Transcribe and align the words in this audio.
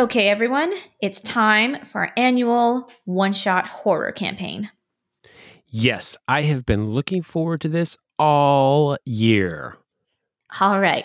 Okay, 0.00 0.30
everyone, 0.30 0.72
it's 1.02 1.20
time 1.20 1.84
for 1.84 2.00
our 2.00 2.12
annual 2.16 2.90
one 3.04 3.34
shot 3.34 3.66
horror 3.66 4.12
campaign. 4.12 4.70
Yes, 5.68 6.16
I 6.26 6.40
have 6.40 6.64
been 6.64 6.88
looking 6.88 7.20
forward 7.20 7.60
to 7.60 7.68
this 7.68 7.98
all 8.18 8.96
year. 9.04 9.76
All 10.58 10.80
right, 10.80 11.04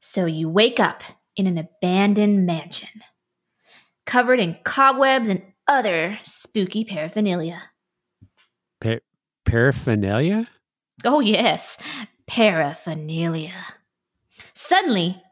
so 0.00 0.26
you 0.26 0.48
wake 0.48 0.80
up 0.80 1.04
in 1.36 1.46
an 1.46 1.56
abandoned 1.56 2.46
mansion, 2.46 2.88
covered 4.06 4.40
in 4.40 4.58
cobwebs 4.64 5.28
and 5.28 5.42
other 5.68 6.18
spooky 6.24 6.84
paraphernalia. 6.84 7.62
Pa- 8.80 9.06
paraphernalia? 9.44 10.48
Oh, 11.04 11.20
yes, 11.20 11.78
paraphernalia. 12.26 13.66
Suddenly, 14.54 15.22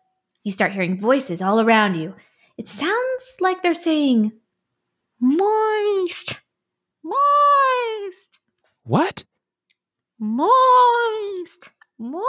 you 0.45 0.53
start 0.53 0.71
hearing 0.71 0.97
voices 0.97 1.43
all 1.43 1.61
around 1.61 1.97
you. 1.97 2.15
It 2.59 2.69
sounds 2.69 3.37
like 3.41 3.63
they're 3.63 3.73
saying, 3.73 4.33
Moist, 5.21 6.35
moist, 7.03 8.41
What? 8.83 9.25
moist, 10.19 11.71
moist. 11.99 12.23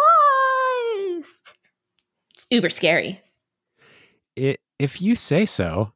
It's 2.36 2.48
uber 2.52 2.70
scary. 2.70 3.22
I 4.38 4.56
if 4.78 5.02
you 5.02 5.16
say 5.16 5.46
so. 5.46 5.94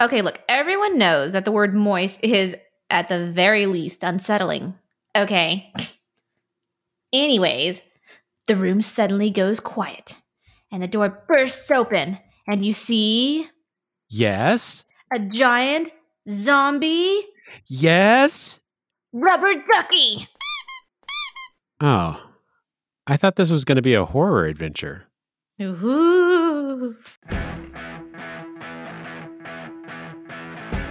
Okay, 0.00 0.20
look, 0.20 0.40
everyone 0.48 0.98
knows 0.98 1.32
that 1.32 1.44
the 1.46 1.52
word 1.52 1.74
moist 1.74 2.20
is 2.22 2.54
at 2.90 3.08
the 3.08 3.30
very 3.32 3.64
least 3.66 4.02
unsettling. 4.02 4.74
Okay. 5.16 5.72
Anyways, 7.12 7.80
the 8.46 8.56
room 8.56 8.82
suddenly 8.82 9.30
goes 9.30 9.58
quiet 9.58 10.16
and 10.70 10.82
the 10.82 10.86
door 10.86 11.24
bursts 11.26 11.70
open 11.70 12.18
and 12.46 12.64
you 12.64 12.74
see 12.74 13.48
Yes. 14.08 14.84
a 15.12 15.18
giant 15.18 15.92
zombie 16.30 17.24
Yes. 17.68 18.60
rubber 19.12 19.52
ducky. 19.72 20.28
Oh. 21.80 22.22
I 23.06 23.16
thought 23.16 23.36
this 23.36 23.50
was 23.52 23.64
going 23.64 23.76
to 23.76 23.82
be 23.82 23.94
a 23.94 24.04
horror 24.04 24.46
adventure. 24.46 25.04
Ooh. 25.62 26.96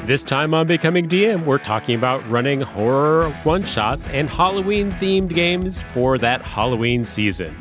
This 0.05 0.23
time 0.23 0.53
on 0.53 0.67
Becoming 0.67 1.09
DM, 1.09 1.45
we're 1.45 1.57
talking 1.57 1.95
about 1.95 2.27
running 2.29 2.61
horror 2.61 3.29
one 3.43 3.63
shots 3.63 4.05
and 4.07 4.29
Halloween 4.29 4.91
themed 4.93 5.33
games 5.33 5.81
for 5.93 6.17
that 6.19 6.41
Halloween 6.43 7.03
season. 7.03 7.55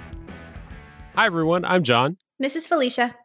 Hi, 1.16 1.24
everyone. 1.27 1.64
I'm 1.64 1.83
John. 1.83 2.18
Mrs. 2.42 2.64
Felicia. 2.68 3.16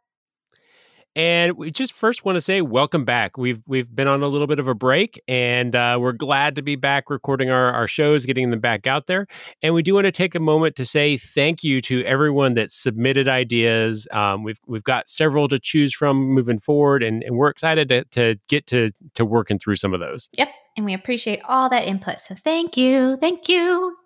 And 1.19 1.57
we 1.57 1.69
just 1.69 1.91
first 1.91 2.23
want 2.23 2.37
to 2.37 2.41
say 2.41 2.61
welcome 2.61 3.03
back. 3.03 3.37
We've 3.37 3.61
we've 3.67 3.93
been 3.93 4.07
on 4.07 4.23
a 4.23 4.27
little 4.29 4.47
bit 4.47 4.57
of 4.57 4.69
a 4.69 4.73
break, 4.73 5.21
and 5.27 5.75
uh, 5.75 5.97
we're 5.99 6.13
glad 6.13 6.55
to 6.55 6.61
be 6.61 6.77
back 6.77 7.09
recording 7.09 7.49
our, 7.49 7.73
our 7.73 7.89
shows, 7.89 8.25
getting 8.25 8.51
them 8.51 8.61
back 8.61 8.87
out 8.87 9.07
there. 9.07 9.27
And 9.61 9.73
we 9.73 9.83
do 9.83 9.95
want 9.95 10.05
to 10.05 10.13
take 10.13 10.33
a 10.33 10.39
moment 10.39 10.77
to 10.77 10.85
say 10.85 11.17
thank 11.17 11.61
you 11.61 11.81
to 11.81 12.05
everyone 12.05 12.53
that 12.53 12.71
submitted 12.71 13.27
ideas. 13.27 14.07
Um, 14.11 14.43
we've 14.43 14.61
we've 14.65 14.85
got 14.85 15.09
several 15.09 15.49
to 15.49 15.59
choose 15.59 15.93
from 15.93 16.15
moving 16.15 16.57
forward, 16.57 17.03
and, 17.03 17.21
and 17.21 17.35
we're 17.35 17.49
excited 17.49 17.89
to, 17.89 18.05
to 18.11 18.37
get 18.47 18.65
to 18.67 18.91
to 19.15 19.25
working 19.25 19.59
through 19.59 19.75
some 19.75 19.93
of 19.93 19.99
those. 19.99 20.29
Yep. 20.37 20.47
And 20.77 20.85
we 20.85 20.93
appreciate 20.93 21.41
all 21.43 21.69
that 21.69 21.83
input. 21.83 22.21
So 22.21 22.33
thank 22.33 22.77
you. 22.77 23.17
Thank 23.17 23.49
you. 23.49 23.98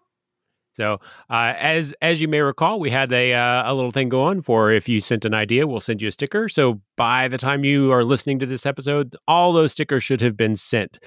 So, 0.73 0.99
uh, 1.29 1.53
as 1.57 1.93
as 2.01 2.19
you 2.19 2.27
may 2.27 2.41
recall, 2.41 2.79
we 2.79 2.89
had 2.89 3.11
a 3.11 3.33
uh, 3.33 3.71
a 3.71 3.73
little 3.73 3.91
thing 3.91 4.09
going 4.09 4.41
for 4.41 4.71
if 4.71 4.89
you 4.89 4.99
sent 4.99 5.25
an 5.25 5.33
idea, 5.33 5.67
we'll 5.67 5.79
send 5.79 6.01
you 6.01 6.07
a 6.07 6.11
sticker. 6.11 6.49
So 6.49 6.81
by 6.97 7.27
the 7.27 7.37
time 7.37 7.63
you 7.63 7.91
are 7.91 8.03
listening 8.03 8.39
to 8.39 8.45
this 8.45 8.65
episode, 8.65 9.15
all 9.27 9.53
those 9.53 9.71
stickers 9.71 10.03
should 10.03 10.21
have 10.21 10.35
been 10.35 10.55
sent. 10.55 10.99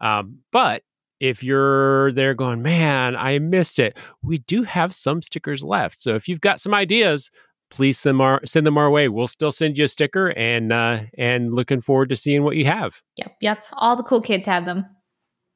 Um, 0.00 0.38
but 0.52 0.84
if 1.20 1.42
you're 1.42 2.12
there 2.12 2.34
going, 2.34 2.62
man, 2.62 3.16
I 3.16 3.40
missed 3.40 3.80
it, 3.80 3.98
we 4.22 4.38
do 4.38 4.62
have 4.62 4.94
some 4.94 5.20
stickers 5.20 5.64
left. 5.64 6.00
So 6.00 6.14
if 6.14 6.28
you've 6.28 6.40
got 6.40 6.60
some 6.60 6.72
ideas, 6.72 7.30
please 7.70 7.98
send 7.98 8.14
them 8.14 8.20
our 8.20 8.40
send 8.44 8.66
them 8.66 8.78
our 8.78 8.90
way. 8.90 9.08
We'll 9.08 9.26
still 9.26 9.52
send 9.52 9.78
you 9.78 9.84
a 9.84 9.88
sticker, 9.88 10.28
and 10.36 10.72
uh, 10.72 11.00
and 11.16 11.54
looking 11.54 11.80
forward 11.80 12.08
to 12.10 12.16
seeing 12.16 12.44
what 12.44 12.56
you 12.56 12.66
have. 12.66 13.02
Yep. 13.16 13.36
Yep. 13.40 13.64
All 13.72 13.96
the 13.96 14.02
cool 14.04 14.22
kids 14.22 14.46
have 14.46 14.64
them. 14.64 14.86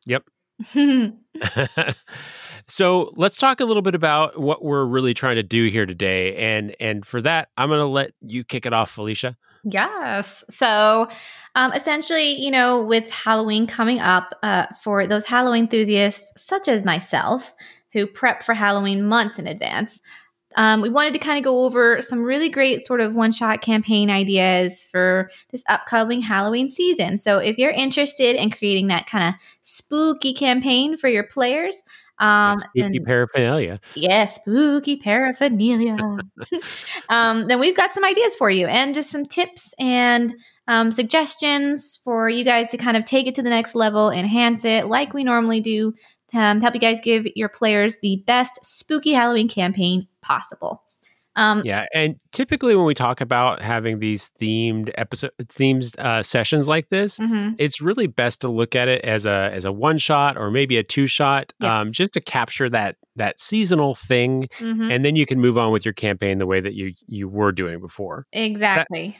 Yep. 0.06 0.24
so 2.68 3.12
let's 3.16 3.36
talk 3.36 3.60
a 3.60 3.64
little 3.64 3.82
bit 3.82 3.94
about 3.94 4.38
what 4.40 4.64
we're 4.64 4.84
really 4.84 5.14
trying 5.14 5.36
to 5.36 5.42
do 5.42 5.68
here 5.68 5.86
today 5.86 6.36
and 6.36 6.74
and 6.80 7.06
for 7.06 7.20
that 7.20 7.48
i'm 7.56 7.68
going 7.68 7.78
to 7.78 7.86
let 7.86 8.12
you 8.20 8.44
kick 8.44 8.66
it 8.66 8.72
off 8.72 8.90
felicia 8.90 9.36
Yes. 9.64 10.42
So, 10.50 11.08
um, 11.54 11.72
essentially, 11.72 12.32
you 12.32 12.50
know, 12.50 12.82
with 12.84 13.08
Halloween 13.10 13.66
coming 13.66 14.00
up, 14.00 14.34
uh, 14.42 14.66
for 14.82 15.06
those 15.06 15.24
Halloween 15.24 15.64
enthusiasts 15.64 16.32
such 16.36 16.66
as 16.66 16.84
myself 16.84 17.52
who 17.92 18.06
prep 18.06 18.42
for 18.42 18.54
Halloween 18.54 19.06
months 19.06 19.38
in 19.38 19.46
advance, 19.46 20.00
um, 20.56 20.80
we 20.80 20.88
wanted 20.88 21.12
to 21.12 21.18
kind 21.18 21.38
of 21.38 21.44
go 21.44 21.64
over 21.64 22.02
some 22.02 22.22
really 22.22 22.48
great 22.48 22.84
sort 22.84 23.00
of 23.00 23.14
one 23.14 23.32
shot 23.32 23.62
campaign 23.62 24.10
ideas 24.10 24.84
for 24.90 25.30
this 25.50 25.62
upcoming 25.68 26.22
Halloween 26.22 26.68
season. 26.68 27.16
So, 27.16 27.38
if 27.38 27.56
you're 27.56 27.70
interested 27.70 28.34
in 28.34 28.50
creating 28.50 28.88
that 28.88 29.06
kind 29.06 29.28
of 29.28 29.40
spooky 29.62 30.34
campaign 30.34 30.96
for 30.96 31.08
your 31.08 31.24
players, 31.24 31.82
um, 32.22 32.58
spooky 32.58 33.00
paraphernalia 33.00 33.80
yeah, 33.94 34.26
spooky 34.26 34.96
paraphernalia. 34.96 35.96
um, 37.08 37.48
then 37.48 37.58
we've 37.58 37.76
got 37.76 37.92
some 37.92 38.04
ideas 38.04 38.34
for 38.36 38.50
you 38.50 38.66
and 38.66 38.94
just 38.94 39.10
some 39.10 39.24
tips 39.24 39.74
and 39.78 40.34
um, 40.68 40.90
suggestions 40.90 41.98
for 42.04 42.28
you 42.28 42.44
guys 42.44 42.70
to 42.70 42.76
kind 42.76 42.96
of 42.96 43.04
take 43.04 43.26
it 43.26 43.34
to 43.34 43.42
the 43.42 43.50
next 43.50 43.74
level, 43.74 44.10
enhance 44.10 44.64
it 44.64 44.86
like 44.86 45.12
we 45.12 45.24
normally 45.24 45.60
do 45.60 45.92
um, 46.34 46.60
to 46.60 46.64
help 46.64 46.74
you 46.74 46.80
guys 46.80 46.98
give 47.02 47.26
your 47.34 47.48
players 47.48 47.96
the 48.02 48.22
best 48.26 48.58
spooky 48.62 49.12
Halloween 49.12 49.48
campaign 49.48 50.06
possible. 50.20 50.82
Um, 51.34 51.62
yeah 51.64 51.86
and 51.94 52.16
typically 52.32 52.74
when 52.76 52.84
we 52.84 52.94
talk 52.94 53.20
about 53.22 53.62
having 53.62 54.00
these 54.00 54.30
themed 54.40 54.90
episode 54.96 55.30
themed 55.44 55.98
uh, 55.98 56.22
sessions 56.22 56.68
like 56.68 56.88
this 56.90 57.18
mhm. 57.18 57.54
it's 57.58 57.80
really 57.80 58.06
best 58.06 58.42
to 58.42 58.48
look 58.48 58.76
at 58.76 58.88
it 58.88 59.02
as 59.04 59.24
a 59.24 59.50
as 59.52 59.64
a 59.64 59.72
one 59.72 59.96
shot 59.98 60.36
or 60.36 60.50
maybe 60.50 60.76
a 60.76 60.82
two 60.82 61.06
shot 61.06 61.52
Yeah. 61.60 61.80
um, 61.80 61.92
just 61.92 62.12
to 62.12 62.20
capture 62.20 62.68
that 62.70 62.96
that 63.16 63.40
seasonal 63.40 63.94
thing 63.94 64.48
Mhm. 64.58 64.92
and 64.92 65.04
then 65.04 65.16
you 65.16 65.24
can 65.24 65.40
move 65.40 65.56
on 65.56 65.72
with 65.72 65.84
your 65.86 65.94
campaign 65.94 66.38
the 66.38 66.46
way 66.46 66.60
that 66.60 66.74
you 66.74 66.92
you 67.06 67.28
were 67.28 67.52
doing 67.52 67.80
before 67.80 68.26
Exactly. 68.32 69.16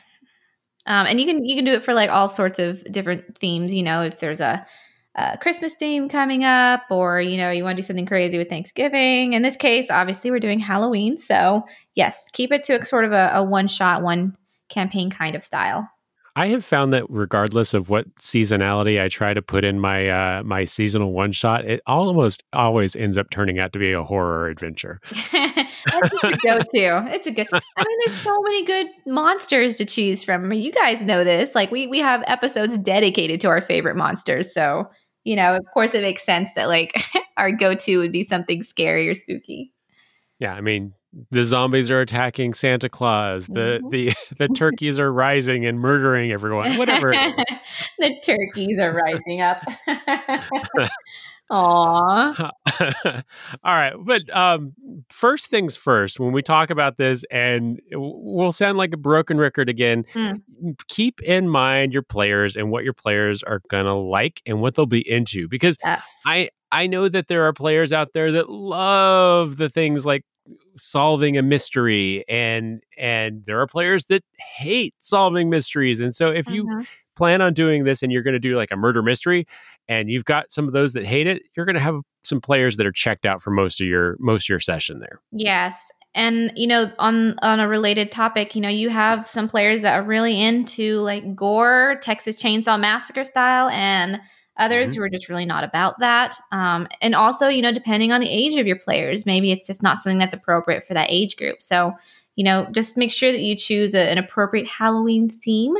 um, 0.86 1.06
and 1.06 1.18
you 1.20 1.26
can 1.26 1.44
you 1.44 1.56
can 1.56 1.64
do 1.64 1.72
it 1.72 1.82
for 1.82 1.94
like 1.94 2.10
all 2.10 2.28
sorts 2.28 2.58
of 2.58 2.82
different 2.92 3.38
themes. 3.38 3.72
You 3.72 3.82
know, 3.84 4.02
if 4.02 4.18
there's 4.18 4.40
a, 4.40 4.66
a 5.14 5.36
Christmas 5.38 5.74
theme 5.74 6.08
coming 6.08 6.44
up, 6.44 6.82
or 6.90 7.20
you 7.20 7.36
know, 7.36 7.50
you 7.50 7.64
want 7.64 7.76
to 7.76 7.82
do 7.82 7.86
something 7.86 8.06
crazy 8.06 8.38
with 8.38 8.48
Thanksgiving. 8.48 9.34
In 9.34 9.42
this 9.42 9.56
case, 9.56 9.90
obviously, 9.90 10.30
we're 10.30 10.40
doing 10.40 10.60
Halloween. 10.60 11.18
So 11.18 11.64
yes, 11.94 12.24
keep 12.32 12.52
it 12.52 12.62
to 12.64 12.80
a 12.80 12.84
sort 12.84 13.04
of 13.04 13.12
a, 13.12 13.30
a 13.34 13.44
one 13.44 13.68
shot, 13.68 14.02
one 14.02 14.36
campaign 14.68 15.10
kind 15.10 15.36
of 15.36 15.44
style. 15.44 15.88
I 16.34 16.46
have 16.46 16.64
found 16.64 16.94
that 16.94 17.04
regardless 17.10 17.74
of 17.74 17.90
what 17.90 18.12
seasonality 18.14 19.02
I 19.02 19.08
try 19.08 19.34
to 19.34 19.42
put 19.42 19.64
in 19.64 19.78
my 19.78 20.08
uh, 20.08 20.42
my 20.42 20.64
seasonal 20.64 21.12
one 21.12 21.32
shot, 21.32 21.66
it 21.66 21.82
almost 21.86 22.42
always 22.54 22.96
ends 22.96 23.18
up 23.18 23.28
turning 23.28 23.58
out 23.58 23.74
to 23.74 23.78
be 23.78 23.92
a 23.92 24.02
horror 24.02 24.48
adventure. 24.48 24.98
That's 25.32 26.24
a 26.24 26.32
go-to. 26.42 27.04
It's 27.12 27.26
a 27.26 27.30
good. 27.32 27.48
I 27.52 27.84
mean, 27.86 27.98
there's 28.06 28.18
so 28.18 28.40
many 28.40 28.64
good 28.64 28.86
monsters 29.06 29.76
to 29.76 29.84
choose 29.84 30.22
from. 30.22 30.44
I 30.44 30.48
mean, 30.48 30.62
you 30.62 30.72
guys 30.72 31.04
know 31.04 31.22
this. 31.22 31.54
Like 31.54 31.70
we 31.70 31.86
we 31.86 31.98
have 31.98 32.24
episodes 32.26 32.78
dedicated 32.78 33.38
to 33.42 33.48
our 33.48 33.60
favorite 33.60 33.96
monsters. 33.96 34.54
So 34.54 34.88
you 35.24 35.36
know, 35.36 35.56
of 35.56 35.64
course, 35.72 35.94
it 35.94 36.02
makes 36.02 36.24
sense 36.24 36.50
that 36.56 36.68
like 36.68 36.92
our 37.36 37.52
go-to 37.52 37.98
would 37.98 38.12
be 38.12 38.22
something 38.22 38.62
scary 38.62 39.08
or 39.08 39.14
spooky. 39.14 39.72
Yeah, 40.38 40.54
I 40.54 40.60
mean 40.60 40.94
the 41.30 41.44
zombies 41.44 41.90
are 41.90 42.00
attacking 42.00 42.54
Santa 42.54 42.88
Claus. 42.88 43.46
The 43.46 43.80
Mhm. 43.82 43.90
the 43.90 44.12
the 44.38 44.48
turkeys 44.48 44.98
are 44.98 45.12
rising 45.12 45.66
and 45.66 45.78
murdering 45.78 46.32
everyone. 46.32 46.76
Whatever 46.76 47.12
it 47.12 47.38
is. 47.38 47.44
the 47.98 48.20
turkeys 48.24 48.78
are 48.78 48.92
rising 48.92 49.40
up. 49.40 49.62
Aw. 51.50 52.50
All 53.64 53.74
right, 53.74 53.92
but 54.04 54.22
um, 54.34 54.72
first 55.10 55.48
things 55.50 55.76
first. 55.76 56.18
When 56.18 56.32
we 56.32 56.42
talk 56.42 56.70
about 56.70 56.96
this, 56.96 57.24
and 57.30 57.80
we'll 57.92 58.52
sound 58.52 58.78
like 58.78 58.92
a 58.94 58.96
broken 58.96 59.38
record 59.38 59.68
again. 59.68 60.04
Mm. 60.14 60.40
Keep 60.88 61.20
in 61.22 61.48
mind 61.48 61.92
your 61.92 62.02
players 62.02 62.56
and 62.56 62.70
what 62.70 62.84
your 62.84 62.94
players 62.94 63.42
are 63.42 63.60
gonna 63.68 63.98
like 63.98 64.40
and 64.46 64.60
what 64.60 64.74
they'll 64.74 64.86
be 64.86 65.08
into, 65.08 65.48
because 65.48 65.76
Yes. 65.84 66.04
I 66.24 66.48
I 66.70 66.86
know 66.86 67.08
that 67.08 67.28
there 67.28 67.44
are 67.44 67.52
players 67.52 67.92
out 67.92 68.12
there 68.14 68.32
that 68.32 68.48
love 68.48 69.56
the 69.58 69.68
things 69.68 70.06
like 70.06 70.24
solving 70.76 71.36
a 71.36 71.42
mystery 71.42 72.24
and 72.28 72.82
and 72.96 73.44
there 73.46 73.60
are 73.60 73.66
players 73.66 74.06
that 74.06 74.24
hate 74.56 74.94
solving 74.98 75.48
mysteries 75.50 76.00
and 76.00 76.14
so 76.14 76.30
if 76.30 76.48
you 76.48 76.64
Mhm. 76.66 76.86
plan 77.16 77.40
on 77.42 77.52
doing 77.54 77.84
this 77.84 78.02
and 78.02 78.10
you're 78.10 78.22
going 78.22 78.32
to 78.34 78.40
do 78.40 78.56
like 78.56 78.70
a 78.72 78.76
murder 78.76 79.02
mystery 79.02 79.46
and 79.88 80.10
you've 80.10 80.24
got 80.24 80.50
some 80.50 80.66
of 80.66 80.72
those 80.72 80.92
that 80.92 81.04
hate 81.04 81.26
it 81.26 81.42
you're 81.56 81.66
going 81.66 81.74
to 81.74 81.80
have 81.80 82.00
some 82.22 82.40
players 82.40 82.76
that 82.76 82.86
are 82.86 82.92
checked 82.92 83.26
out 83.26 83.42
for 83.42 83.50
most 83.50 83.80
of 83.80 83.86
your 83.86 84.16
most 84.18 84.44
of 84.44 84.48
your 84.48 84.60
session 84.60 84.98
there 85.00 85.20
Yes. 85.32 85.90
and 86.14 86.52
you 86.54 86.66
know 86.66 86.90
on 86.98 87.38
on 87.40 87.60
a 87.60 87.68
related 87.68 88.10
topic 88.12 88.54
you 88.54 88.60
know 88.60 88.68
you 88.68 88.88
have 88.90 89.30
some 89.30 89.48
players 89.48 89.82
that 89.82 89.94
are 89.94 90.02
really 90.02 90.40
into 90.40 91.00
like 91.00 91.34
gore 91.34 91.98
texas 92.02 92.40
chainsaw 92.40 92.78
massacre 92.78 93.24
style 93.24 93.68
and 93.68 94.20
others 94.58 94.90
mm-hmm. 94.90 94.96
who 94.98 95.02
are 95.02 95.08
just 95.08 95.28
really 95.28 95.46
not 95.46 95.64
about 95.64 95.98
that 95.98 96.36
um, 96.52 96.86
and 97.00 97.14
also 97.14 97.48
you 97.48 97.62
know 97.62 97.72
depending 97.72 98.12
on 98.12 98.20
the 98.20 98.28
age 98.28 98.54
of 98.58 98.66
your 98.66 98.78
players 98.78 99.26
maybe 99.26 99.50
it's 99.50 99.66
just 99.66 99.82
not 99.82 99.98
something 99.98 100.18
that's 100.18 100.34
appropriate 100.34 100.84
for 100.84 100.94
that 100.94 101.10
age 101.10 101.36
group 101.36 101.62
so 101.62 101.92
you 102.36 102.44
know 102.44 102.66
just 102.72 102.96
make 102.96 103.10
sure 103.10 103.32
that 103.32 103.40
you 103.40 103.56
choose 103.56 103.94
a, 103.94 104.10
an 104.10 104.18
appropriate 104.18 104.66
halloween 104.66 105.28
theme 105.28 105.74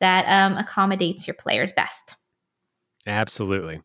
that 0.00 0.24
um, 0.26 0.56
accommodates 0.56 1.26
your 1.26 1.34
players 1.34 1.72
best 1.72 2.14
absolutely 3.06 3.80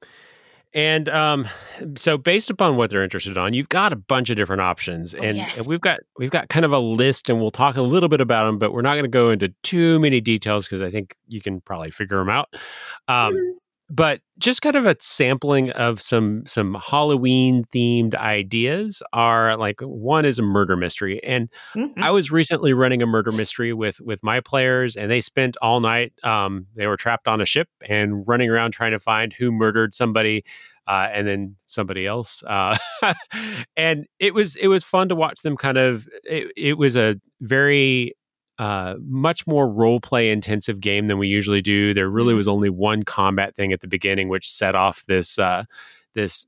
and 0.74 1.10
um, 1.10 1.48
so, 1.96 2.18
based 2.18 2.50
upon 2.50 2.78
what 2.78 2.90
they're 2.90 3.04
interested 3.04 3.38
on, 3.38 3.54
you've 3.54 3.70
got 3.70 3.94
a 3.94 3.98
bunch 3.98 4.30
of 4.30 4.38
different 4.38 4.62
options, 4.62 5.14
oh, 5.14 5.22
and, 5.22 5.38
yes. 5.38 5.58
and, 5.58 5.68
we've 5.68 5.82
got 5.82 6.00
we've 6.18 6.32
got 6.32 6.50
kind 6.50 6.66
of 6.66 6.72
a 6.72 6.80
list, 6.80 7.30
and 7.30 7.40
we'll 7.40 7.52
talk 7.52 7.78
a 7.78 7.82
little 7.82 8.10
bit 8.10 8.22
about 8.22 8.46
them, 8.46 8.58
but 8.58 8.74
we're 8.74 8.82
not 8.82 8.94
going 8.94 9.04
to 9.04 9.10
go 9.10 9.30
into 9.30 9.54
too 9.64 10.00
many 10.00 10.22
details 10.22 10.66
because 10.66 10.82
I 10.82 10.90
think 10.90 11.16
you 11.28 11.42
can 11.42 11.62
probably 11.62 11.92
figure 11.92 12.18
them 12.18 12.30
out. 12.30 12.50
Um, 13.08 13.34
mm-hmm 13.34 13.58
but 13.92 14.22
just 14.40 14.62
kind 14.62 14.78
of 14.78 14.86
a 14.86 14.96
sampling 15.02 15.70
of 15.72 16.02
some 16.02 16.46
some 16.46 16.76
Halloween 16.76 17.66
themed 17.66 18.16
ideas 18.16 19.04
are 19.12 19.58
like 19.58 19.82
one 19.82 20.24
is 20.24 20.40
a 20.40 20.44
murder 20.44 20.78
mystery, 20.78 21.22
and 21.24 21.50
mm-hmm. 21.76 22.02
I 22.02 22.10
was 22.10 22.32
recently 22.32 22.72
running 22.72 23.02
a 23.02 23.06
murder 23.06 23.32
mystery 23.32 23.74
with 23.74 24.00
with 24.00 24.24
my 24.24 24.40
players, 24.40 24.96
and 24.96 25.12
they 25.12 25.20
spent 25.20 25.58
all 25.62 25.82
night. 25.82 26.14
Um, 26.24 26.68
they 26.74 26.88
were 26.88 26.96
trapped 26.96 27.28
on 27.28 27.42
a 27.42 27.46
ship 27.46 27.68
and 27.88 28.26
running 28.26 28.50
around 28.50 28.72
trying 28.72 28.92
to 28.92 29.00
find 29.00 29.34
who 29.34 29.52
murdered 29.52 29.94
somebody. 29.94 30.44
Uh, 30.88 31.08
and 31.14 31.28
then 31.28 31.56
somebody 31.68 32.08
else, 32.08 32.42
uh, 32.48 32.76
and 33.78 34.08
it 34.20 34.34
was 34.34 34.56
it 34.56 34.68
was 34.68 34.84
fun 34.84 35.08
to 35.10 35.16
watch 35.16 35.42
them 35.42 35.56
kind 35.56 35.78
of. 35.78 36.08
It, 36.24 36.52
it 36.58 36.78
was 36.78 36.96
a 36.96 37.18
very 37.40 38.16
uh, 38.62 38.96
much 39.02 39.48
more 39.48 39.68
role 39.68 40.00
play 40.00 40.30
intensive 40.30 40.80
game 40.80 41.06
than 41.06 41.18
we 41.18 41.28
usually 41.28 41.64
do. 41.64 41.96
There 41.96 42.08
really 42.08 42.30
mm-hmm. 42.30 42.38
was 42.38 42.48
only 42.48 42.70
one 42.70 43.02
combat 43.02 43.56
thing 43.56 43.74
at 43.74 43.82
the 43.82 43.88
beginning, 43.88 44.30
which 44.30 44.48
set 44.48 44.76
off 44.76 45.04
this 45.08 45.40
uh, 45.40 45.64
this 46.14 46.46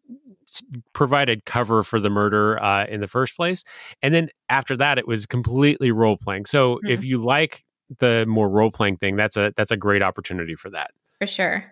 provided 0.94 1.46
cover 1.46 1.82
for 1.82 2.00
the 2.00 2.12
murder 2.12 2.62
uh, 2.62 2.86
in 2.86 3.02
the 3.02 3.08
first 3.08 3.36
place, 3.36 3.64
and 4.04 4.14
then 4.14 4.30
after 4.48 4.78
that, 4.78 5.00
it 5.00 5.08
was 5.08 5.26
completely 5.26 5.92
role 5.92 6.16
playing. 6.16 6.46
So 6.46 6.76
mm-hmm. 6.76 6.88
if 6.88 7.04
you 7.04 7.20
like 7.20 7.66
the 7.98 8.26
more 8.28 8.48
role 8.48 8.70
playing 8.70 8.98
thing, 8.98 9.16
that's 9.16 9.36
a 9.36 9.52
that's 9.58 9.72
a 9.72 9.78
great 9.78 10.04
opportunity 10.04 10.54
for 10.54 10.70
that. 10.70 10.92
For 11.20 11.26
sure. 11.26 11.66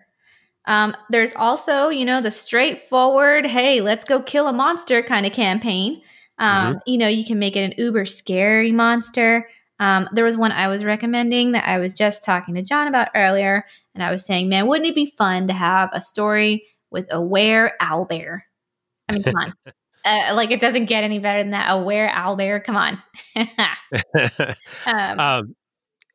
Um, 0.66 0.96
there's 1.10 1.34
also, 1.34 1.88
you 1.88 2.04
know, 2.04 2.20
the 2.20 2.32
straightforward, 2.32 3.46
hey, 3.46 3.80
let's 3.80 4.04
go 4.04 4.20
kill 4.20 4.48
a 4.48 4.52
monster 4.52 5.04
kind 5.04 5.24
of 5.24 5.32
campaign. 5.32 6.02
Um, 6.38 6.74
mm-hmm. 6.74 6.78
You 6.86 6.98
know, 6.98 7.08
you 7.08 7.24
can 7.24 7.38
make 7.38 7.54
it 7.54 7.62
an 7.62 7.74
uber 7.78 8.06
scary 8.06 8.72
monster. 8.72 9.48
Um, 9.82 10.08
there 10.12 10.24
was 10.24 10.36
one 10.36 10.52
I 10.52 10.68
was 10.68 10.84
recommending 10.84 11.52
that 11.52 11.66
I 11.66 11.80
was 11.80 11.92
just 11.92 12.22
talking 12.22 12.54
to 12.54 12.62
John 12.62 12.86
about 12.86 13.08
earlier, 13.16 13.64
and 13.96 14.04
I 14.04 14.12
was 14.12 14.24
saying, 14.24 14.48
man, 14.48 14.68
wouldn't 14.68 14.88
it 14.88 14.94
be 14.94 15.06
fun 15.18 15.48
to 15.48 15.52
have 15.52 15.90
a 15.92 16.00
story 16.00 16.64
with 16.92 17.08
a 17.10 17.20
were 17.20 17.72
owlbear? 17.82 18.42
I 19.08 19.12
mean, 19.12 19.22
come 19.24 19.34
on. 19.36 19.54
Uh, 20.04 20.34
like 20.34 20.50
it 20.50 20.60
doesn't 20.60 20.86
get 20.86 21.04
any 21.04 21.20
better 21.20 21.40
than 21.40 21.52
that. 21.52 21.70
A 21.70 21.80
were 21.80 22.08
owlbear, 22.08 22.64
come 22.64 22.76
on. 22.76 23.00
um, 24.84 25.20
um, 25.20 25.54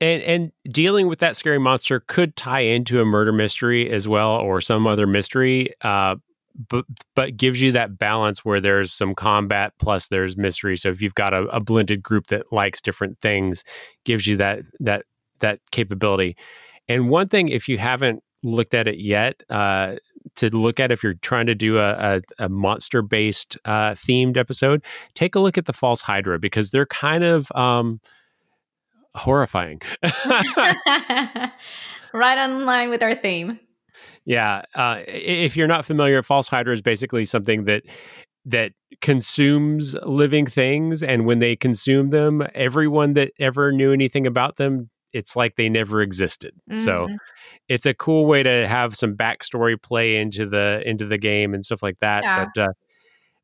and 0.02 0.22
and 0.24 0.52
dealing 0.70 1.08
with 1.08 1.20
that 1.20 1.38
scary 1.38 1.58
monster 1.58 2.02
could 2.02 2.36
tie 2.36 2.60
into 2.60 3.00
a 3.00 3.06
murder 3.06 3.32
mystery 3.32 3.90
as 3.90 4.06
well, 4.06 4.32
or 4.32 4.60
some 4.60 4.86
other 4.86 5.08
mystery. 5.08 5.70
Uh, 5.80 6.18
but 6.70 6.86
but 7.16 7.38
gives 7.38 7.62
you 7.62 7.72
that 7.74 7.98
balance 7.98 8.44
where 8.44 8.60
there's 8.60 8.92
some 8.92 9.16
combat 9.16 9.74
plus 9.80 10.08
there's 10.08 10.38
mystery. 10.38 10.78
So 10.78 10.90
if 10.90 11.02
you've 11.02 11.16
got 11.16 11.34
a, 11.34 11.44
a 11.48 11.60
blended 11.60 12.02
group 12.02 12.28
that 12.28 12.52
likes 12.52 12.82
different 12.82 13.20
things, 13.20 13.64
gives 14.06 14.28
you 14.28 14.38
that 14.38 14.62
that 14.80 15.06
that 15.40 15.60
capability. 15.72 16.36
And 16.88 17.10
one 17.10 17.28
thing, 17.28 17.50
if 17.50 17.68
you 17.68 17.78
haven't 17.78 18.24
looked 18.44 18.74
at 18.74 18.88
it 18.88 18.98
yet, 18.98 19.44
uh, 19.50 19.96
to 20.36 20.56
look 20.56 20.80
at 20.80 20.92
if 20.92 21.04
you're 21.04 21.16
trying 21.16 21.48
to 21.48 21.56
do 21.56 21.78
a, 21.78 21.92
a, 21.92 22.22
a 22.46 22.50
monster 22.50 23.02
based 23.02 23.58
uh, 23.66 23.92
themed 23.92 24.38
episode, 24.38 24.84
take 25.14 25.36
a 25.36 25.40
look 25.40 25.58
at 25.58 25.66
the 25.66 25.74
False 25.74 26.02
Hydra 26.02 26.40
because 26.40 26.72
they're 26.72 26.86
kind 26.86 27.24
of 27.24 27.52
um, 27.54 28.00
horrifying. 29.16 29.82
right 32.14 32.38
on 32.38 32.66
line 32.66 32.90
with 32.90 33.04
our 33.04 33.16
theme. 33.16 33.60
Yeah, 34.26 34.64
uh, 34.76 35.02
if 35.08 35.56
you're 35.56 35.68
not 35.68 35.86
familiar, 35.86 36.22
false 36.24 36.48
hydra 36.48 36.74
is 36.74 36.82
basically 36.82 37.26
something 37.26 37.66
that 37.66 37.84
that 38.46 38.72
consumes 39.02 39.96
living 40.04 40.46
things, 40.46 41.04
and 41.04 41.26
when 41.26 41.40
they 41.40 41.56
consume 41.56 42.10
them, 42.10 42.46
everyone 42.54 43.14
that 43.14 43.32
ever 43.40 43.72
knew 43.72 43.92
anything 43.92 44.26
about 44.26 44.56
them, 44.56 44.90
it's 45.14 45.36
like 45.36 45.56
they 45.56 45.70
never 45.70 46.02
existed. 46.02 46.54
Mm-hmm. 46.70 46.84
So, 46.84 47.08
it's 47.70 47.86
a 47.86 47.94
cool 47.94 48.26
way 48.26 48.44
to 48.44 48.68
have 48.68 48.96
some 48.96 49.16
backstory 49.16 49.82
play 49.82 50.18
into 50.18 50.46
the 50.46 50.82
into 50.86 51.06
the 51.06 51.18
game 51.18 51.54
and 51.54 51.66
stuff 51.66 51.84
like 51.84 52.00
that. 52.00 52.24
Yeah. 52.24 52.46
But 52.56 52.62
uh, 52.62 52.74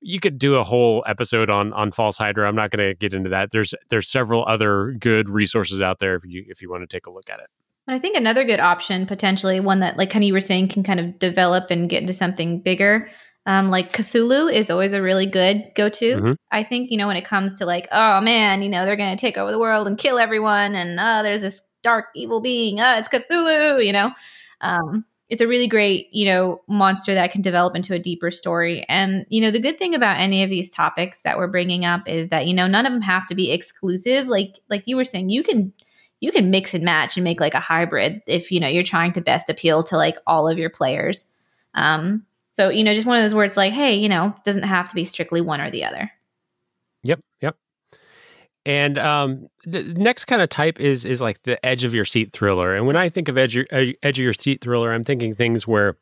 you 0.04 0.20
could 0.20 0.38
do 0.38 0.56
a 0.56 0.64
whole 0.64 1.04
episode 1.08 1.50
on 1.50 1.74
on 1.74 1.92
false 1.92 2.18
hydra. 2.18 2.48
I'm 2.48 2.56
not 2.56 2.72
going 2.72 2.88
to 2.88 2.94
get 2.94 3.14
into 3.14 3.30
that. 3.30 3.52
There's 3.52 3.74
there's 3.90 4.10
several 4.10 4.46
other 4.46 4.96
good 5.00 5.30
resources 5.30 5.82
out 5.82 6.00
there 6.00 6.16
if 6.16 6.24
you 6.26 6.46
if 6.48 6.62
you 6.62 6.70
want 6.70 6.88
to 6.88 6.88
take 6.88 7.08
a 7.08 7.12
look 7.12 7.30
at 7.30 7.40
it. 7.40 7.48
I 7.88 8.00
think 8.00 8.16
another 8.16 8.46
good 8.46 8.60
option, 8.60 9.06
potentially 9.06 9.60
one 9.60 9.82
that, 9.82 9.98
like 9.98 10.10
kind 10.10 10.24
of 10.24 10.28
you 10.28 10.34
were 10.34 10.42
saying, 10.42 10.70
can 10.70 10.84
kind 10.84 11.00
of 11.00 11.20
develop 11.20 11.70
and 11.70 11.90
get 11.90 12.02
into 12.02 12.14
something 12.14 12.62
bigger. 12.62 13.10
Um, 13.46 13.70
like 13.70 13.92
Cthulhu 13.92 14.52
is 14.52 14.70
always 14.70 14.94
a 14.94 15.02
really 15.02 15.26
good 15.26 15.64
go 15.76 15.90
to. 15.90 16.16
Mm-hmm. 16.16 16.32
I 16.52 16.64
think, 16.64 16.92
you 16.92 16.98
know, 16.98 17.08
when 17.08 17.18
it 17.18 17.26
comes 17.26 17.56
to 17.56 17.66
like, 17.66 17.90
oh 17.92 18.22
man, 18.22 18.62
you 18.62 18.70
know, 18.70 18.86
they're 18.86 18.96
going 18.96 19.16
to 19.16 19.20
take 19.20 19.38
over 19.38 19.52
the 19.52 19.60
world 19.60 19.86
and 19.86 19.98
kill 19.98 20.18
everyone. 20.18 20.76
And 20.76 20.98
oh, 20.98 21.24
there's 21.24 21.42
this 21.42 21.62
dark 21.82 22.06
evil 22.16 22.40
being. 22.42 22.80
Oh, 22.80 22.98
it's 22.98 23.10
Cthulhu, 23.10 23.86
you 23.86 23.92
know. 23.92 24.12
Um, 24.62 25.04
it's 25.28 25.42
a 25.42 25.48
really 25.48 25.68
great, 25.68 26.08
you 26.14 26.26
know, 26.26 26.62
monster 26.70 27.14
that 27.16 27.32
can 27.32 27.42
develop 27.42 27.76
into 27.76 27.94
a 27.94 28.00
deeper 28.00 28.32
story. 28.32 28.86
And, 28.88 29.26
you 29.28 29.42
know, 29.42 29.52
the 29.52 29.60
good 29.60 29.78
thing 29.78 29.94
about 29.94 30.20
any 30.20 30.44
of 30.44 30.50
these 30.50 30.70
topics 30.70 31.24
that 31.24 31.38
we're 31.38 31.48
bringing 31.48 31.84
up 31.84 32.08
is 32.08 32.30
that, 32.30 32.46
you 32.46 32.54
know, 32.54 32.68
none 32.68 32.86
of 32.86 32.94
them 32.94 33.02
have 33.02 33.26
to 33.28 33.36
be 33.36 33.52
exclusive. 33.52 34.28
Like, 34.28 34.60
like 34.70 34.84
you 34.86 34.96
were 34.96 35.06
saying, 35.06 35.30
you 35.30 35.44
can 35.44 35.74
you 36.24 36.31
can 36.31 36.50
mix 36.50 36.74
and 36.74 36.84
match 36.84 37.18
and 37.18 37.24
make 37.24 37.40
like 37.40 37.54
a 37.54 37.60
hybrid 37.60 38.22
if 38.28 38.52
you 38.52 38.60
know 38.60 38.68
you're 38.68 38.84
trying 38.84 39.12
to 39.14 39.22
best 39.22 39.50
appeal 39.50 39.84
to 39.84 39.98
like 39.98 40.18
all 40.25 40.48
of 40.48 40.58
your 40.58 40.70
players. 40.70 41.25
Um 41.75 42.25
so 42.54 42.70
you 42.70 42.84
know 42.84 42.94
just 42.94 43.06
one 43.08 43.18
of 43.18 43.24
those 43.24 43.36
words 43.36 43.58
like 43.58 43.74
hey 43.74 43.94
you 43.96 44.10
know 44.10 44.34
doesn't 44.46 44.64
have 44.64 44.88
to 44.88 44.96
be 44.96 45.06
strictly 45.06 45.42
one 45.42 45.62
or 45.62 45.70
the 45.70 45.84
other. 45.84 46.10
Yep 47.04 47.20
yep. 47.42 47.58
And 48.66 48.98
um, 48.98 49.48
the 49.66 49.84
next 49.84 50.25
kind 50.25 50.42
of 50.42 50.48
type 50.48 50.80
is 50.80 51.04
is 51.04 51.20
like 51.20 51.44
the 51.44 51.64
edge 51.66 51.84
of 51.84 51.94
your 51.94 52.06
seat 52.06 52.31
thriller. 52.31 52.74
And 52.74 52.88
when 52.88 52.96
I 52.96 53.10
think 53.10 53.28
of 53.28 53.38
edge 53.38 53.58
edge 53.72 53.98
of 54.04 54.24
your 54.24 54.34
seat 54.34 54.62
thriller, 54.62 54.94
I'm 54.94 55.03
thinking 55.03 55.36
things 55.36 55.68
where 55.68 55.98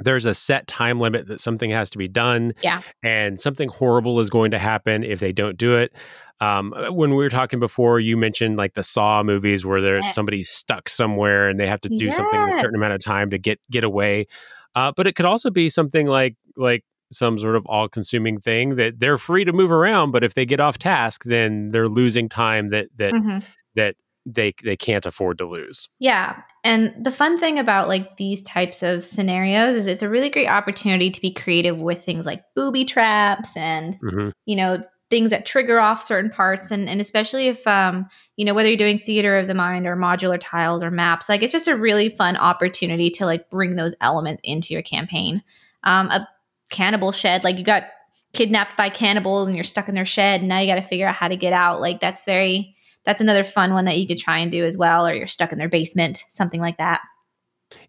there's 0.00 0.24
a 0.24 0.34
set 0.34 0.66
time 0.66 0.98
limit 1.00 1.28
that 1.28 1.40
something 1.40 1.70
has 1.70 1.90
to 1.90 1.98
be 1.98 2.08
done. 2.08 2.54
Yeah. 2.62 2.82
And 3.02 3.40
something 3.40 3.68
horrible 3.68 4.20
is 4.20 4.30
going 4.30 4.50
to 4.52 4.58
happen 4.58 5.04
if 5.04 5.20
they 5.20 5.32
don't 5.32 5.56
do 5.56 5.76
it. 5.76 5.92
Um, 6.40 6.72
when 6.88 7.10
we 7.10 7.16
were 7.16 7.30
talking 7.30 7.60
before, 7.60 8.00
you 8.00 8.16
mentioned 8.16 8.56
like 8.56 8.74
the 8.74 8.82
Saw 8.82 9.22
movies 9.22 9.64
where 9.66 9.82
there's 9.82 10.04
yeah. 10.04 10.10
somebody's 10.12 10.48
stuck 10.48 10.88
somewhere 10.88 11.48
and 11.48 11.60
they 11.60 11.66
have 11.66 11.82
to 11.82 11.90
do 11.90 12.06
yeah. 12.06 12.12
something 12.12 12.40
in 12.40 12.48
a 12.48 12.60
certain 12.62 12.76
amount 12.76 12.94
of 12.94 13.04
time 13.04 13.30
to 13.30 13.38
get 13.38 13.60
get 13.70 13.84
away. 13.84 14.26
Uh, 14.74 14.92
but 14.96 15.06
it 15.06 15.14
could 15.14 15.26
also 15.26 15.50
be 15.50 15.68
something 15.68 16.06
like 16.06 16.36
like 16.56 16.84
some 17.12 17.38
sort 17.38 17.56
of 17.56 17.66
all-consuming 17.66 18.38
thing 18.38 18.76
that 18.76 19.00
they're 19.00 19.18
free 19.18 19.44
to 19.44 19.52
move 19.52 19.72
around, 19.72 20.12
but 20.12 20.22
if 20.22 20.34
they 20.34 20.46
get 20.46 20.60
off 20.60 20.78
task, 20.78 21.24
then 21.24 21.70
they're 21.70 21.88
losing 21.88 22.28
time 22.28 22.68
that 22.68 22.86
that 22.96 23.12
mm-hmm. 23.12 23.38
that 23.74 23.96
they 24.34 24.54
they 24.62 24.76
can't 24.76 25.06
afford 25.06 25.38
to 25.38 25.46
lose. 25.46 25.88
Yeah. 25.98 26.36
And 26.64 26.92
the 27.02 27.10
fun 27.10 27.38
thing 27.38 27.58
about 27.58 27.88
like 27.88 28.16
these 28.16 28.42
types 28.42 28.82
of 28.82 29.04
scenarios 29.04 29.76
is 29.76 29.86
it's 29.86 30.02
a 30.02 30.08
really 30.08 30.30
great 30.30 30.48
opportunity 30.48 31.10
to 31.10 31.20
be 31.20 31.32
creative 31.32 31.78
with 31.78 32.04
things 32.04 32.26
like 32.26 32.42
booby 32.54 32.84
traps 32.84 33.56
and 33.56 33.98
mm-hmm. 34.00 34.30
you 34.46 34.56
know 34.56 34.82
things 35.10 35.30
that 35.30 35.44
trigger 35.44 35.80
off 35.80 36.02
certain 36.02 36.30
parts 36.30 36.70
and, 36.70 36.88
and 36.88 37.00
especially 37.00 37.48
if 37.48 37.66
um 37.66 38.06
you 38.36 38.44
know 38.44 38.54
whether 38.54 38.68
you're 38.68 38.78
doing 38.78 38.98
theater 38.98 39.38
of 39.38 39.48
the 39.48 39.54
mind 39.54 39.86
or 39.86 39.96
modular 39.96 40.38
tiles 40.40 40.82
or 40.82 40.90
maps 40.90 41.28
like 41.28 41.42
it's 41.42 41.52
just 41.52 41.66
a 41.66 41.76
really 41.76 42.08
fun 42.08 42.36
opportunity 42.36 43.10
to 43.10 43.26
like 43.26 43.50
bring 43.50 43.74
those 43.74 43.94
elements 44.00 44.40
into 44.44 44.72
your 44.72 44.82
campaign 44.82 45.42
um 45.84 46.08
a 46.10 46.28
cannibal 46.70 47.10
shed 47.10 47.42
like 47.42 47.58
you 47.58 47.64
got 47.64 47.84
kidnapped 48.32 48.76
by 48.76 48.88
cannibals 48.88 49.48
and 49.48 49.56
you're 49.56 49.64
stuck 49.64 49.88
in 49.88 49.94
their 49.94 50.06
shed 50.06 50.40
and 50.40 50.48
now 50.48 50.60
you 50.60 50.68
got 50.68 50.76
to 50.76 50.82
figure 50.82 51.06
out 51.06 51.14
how 51.14 51.26
to 51.26 51.36
get 51.36 51.52
out 51.52 51.80
like 51.80 51.98
that's 51.98 52.24
very 52.24 52.76
that's 53.04 53.20
another 53.20 53.44
fun 53.44 53.72
one 53.74 53.84
that 53.86 53.98
you 53.98 54.06
could 54.06 54.18
try 54.18 54.38
and 54.38 54.50
do 54.52 54.64
as 54.64 54.76
well 54.76 55.06
or 55.06 55.14
you're 55.14 55.26
stuck 55.26 55.52
in 55.52 55.58
their 55.58 55.68
basement 55.68 56.24
something 56.30 56.60
like 56.60 56.76
that 56.78 57.00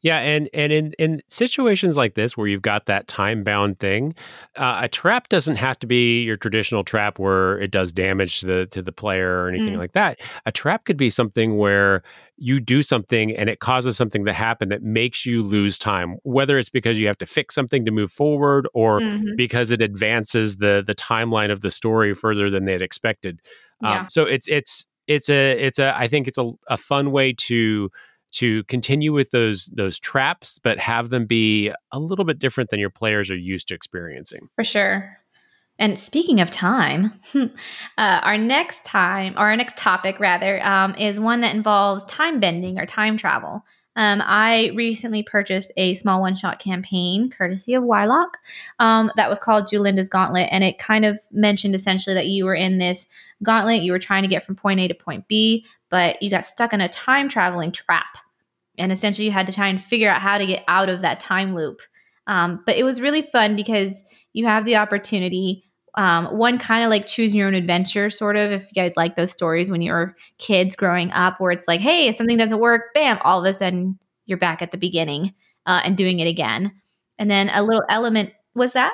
Yeah, 0.04 0.20
and 0.20 0.48
and 0.54 0.72
in 0.72 0.94
in 1.00 1.22
situations 1.28 1.98
like 1.98 2.14
this 2.14 2.38
where 2.38 2.46
you've 2.48 2.62
got 2.62 2.86
that 2.86 3.08
time 3.08 3.44
bound 3.44 3.80
thing, 3.80 4.14
uh, 4.56 4.80
a 4.84 4.88
trap 4.88 5.28
doesn't 5.30 5.56
have 5.56 5.80
to 5.80 5.88
be 5.88 6.22
your 6.22 6.38
traditional 6.38 6.84
trap 6.84 7.18
where 7.18 7.58
it 7.60 7.72
does 7.72 7.92
damage 7.92 8.42
to 8.42 8.46
the 8.46 8.66
to 8.68 8.84
the 8.84 8.92
player 8.92 9.42
or 9.44 9.48
anything 9.50 9.74
Mm. 9.74 9.80
like 9.80 9.94
that. 9.94 10.20
A 10.46 10.52
trap 10.52 10.86
could 10.86 10.98
be 10.98 11.10
something 11.10 11.58
where 11.58 12.04
you 12.38 12.60
do 12.60 12.84
something 12.84 13.36
and 13.36 13.50
it 13.50 13.60
causes 13.60 13.98
something 13.98 14.24
to 14.26 14.34
happen 14.34 14.70
that 14.70 14.84
makes 14.84 15.26
you 15.26 15.42
lose 15.42 15.80
time, 15.80 16.18
whether 16.24 16.60
it's 16.60 16.70
because 16.70 17.00
you 17.00 17.08
have 17.08 17.18
to 17.18 17.26
fix 17.26 17.56
something 17.56 17.84
to 17.86 17.92
move 17.92 18.12
forward 18.12 18.68
or 18.76 19.00
Mhm. 19.00 19.36
because 19.36 19.72
it 19.72 19.82
advances 19.82 20.58
the 20.58 20.84
the 20.86 20.94
timeline 20.96 21.52
of 21.52 21.62
the 21.62 21.72
story 21.72 22.14
further 22.14 22.52
than 22.52 22.66
they'd 22.66 22.84
expected. 22.84 23.42
Yeah. 23.82 24.02
Um, 24.02 24.10
so 24.10 24.26
it's 24.26 24.48
it's 24.48 24.86
it's 25.08 25.30
a 25.30 25.52
it's 25.52 25.80
a 25.80 25.98
I 25.98 26.08
think 26.08 26.28
it's 26.28 26.38
a, 26.38 26.52
a 26.68 26.78
fun 26.78 27.12
way 27.12 27.34
to 27.34 27.90
to 28.34 28.64
continue 28.66 29.14
with 29.14 29.32
those 29.32 29.66
those 29.74 30.00
traps, 30.00 30.60
but 30.60 30.80
have 30.80 31.10
them 31.10 31.26
be 31.26 31.72
a 31.92 32.00
little 32.00 32.26
bit 32.26 32.40
different 32.40 32.70
than 32.70 32.80
your 32.80 32.90
players 32.90 33.30
are 33.30 33.38
used 33.38 33.68
to 33.70 33.74
experiencing. 33.74 34.48
For 34.56 34.64
sure. 34.64 35.18
And 35.80 35.98
speaking 35.98 36.40
of 36.42 36.52
time, 36.52 37.12
uh, 37.36 37.50
our 37.98 38.38
next 38.38 38.86
time, 38.86 39.34
or 39.36 39.48
our 39.48 39.56
next 39.56 39.78
topic 39.78 40.20
rather, 40.20 40.64
um, 40.66 40.94
is 40.96 41.20
one 41.20 41.42
that 41.42 41.56
involves 41.56 42.04
time 42.06 42.40
bending 42.40 42.78
or 42.78 42.86
time 42.86 43.18
travel. 43.18 43.64
Um, 43.96 44.22
I 44.24 44.72
recently 44.74 45.22
purchased 45.22 45.72
a 45.76 45.96
small 45.96 46.22
one 46.22 46.36
shot 46.36 46.60
campaign 46.60 47.30
courtesy 47.30 47.74
of 47.74 47.84
Wyloch 47.84 48.36
um, 48.80 49.12
that 49.18 49.30
was 49.30 49.40
called 49.40 49.68
Julinda's 49.68 50.08
Gauntlet. 50.08 50.48
And 50.52 50.64
it 50.64 50.80
kind 50.80 51.04
of 51.04 51.20
mentioned 51.32 51.76
essentially 51.76 52.14
that 52.14 52.28
you 52.28 52.46
were 52.46 52.56
in 52.56 52.78
this 52.78 53.08
gauntlet, 53.44 53.82
you 53.82 53.92
were 53.92 54.00
trying 54.00 54.24
to 54.24 54.30
get 54.30 54.46
from 54.46 54.56
point 54.56 54.80
A 54.80 54.88
to 54.88 54.94
point 54.94 55.28
B, 55.28 55.66
but 55.90 56.22
you 56.22 56.30
got 56.30 56.46
stuck 56.46 56.74
in 56.74 56.82
a 56.82 56.90
time 56.90 57.28
traveling 57.28 57.72
trap. 57.72 58.18
And 58.78 58.92
essentially, 58.92 59.26
you 59.26 59.32
had 59.32 59.48
to 59.48 59.54
try 59.54 59.68
and 59.68 59.82
figure 59.82 60.10
out 60.10 60.22
how 60.22 60.38
to 60.38 60.46
get 60.46 60.64
out 60.68 60.90
of 60.90 61.02
that 61.02 61.20
time 61.20 61.54
loop. 61.54 61.82
Um, 62.26 62.64
but 62.66 62.78
it 62.78 62.84
was 62.84 63.02
really 63.02 63.22
fun 63.22 63.56
because 63.56 64.04
you 64.32 64.46
have 64.46 64.64
the 64.64 64.78
opportunity 64.78 65.66
um, 65.96 66.26
one 66.38 66.58
kind 66.58 66.84
of 66.84 66.90
like 66.90 67.06
choose 67.06 67.34
your 67.36 67.48
own 67.48 67.54
adventure 67.54 68.10
sort 68.10 68.38
of 68.38 68.52
if 68.52 68.64
you 68.64 68.82
guys 68.82 68.94
like 68.96 69.16
those 69.16 69.32
stories 69.32 69.70
when 69.70 69.82
you 69.82 69.92
were 69.92 70.16
kids 70.38 70.76
growing 70.76 71.12
up 71.12 71.40
where 71.40 71.52
it's 71.52 71.68
like 71.68 71.82
hey 71.82 72.08
if 72.08 72.16
something 72.16 72.38
doesn't 72.38 72.60
work 72.60 72.94
bam 72.94 73.18
all 73.24 73.44
of 73.44 73.50
a 73.50 73.54
sudden 73.54 74.00
you're 74.26 74.38
back 74.38 74.62
at 74.62 74.72
the 74.72 74.78
beginning 74.78 75.34
uh, 75.66 75.82
and 75.84 75.98
doing 75.98 76.20
it 76.20 76.28
again. 76.28 76.72
And 77.20 77.30
then 77.30 77.50
a 77.50 77.64
little 77.64 77.84
element 77.90 78.32
was 78.56 78.74
that 78.74 78.94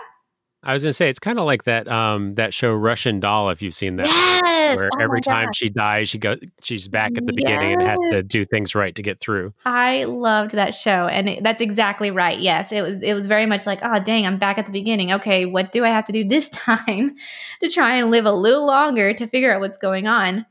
I 0.64 0.74
was 0.74 0.82
going 0.82 0.90
to 0.90 0.94
say 0.94 1.10
it's 1.10 1.20
kind 1.20 1.40
of 1.40 1.46
like 1.46 1.64
that 1.66 1.88
um, 1.88 2.36
that 2.36 2.54
show 2.54 2.74
Russian 2.74 3.20
Doll 3.20 3.50
if 3.50 3.62
you've 3.62 3.76
seen 3.76 3.98
that. 3.98 4.08
yes 4.08 4.78
Where 4.78 4.90
Oh 4.94 5.00
every 5.00 5.22
time 5.22 5.54
she 5.54 5.70
dies, 5.70 6.10
she 6.10 6.18
goes, 6.18 6.40
she's 6.62 6.88
back 6.88 7.12
at 7.18 7.26
the 7.26 7.34
beginning 7.34 7.74
and 7.74 7.82
has 7.84 8.00
to 8.12 8.24
do 8.24 8.44
things 8.44 8.74
right 8.76 8.94
to 8.96 9.02
get 9.02 9.20
through. 9.20 9.54
I 9.66 10.04
loved 10.06 10.52
that 10.52 10.74
show, 10.74 11.08
and 11.08 11.30
it, 11.30 11.44
that's 11.44 11.62
exactly 11.62 12.12
right. 12.12 12.40
Yes, 12.40 12.72
it 12.72 12.82
was. 12.82 13.00
It 13.02 13.14
was 13.14 13.28
very 13.28 13.46
much 13.46 13.66
like, 13.66 13.80
oh, 13.84 14.00
dang, 14.00 14.26
I'm 14.26 14.40
back 14.40 14.58
at 14.58 14.66
the 14.66 14.72
beginning. 14.72 15.12
Okay, 15.14 15.46
what 15.46 15.72
do 15.72 15.86
I 15.86 15.90
have 15.90 16.06
to 16.06 16.12
do 16.12 16.28
this 16.28 16.50
time 16.54 17.16
to 17.62 17.70
try 17.70 17.96
and 17.96 18.12
live 18.12 18.26
a 18.26 18.32
little 18.32 18.66
longer 18.66 19.14
to 19.14 19.28
figure 19.28 19.54
out 19.54 19.62
what's 19.62 19.78
going 19.78 20.08
on? 20.08 20.46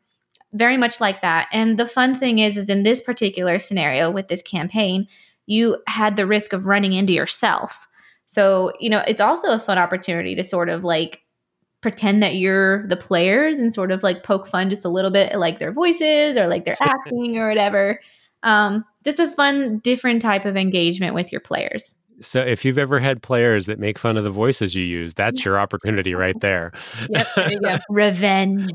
Very 0.52 0.76
much 0.76 1.00
like 1.00 1.20
that. 1.22 1.48
And 1.52 1.78
the 1.78 1.86
fun 1.86 2.18
thing 2.18 2.38
is, 2.38 2.56
is 2.56 2.68
in 2.68 2.84
this 2.84 3.00
particular 3.00 3.58
scenario 3.58 4.10
with 4.10 4.28
this 4.28 4.42
campaign, 4.42 5.08
you 5.46 5.78
had 5.86 6.16
the 6.16 6.26
risk 6.26 6.52
of 6.52 6.66
running 6.66 6.92
into 6.92 7.12
yourself. 7.12 7.86
So 8.26 8.73
you 8.80 8.90
know, 8.90 9.02
it's 9.06 9.21
also 9.21 9.49
a 9.49 9.59
fun 9.59 9.78
opportunity 9.78 10.35
to 10.35 10.45
sort 10.45 10.68
of 10.68 10.85
like 10.85 11.23
pretend 11.80 12.23
that 12.23 12.37
you're 12.37 12.87
the 12.88 12.97
players 12.97 13.59
and 13.59 13.73
sort 13.73 13.90
of 13.90 14.02
like 14.02 14.23
poke 14.23 14.47
fun 14.47 14.71
just 14.71 14.85
a 14.85 14.88
little 14.88 15.11
bit 15.11 15.33
at 15.33 15.38
like 15.38 15.59
their 15.59 15.73
voices 15.73 16.37
or 16.37 16.47
like 16.47 16.64
their 16.64 16.76
acting 16.80 17.38
or 17.38 17.49
whatever. 17.49 18.00
Um, 18.42 18.85
just 19.04 19.18
a 19.18 19.28
fun, 19.28 19.78
different 19.78 20.23
type 20.23 20.45
of 20.45 20.56
engagement 20.56 21.14
with 21.14 21.30
your 21.30 21.40
players. 21.40 21.95
So 22.21 22.40
if 22.40 22.64
you've 22.64 22.78
ever 22.78 22.99
had 22.99 23.23
players 23.23 23.66
that 23.66 23.78
make 23.78 23.99
fun 23.99 24.16
of 24.16 24.25
the 24.25 24.30
voices 24.30 24.75
you 24.75 24.85
use, 24.85 25.14
that's 25.14 25.45
your 25.45 25.59
opportunity 25.59 26.14
right 26.14 26.38
there. 26.40 26.73
Yep, 27.11 27.26
there. 27.37 27.80
Revenge. 27.90 28.71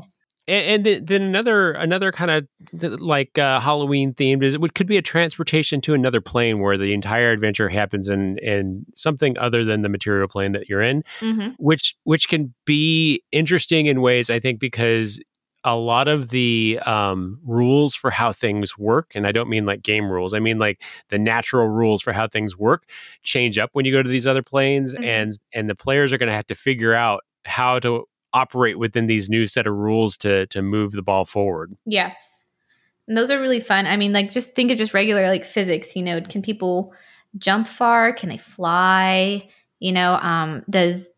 And, 0.48 0.86
and 0.86 1.06
then, 1.06 1.22
another 1.22 1.72
another 1.72 2.10
kind 2.10 2.30
of 2.30 3.00
like 3.00 3.38
uh, 3.38 3.60
Halloween 3.60 4.12
themed 4.12 4.42
is 4.42 4.56
it 4.56 4.74
could 4.74 4.88
be 4.88 4.96
a 4.96 5.02
transportation 5.02 5.80
to 5.82 5.94
another 5.94 6.20
plane 6.20 6.58
where 6.60 6.76
the 6.76 6.92
entire 6.92 7.30
adventure 7.30 7.68
happens 7.68 8.08
in 8.08 8.38
in 8.38 8.84
something 8.94 9.38
other 9.38 9.64
than 9.64 9.82
the 9.82 9.88
material 9.88 10.26
plane 10.28 10.52
that 10.52 10.68
you're 10.68 10.82
in, 10.82 11.04
hmm 11.20 11.48
which 11.58 11.94
which 12.04 12.28
can 12.28 12.52
be 12.66 13.22
interesting 13.30 13.86
in 13.86 14.00
ways 14.00 14.30
I 14.30 14.40
think 14.40 14.58
because 14.58 15.20
a 15.64 15.76
lot 15.76 16.08
of 16.08 16.30
the 16.30 16.80
um, 16.86 17.38
rules 17.46 17.94
for 17.94 18.10
how 18.10 18.32
things 18.32 18.76
work, 18.76 19.12
and 19.14 19.28
I 19.28 19.32
don't 19.32 19.48
mean 19.48 19.64
like 19.64 19.80
game 19.82 20.10
rules, 20.10 20.34
I 20.34 20.40
mean 20.40 20.58
like 20.58 20.82
the 21.08 21.20
natural 21.20 21.68
rules 21.68 22.02
for 22.02 22.12
how 22.12 22.26
things 22.26 22.58
work 22.58 22.82
change 23.22 23.58
up 23.60 23.70
when 23.74 23.84
you 23.84 23.92
go 23.92 24.02
to 24.02 24.08
these 24.08 24.26
other 24.26 24.42
planes, 24.42 24.92
Mhm. 24.94 25.04
and 25.04 25.32
and 25.54 25.70
the 25.70 25.76
players 25.76 26.12
are 26.12 26.18
going 26.18 26.28
to 26.30 26.34
have 26.34 26.48
to 26.48 26.56
figure 26.56 26.94
out 26.94 27.22
how 27.44 27.78
to 27.78 28.04
operate 28.34 28.78
within 28.78 29.06
these 29.06 29.28
new 29.28 29.46
set 29.46 29.66
of 29.66 29.74
rules 29.74 30.16
to 30.18 30.46
to 30.46 30.62
move 30.62 30.92
the 30.92 31.02
ball 31.02 31.24
forward. 31.24 31.76
Yes. 31.86 32.42
And 33.08 33.16
those 33.16 33.30
are 33.30 33.40
really 33.40 33.60
fun. 33.60 33.86
I 33.86 33.96
mean, 33.96 34.12
like, 34.12 34.30
just 34.30 34.54
think 34.54 34.70
of 34.70 34.78
just 34.78 34.94
regular 34.94 35.28
like 35.28 35.44
physics. 35.44 35.96
You 35.96 36.02
know, 36.02 36.20
can 36.20 36.40
people 36.40 36.94
jump 37.38 37.66
far? 37.66 38.12
Can 38.12 38.28
they 38.28 38.38
fly? 38.38 39.48
You 39.80 39.92
know, 39.92 40.14
um, 40.14 40.64
does 40.70 41.10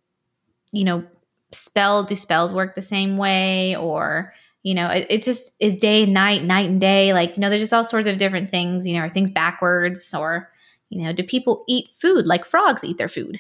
you 0.73 0.85
know 0.85 1.05
spell 1.53 2.05
do 2.05 2.17
spells 2.17 2.53
work 2.53 2.75
the 2.75 2.83
same 2.83 3.17
way 3.17 3.77
or 3.77 4.35
you 4.63 4.75
know 4.75 4.89
it, 4.89 5.07
it 5.09 5.23
just 5.23 5.53
is 5.61 5.77
day 5.77 6.03
and 6.03 6.13
night 6.13 6.43
night 6.43 6.69
and 6.69 6.81
day 6.81 7.13
like 7.13 7.37
you 7.37 7.41
know 7.41 7.49
there's 7.49 7.63
just 7.63 7.73
all 7.73 7.85
sorts 7.85 8.09
of 8.09 8.19
different 8.19 8.51
things 8.51 8.87
you 8.87 8.95
know 8.95 9.01
are 9.01 9.11
things 9.11 9.31
backwards 9.31 10.13
or 10.13 10.51
you 10.91 11.03
know 11.03 11.13
do 11.13 11.23
people 11.23 11.65
eat 11.69 11.89
food 11.89 12.27
like 12.27 12.45
frogs 12.45 12.83
eat 12.85 12.99
their 12.99 13.09
food 13.09 13.39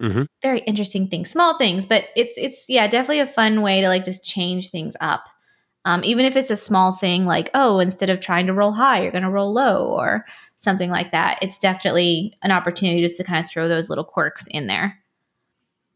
hmm 0.00 0.22
very 0.42 0.60
interesting 0.60 1.06
things 1.08 1.30
small 1.30 1.56
things 1.58 1.86
but 1.86 2.04
it's 2.16 2.34
it's 2.38 2.64
yeah 2.68 2.86
definitely 2.88 3.20
a 3.20 3.26
fun 3.26 3.62
way 3.62 3.80
to 3.80 3.88
like 3.88 4.04
just 4.04 4.24
change 4.24 4.70
things 4.70 4.96
up. 5.00 5.28
Um, 5.84 6.04
even 6.04 6.24
if 6.24 6.36
it's 6.36 6.50
a 6.50 6.56
small 6.56 6.92
thing 6.92 7.24
like 7.26 7.50
oh 7.54 7.78
instead 7.80 8.08
of 8.10 8.20
trying 8.20 8.46
to 8.46 8.52
roll 8.54 8.72
high 8.72 9.02
you're 9.02 9.10
going 9.12 9.24
to 9.24 9.30
roll 9.30 9.52
low 9.52 9.86
or 9.86 10.24
something 10.58 10.90
like 10.90 11.10
that. 11.12 11.38
It's 11.42 11.58
definitely 11.58 12.36
an 12.42 12.52
opportunity 12.52 13.02
just 13.02 13.16
to 13.18 13.24
kind 13.24 13.44
of 13.44 13.50
throw 13.50 13.68
those 13.68 13.88
little 13.90 14.04
quirks 14.04 14.46
in 14.50 14.68
there. 14.68 14.98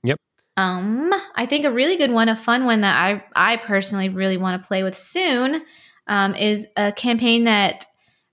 Yep. 0.02 0.18
um 0.56 1.12
i 1.36 1.46
think 1.46 1.64
a 1.64 1.70
really 1.70 1.96
good 1.96 2.10
one 2.12 2.28
a 2.28 2.36
fun 2.36 2.64
one 2.64 2.80
that 2.82 2.96
i 2.96 3.24
i 3.34 3.56
personally 3.58 4.08
really 4.08 4.36
want 4.36 4.60
to 4.62 4.66
play 4.66 4.82
with 4.82 4.96
soon 4.96 5.62
um, 6.08 6.34
is 6.36 6.66
a 6.76 6.92
campaign 6.92 7.44
that 7.44 7.84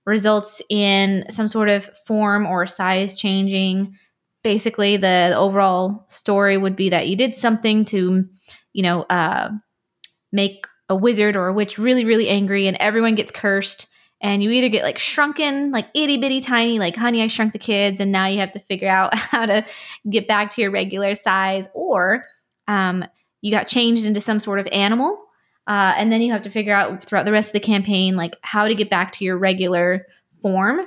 results 0.06 0.62
in 0.70 1.24
some 1.30 1.48
sort 1.48 1.68
of 1.68 1.84
form 2.06 2.46
or 2.46 2.66
size 2.66 3.18
changing 3.18 3.96
basically 4.44 4.96
the, 4.96 5.28
the 5.30 5.36
overall 5.36 6.04
story 6.08 6.56
would 6.56 6.76
be 6.76 6.90
that 6.90 7.08
you 7.08 7.16
did 7.16 7.34
something 7.34 7.84
to 7.86 8.24
you 8.72 8.82
know 8.82 9.02
uh, 9.10 9.50
make 10.32 10.66
a 10.88 10.94
wizard 10.94 11.34
or 11.34 11.48
a 11.48 11.52
witch 11.52 11.78
really 11.78 12.04
really 12.04 12.28
angry 12.28 12.68
and 12.68 12.76
everyone 12.76 13.16
gets 13.16 13.32
cursed 13.32 13.88
and 14.20 14.42
you 14.42 14.50
either 14.50 14.68
get 14.68 14.84
like 14.84 14.98
shrunken 14.98 15.72
like 15.72 15.86
itty 15.94 16.18
bitty 16.18 16.40
tiny 16.40 16.78
like 16.78 16.94
honey 16.94 17.22
i 17.22 17.26
shrunk 17.26 17.52
the 17.52 17.58
kids 17.58 18.00
and 18.00 18.12
now 18.12 18.26
you 18.26 18.38
have 18.38 18.52
to 18.52 18.60
figure 18.60 18.88
out 18.88 19.12
how 19.18 19.46
to 19.46 19.64
get 20.08 20.28
back 20.28 20.50
to 20.50 20.60
your 20.62 20.70
regular 20.70 21.14
size 21.14 21.66
or 21.74 22.24
um, 22.68 23.04
you 23.40 23.50
got 23.50 23.66
changed 23.66 24.06
into 24.06 24.20
some 24.20 24.38
sort 24.38 24.58
of 24.58 24.66
animal 24.68 25.24
uh, 25.66 25.94
and 25.96 26.12
then 26.12 26.20
you 26.20 26.32
have 26.32 26.42
to 26.42 26.50
figure 26.50 26.74
out 26.74 27.02
throughout 27.02 27.24
the 27.24 27.32
rest 27.32 27.50
of 27.50 27.52
the 27.54 27.60
campaign 27.60 28.16
like 28.16 28.36
how 28.42 28.68
to 28.68 28.74
get 28.74 28.90
back 28.90 29.12
to 29.12 29.24
your 29.24 29.36
regular 29.36 30.06
form. 30.42 30.80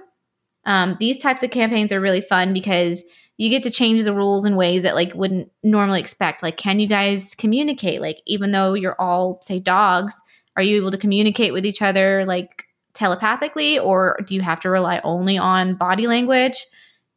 Um, 0.65 0.97
these 0.99 1.17
types 1.17 1.41
of 1.43 1.49
campaigns 1.49 1.91
are 1.91 2.01
really 2.01 2.21
fun 2.21 2.53
because 2.53 3.01
you 3.37 3.49
get 3.49 3.63
to 3.63 3.71
change 3.71 4.03
the 4.03 4.13
rules 4.13 4.45
in 4.45 4.55
ways 4.55 4.83
that 4.83 4.95
like 4.95 5.13
wouldn't 5.13 5.51
normally 5.63 5.99
expect. 5.99 6.43
Like 6.43 6.57
can 6.57 6.79
you 6.79 6.87
guys 6.87 7.35
communicate? 7.35 8.01
Like 8.01 8.21
even 8.25 8.51
though 8.51 8.73
you're 8.73 8.99
all 8.99 9.39
say 9.41 9.59
dogs 9.59 10.21
are 10.55 10.63
you 10.63 10.77
able 10.77 10.91
to 10.91 10.97
communicate 10.97 11.53
with 11.53 11.65
each 11.65 11.83
other 11.83 12.25
like 12.25 12.65
telepathically 12.93 13.77
or 13.77 14.19
do 14.25 14.33
you 14.33 14.41
have 14.41 14.59
to 14.61 14.69
rely 14.69 14.99
only 15.03 15.37
on 15.37 15.75
body 15.75 16.07
language? 16.07 16.65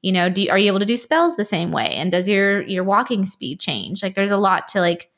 You 0.03 0.13
know 0.13 0.31
do 0.31 0.43
you, 0.43 0.51
are 0.51 0.59
you 0.59 0.69
able 0.69 0.79
to 0.79 0.87
do 0.87 0.97
spells 0.97 1.37
the 1.37 1.45
same 1.45 1.73
way? 1.73 1.91
And 1.95 2.13
does 2.13 2.29
your 2.29 2.63
your 2.63 2.85
walking 2.85 3.27
speed 3.27 3.61
change? 3.61 4.03
Like 4.03 4.15
there's 4.15 4.31
a 4.31 4.37
lot 4.37 4.69
to 4.69 4.81
like 4.81 5.11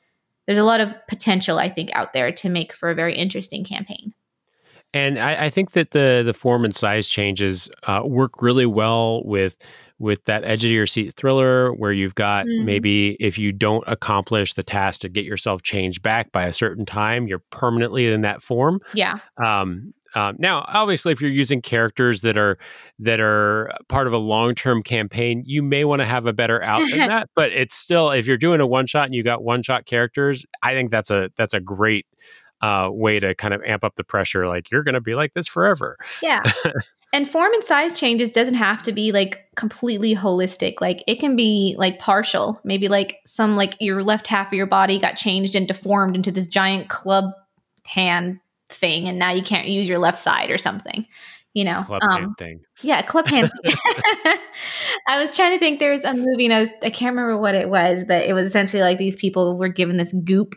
there's 0.46 0.58
a 0.58 0.64
lot 0.64 0.80
of 0.80 0.94
potential 1.06 1.58
i 1.58 1.70
think 1.70 1.88
out 1.92 2.12
there 2.12 2.32
to 2.32 2.48
make 2.48 2.72
for 2.72 2.90
a 2.90 2.94
very 2.94 3.16
interesting 3.16 3.64
campaign. 3.64 4.12
And 4.94 5.18
I, 5.18 5.46
I 5.46 5.50
think 5.50 5.72
that 5.72 5.92
the 5.92 6.22
the 6.24 6.34
form 6.34 6.64
and 6.64 6.74
size 6.74 7.08
changes 7.08 7.70
uh, 7.84 8.02
work 8.04 8.42
really 8.42 8.66
well 8.66 9.22
with 9.24 9.56
with 10.02 10.24
that 10.26 10.44
edge 10.44 10.64
of 10.64 10.70
your 10.70 10.84
seat 10.86 11.14
thriller, 11.16 11.72
where 11.72 11.92
you've 11.92 12.14
got 12.16 12.44
Mhm. 12.46 12.64
maybe 12.64 13.16
if 13.20 13.38
you 13.38 13.52
don't 13.52 13.84
accomplish 13.86 14.52
the 14.54 14.62
task 14.62 15.00
to 15.02 15.08
get 15.08 15.24
yourself 15.24 15.62
changed 15.62 16.02
back 16.02 16.30
by 16.32 16.44
a 16.44 16.52
certain 16.52 16.84
time, 16.84 17.26
you're 17.26 17.42
permanently 17.50 18.12
in 18.12 18.20
that 18.22 18.42
form. 18.42 18.80
yeah 18.92 19.18
Um, 19.42 19.94
um, 20.14 20.36
now, 20.38 20.62
obviously, 20.68 21.10
if 21.12 21.22
you're 21.22 21.30
using 21.30 21.62
characters 21.62 22.20
that 22.20 22.36
are 22.36 22.58
that 22.98 23.18
are 23.18 23.72
part 23.88 24.06
of 24.06 24.12
a 24.12 24.18
long 24.18 24.54
term 24.54 24.82
campaign, 24.82 25.42
you 25.46 25.62
may 25.62 25.86
want 25.86 26.00
to 26.00 26.04
have 26.06 26.26
a 26.26 26.34
better 26.34 26.62
out 26.62 26.82
than 26.90 27.08
that. 27.08 27.28
But 27.34 27.52
it's 27.52 27.74
still, 27.74 28.10
if 28.10 28.26
you're 28.26 28.36
doing 28.36 28.60
a 28.60 28.66
one 28.66 28.86
shot 28.86 29.06
and 29.06 29.14
you 29.14 29.22
got 29.22 29.42
one 29.42 29.62
shot 29.62 29.86
characters, 29.86 30.44
I 30.62 30.74
think 30.74 30.90
that's 30.90 31.10
a 31.10 31.30
that's 31.36 31.54
a 31.54 31.60
great 31.60 32.04
uh, 32.60 32.88
way 32.92 33.20
to 33.20 33.34
kind 33.34 33.54
of 33.54 33.62
amp 33.64 33.84
up 33.84 33.94
the 33.96 34.04
pressure. 34.04 34.46
Like 34.46 34.70
you're 34.70 34.82
going 34.84 34.94
to 34.94 35.00
be 35.00 35.14
like 35.14 35.32
this 35.32 35.48
forever. 35.48 35.96
Yeah. 36.22 36.42
and 37.12 37.28
form 37.28 37.52
and 37.52 37.62
size 37.62 37.98
changes 37.98 38.32
doesn't 38.32 38.54
have 38.54 38.82
to 38.84 38.92
be 38.92 39.12
like 39.12 39.46
completely 39.54 40.14
holistic. 40.14 40.80
Like 40.80 41.04
it 41.06 41.16
can 41.16 41.36
be 41.36 41.74
like 41.78 41.98
partial. 41.98 42.60
Maybe 42.64 42.88
like 42.88 43.18
some 43.26 43.54
like 43.54 43.76
your 43.80 44.02
left 44.02 44.26
half 44.26 44.48
of 44.48 44.54
your 44.54 44.66
body 44.66 44.98
got 44.98 45.12
changed 45.16 45.54
and 45.54 45.68
deformed 45.68 46.16
into 46.16 46.32
this 46.32 46.46
giant 46.46 46.88
club 46.88 47.24
hand 47.84 48.40
thing, 48.70 49.08
and 49.08 49.18
now 49.18 49.30
you 49.30 49.42
can't 49.42 49.68
use 49.68 49.88
your 49.88 49.98
left 49.98 50.18
side 50.18 50.50
or 50.50 50.58
something. 50.58 51.06
You 51.52 51.64
know, 51.64 51.82
club 51.82 52.00
um, 52.02 52.20
hand 52.20 52.38
thing. 52.38 52.60
Yeah, 52.80 53.02
club 53.02 53.26
hand. 53.26 53.52
I 55.06 55.20
was 55.20 55.36
trying 55.36 55.52
to 55.52 55.58
think. 55.58 55.80
There's 55.80 56.04
a 56.04 56.14
movie, 56.14 56.46
and 56.46 56.54
I 56.54 56.60
was 56.60 56.70
I 56.82 56.88
can't 56.88 57.14
remember 57.14 57.36
what 57.36 57.54
it 57.54 57.68
was, 57.68 58.04
but 58.08 58.22
it 58.22 58.32
was 58.32 58.46
essentially 58.46 58.82
like 58.82 58.96
these 58.96 59.16
people 59.16 59.58
were 59.58 59.68
given 59.68 59.98
this 59.98 60.14
goop, 60.24 60.54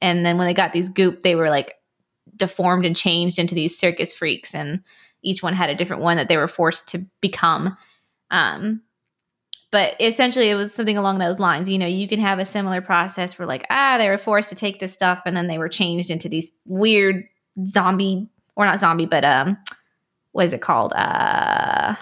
and 0.00 0.24
then 0.24 0.38
when 0.38 0.46
they 0.46 0.54
got 0.54 0.72
these 0.72 0.88
goop, 0.88 1.22
they 1.22 1.34
were 1.34 1.50
like 1.50 1.74
deformed 2.34 2.86
and 2.86 2.96
changed 2.96 3.38
into 3.38 3.54
these 3.54 3.78
circus 3.78 4.14
freaks, 4.14 4.54
and 4.54 4.80
each 5.22 5.42
one 5.42 5.54
had 5.54 5.70
a 5.70 5.74
different 5.74 6.02
one 6.02 6.16
that 6.16 6.28
they 6.28 6.36
were 6.36 6.48
forced 6.48 6.88
to 6.88 7.04
become. 7.20 7.76
Um, 8.30 8.82
but 9.70 9.94
essentially, 10.00 10.48
it 10.48 10.54
was 10.54 10.72
something 10.72 10.96
along 10.96 11.18
those 11.18 11.38
lines. 11.38 11.68
You 11.68 11.78
know, 11.78 11.86
you 11.86 12.08
can 12.08 12.20
have 12.20 12.38
a 12.38 12.44
similar 12.44 12.80
process 12.80 13.38
where, 13.38 13.46
like, 13.46 13.66
ah, 13.70 13.98
they 13.98 14.08
were 14.08 14.16
forced 14.18 14.48
to 14.48 14.54
take 14.54 14.80
this 14.80 14.94
stuff, 14.94 15.20
and 15.26 15.36
then 15.36 15.46
they 15.46 15.58
were 15.58 15.68
changed 15.68 16.10
into 16.10 16.28
these 16.28 16.52
weird 16.64 17.24
zombie, 17.66 18.28
or 18.56 18.64
not 18.64 18.80
zombie, 18.80 19.06
but 19.06 19.24
um, 19.24 19.58
what 20.32 20.46
is 20.46 20.52
it 20.52 20.62
called? 20.62 20.92
Uh, 20.94 21.96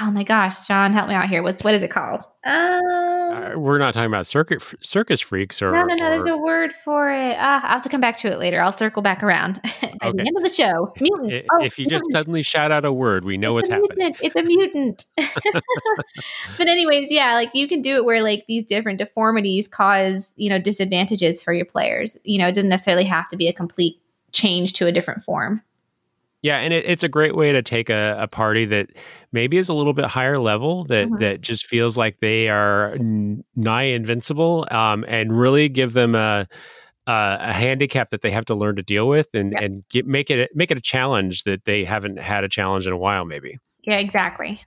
oh 0.00 0.10
my 0.10 0.22
gosh, 0.24 0.66
John, 0.66 0.92
help 0.92 1.08
me 1.08 1.14
out 1.14 1.28
here. 1.28 1.42
What's 1.42 1.62
what 1.64 1.74
is 1.74 1.82
it 1.82 1.90
called? 1.90 2.22
Um, 2.44 2.80
Uh, 3.28 3.52
we're 3.56 3.78
not 3.78 3.92
talking 3.94 4.06
about 4.06 4.26
circuit 4.26 4.62
circus 4.82 5.20
freaks 5.20 5.60
or 5.60 5.70
no, 5.72 5.84
no, 5.84 5.94
no. 5.94 6.06
or- 6.06 6.10
There's 6.10 6.26
a 6.26 6.36
word 6.36 6.72
for 6.72 7.10
it. 7.10 7.36
Ah, 7.38 7.60
I'll 7.64 7.72
have 7.72 7.82
to 7.82 7.88
come 7.88 8.00
back 8.00 8.16
to 8.18 8.32
it 8.32 8.38
later. 8.38 8.60
I'll 8.60 8.72
circle 8.72 9.02
back 9.02 9.22
around 9.22 9.60
by 10.00 10.12
the 10.12 10.24
end 10.26 10.36
of 10.36 10.42
the 10.42 10.52
show. 10.52 10.92
Mutant. 11.00 11.32
I- 11.34 11.44
Oh, 11.52 11.64
if 11.64 11.78
you 11.78 11.86
just 11.86 12.10
suddenly 12.10 12.42
shout 12.42 12.72
out 12.72 12.84
a 12.84 12.92
word, 12.92 13.24
we 13.24 13.36
know 13.36 13.54
what's 13.54 13.68
it's 13.68 13.72
a 13.72 13.74
happening. 13.74 14.16
It's 14.22 14.36
a 14.36 14.42
mutant. 14.42 15.04
but 16.58 16.68
anyways, 16.68 17.10
yeah, 17.10 17.34
like 17.34 17.50
you 17.54 17.68
can 17.68 17.82
do 17.82 17.96
it 17.96 18.04
where 18.04 18.22
like 18.22 18.44
these 18.46 18.64
different 18.64 18.98
deformities 18.98 19.68
cause, 19.68 20.32
you 20.36 20.48
know, 20.48 20.58
disadvantages 20.58 21.42
for 21.42 21.52
your 21.52 21.66
players. 21.66 22.16
You 22.24 22.38
know, 22.38 22.48
it 22.48 22.54
doesn't 22.54 22.70
necessarily 22.70 23.04
have 23.04 23.28
to 23.28 23.36
be 23.36 23.48
a 23.48 23.52
complete 23.52 24.00
change 24.32 24.72
to 24.74 24.86
a 24.86 24.92
different 24.92 25.22
form. 25.22 25.62
Yeah, 26.42 26.58
and 26.58 26.72
it, 26.72 26.84
it's 26.86 27.02
a 27.02 27.08
great 27.08 27.34
way 27.34 27.50
to 27.52 27.62
take 27.62 27.90
a, 27.90 28.16
a 28.20 28.28
party 28.28 28.64
that 28.66 28.90
maybe 29.32 29.56
is 29.58 29.68
a 29.68 29.74
little 29.74 29.92
bit 29.92 30.04
higher 30.04 30.36
level 30.36 30.84
that 30.84 31.08
Mhm. 31.08 31.18
that 31.18 31.40
just 31.40 31.66
feels 31.66 31.96
like 31.96 32.20
they 32.20 32.48
are 32.48 32.92
n- 32.94 33.42
nigh 33.56 33.82
invincible, 33.84 34.66
um, 34.70 35.04
and 35.08 35.36
really 35.36 35.68
give 35.68 35.94
them 35.94 36.14
a, 36.14 36.46
a 37.08 37.36
a 37.40 37.52
handicap 37.52 38.10
that 38.10 38.22
they 38.22 38.30
have 38.30 38.44
to 38.46 38.54
learn 38.54 38.76
to 38.76 38.82
deal 38.84 39.08
with, 39.08 39.34
and 39.34 39.52
Yeah. 39.52 39.62
and 39.64 39.84
get, 39.88 40.06
make 40.06 40.30
it 40.30 40.50
make 40.54 40.70
it 40.70 40.76
a 40.78 40.80
challenge 40.80 41.42
that 41.42 41.64
they 41.64 41.84
haven't 41.84 42.20
had 42.20 42.44
a 42.44 42.48
challenge 42.48 42.86
in 42.86 42.92
a 42.92 42.98
while, 42.98 43.24
maybe. 43.24 43.58
Yeah, 43.82 43.96
exactly. 43.98 44.60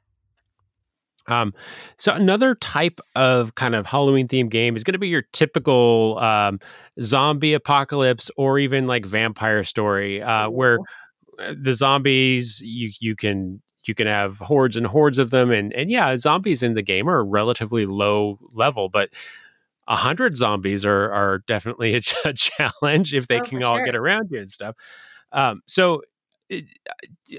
Um, 1.27 1.53
so 1.97 2.11
another 2.13 2.55
type 2.55 2.99
of 3.15 3.53
kind 3.55 3.75
of 3.75 3.85
Halloween 3.85 4.27
themed 4.27 4.49
game 4.49 4.75
is 4.75 4.83
going 4.83 4.93
to 4.93 4.99
be 4.99 5.07
your 5.07 5.21
typical 5.31 6.17
um, 6.19 6.59
zombie 6.99 7.53
apocalypse 7.53 8.31
or 8.37 8.57
even 8.57 8.87
like 8.87 9.05
vampire 9.05 9.63
story, 9.63 10.21
uh, 10.21 10.49
where 10.49 10.79
the 11.57 11.74
zombies 11.74 12.62
you 12.63 12.91
you 13.00 13.15
can 13.15 13.62
you 13.86 13.95
can 13.95 14.07
have 14.07 14.38
hordes 14.39 14.77
and 14.77 14.86
hordes 14.88 15.17
of 15.17 15.29
them, 15.31 15.51
and 15.51 15.74
and 15.74 15.89
yeah, 15.89 16.15
zombies 16.17 16.63
in 16.63 16.74
the 16.75 16.81
game 16.83 17.10
are 17.10 17.24
relatively 17.24 17.86
low 17.86 18.39
level, 18.53 18.89
but 18.89 19.10
a 19.88 19.95
hundred 19.95 20.38
zombies 20.38 20.86
are 20.86 21.12
are 21.12 21.39
definitely 21.48 21.95
a, 21.95 22.01
ch- 22.01 22.15
a 22.25 22.33
challenge 22.33 23.13
if 23.13 23.27
they 23.27 23.39
Oh, 23.39 23.43
can 23.43 23.63
all 23.63 23.77
sure. 23.77 23.86
get 23.86 23.95
around 23.95 24.29
you 24.31 24.39
and 24.39 24.51
stuff. 24.51 24.75
Um, 25.31 25.62
so 25.67 26.01
it, 26.50 26.65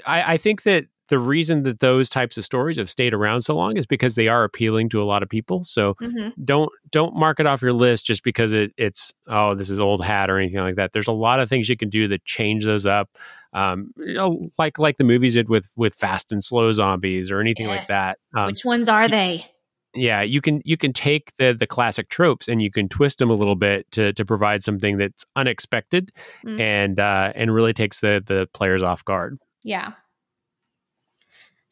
I, 0.06 0.35
I 0.35 0.37
think 0.37 0.62
that 0.62 0.87
the 1.12 1.19
reason 1.19 1.62
that 1.64 1.81
those 1.81 2.09
types 2.09 2.38
of 2.38 2.45
stories 2.45 2.78
have 2.78 2.88
stayed 2.88 3.12
around 3.12 3.42
so 3.42 3.54
long 3.54 3.76
is 3.76 3.85
because 3.85 4.14
they 4.14 4.28
are 4.28 4.45
appealing 4.45 4.88
to 4.88 5.02
a 5.02 5.04
lot 5.04 5.23
of 5.23 5.28
people. 5.28 5.62
So 5.62 5.95
hmm 6.00 6.28
don't 6.42 6.71
don't 6.90 7.14
mark 7.14 7.38
it 7.38 7.47
off 7.47 7.61
your 7.61 7.75
list 7.75 8.07
just 8.07 8.25
because 8.25 8.54
it, 8.54 8.73
it's 8.78 9.12
oh 9.26 9.54
this 9.54 9.69
is 9.69 9.81
old 9.81 10.02
hat 10.02 10.31
or 10.31 10.38
anything 10.38 10.61
like 10.61 10.76
that. 10.76 10.92
There's 10.92 11.09
a 11.09 11.12
lot 11.12 11.38
of 11.40 11.49
things 11.50 11.69
you 11.69 11.76
can 11.76 11.90
do 11.90 12.09
that 12.09 12.25
change 12.25 12.64
those 12.64 12.87
up, 12.87 13.11
um, 13.52 13.92
you 13.99 14.14
know, 14.14 14.40
like 14.59 14.78
like 14.78 14.97
the 14.97 15.04
movies 15.04 15.35
did 15.35 15.49
with 15.50 15.69
with 15.76 15.95
Fast 15.95 16.33
and 16.33 16.42
Slow 16.42 16.73
Zombies 16.73 17.31
or 17.31 17.40
anything 17.40 17.66
like 17.66 17.87
that. 17.88 18.19
Um, 18.35 18.47
Which 18.47 18.64
ones 18.64 18.88
are 18.88 19.09
they? 19.09 19.47
yeah, 19.95 20.23
you 20.23 20.40
can 20.40 20.62
you 20.64 20.78
can 20.78 20.95
take 20.95 21.37
the 21.37 21.52
the 21.52 21.66
classic 21.66 22.09
tropes 22.09 22.49
and 22.49 22.62
you 22.62 22.71
can 22.71 22.88
twist 22.88 23.19
them 23.19 23.28
a 23.28 23.35
little 23.35 23.57
bit 23.57 23.90
to 23.92 24.14
to 24.14 24.25
provide 24.25 24.62
something 24.64 24.97
that's 24.97 25.26
unexpected 25.37 26.11
Mm. 26.47 26.59
and 26.59 26.99
uh, 26.99 27.33
and 27.35 27.52
really 27.54 27.75
takes 27.75 28.00
the 28.00 28.23
the 28.25 28.49
players 28.54 28.83
off 28.83 29.04
guard. 29.04 29.38
Yeah. 29.64 29.92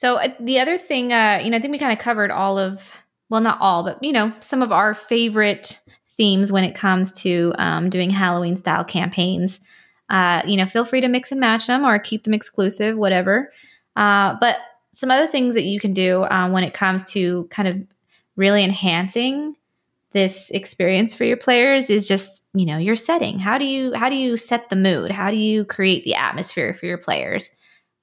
So 0.01 0.17
uh, 0.17 0.29
the 0.41 0.59
other 0.61 0.79
thing, 0.79 1.13
uh, 1.13 1.41
you 1.45 1.51
know, 1.51 1.59
I 1.59 1.61
think 1.61 1.73
we 1.73 1.79
kind 1.79 1.93
of 1.93 1.99
covered 1.99 2.31
all 2.31 2.59
of, 2.59 2.91
well, 3.29 3.43
not 3.43 3.59
all, 3.61 3.85
but 3.85 4.03
you 4.03 4.13
know, 4.13 4.33
some 4.41 4.63
of 4.63 4.73
our 4.73 4.95
favorite 4.95 5.79
themes 6.17 6.51
when 6.51 6.65
it 6.65 6.75
comes 6.75 7.13
to 7.21 7.53
um, 7.59 7.91
doing 7.91 8.09
Halloween 8.09 8.57
style 8.57 8.83
campaigns. 8.83 9.61
Uh, 10.09 10.41
you 10.47 10.57
know, 10.57 10.65
feel 10.65 10.87
free 10.87 11.03
to 11.03 11.09
mix 11.09 11.33
and 11.33 11.39
match 11.39 11.67
them 11.67 11.85
or 11.85 11.99
keep 11.99 12.23
them 12.23 12.33
exclusive, 12.33 12.97
whatever. 12.97 13.53
Uh, 13.95 14.37
but 14.41 14.57
some 14.93 15.11
other 15.11 15.27
things 15.27 15.55
that 15.55 15.65
you 15.65 15.79
can 15.79 15.93
do 15.93 16.23
uh, 16.23 16.49
when 16.49 16.65
it 16.65 16.73
comes 16.73 17.05
to 17.13 17.47
kind 17.51 17.69
of 17.69 17.79
really 18.37 18.65
enhancing 18.65 19.55
this 20.13 20.49
experience 20.51 21.13
for 21.13 21.25
your 21.25 21.37
players 21.37 21.91
is 21.91 22.09
just 22.09 22.47
you 22.53 22.67
know 22.67 22.79
your 22.79 22.97
setting 22.97 23.39
how 23.39 23.57
do 23.57 23.65
you 23.65 23.95
how 23.95 24.09
do 24.09 24.17
you 24.17 24.37
set 24.37 24.69
the 24.69 24.75
mood 24.75 25.13
how 25.13 25.31
do 25.31 25.37
you 25.37 25.65
create 25.65 26.03
the 26.03 26.17
atmosphere 26.17 26.75
for 26.75 26.87
your 26.87 26.99
players 26.99 27.53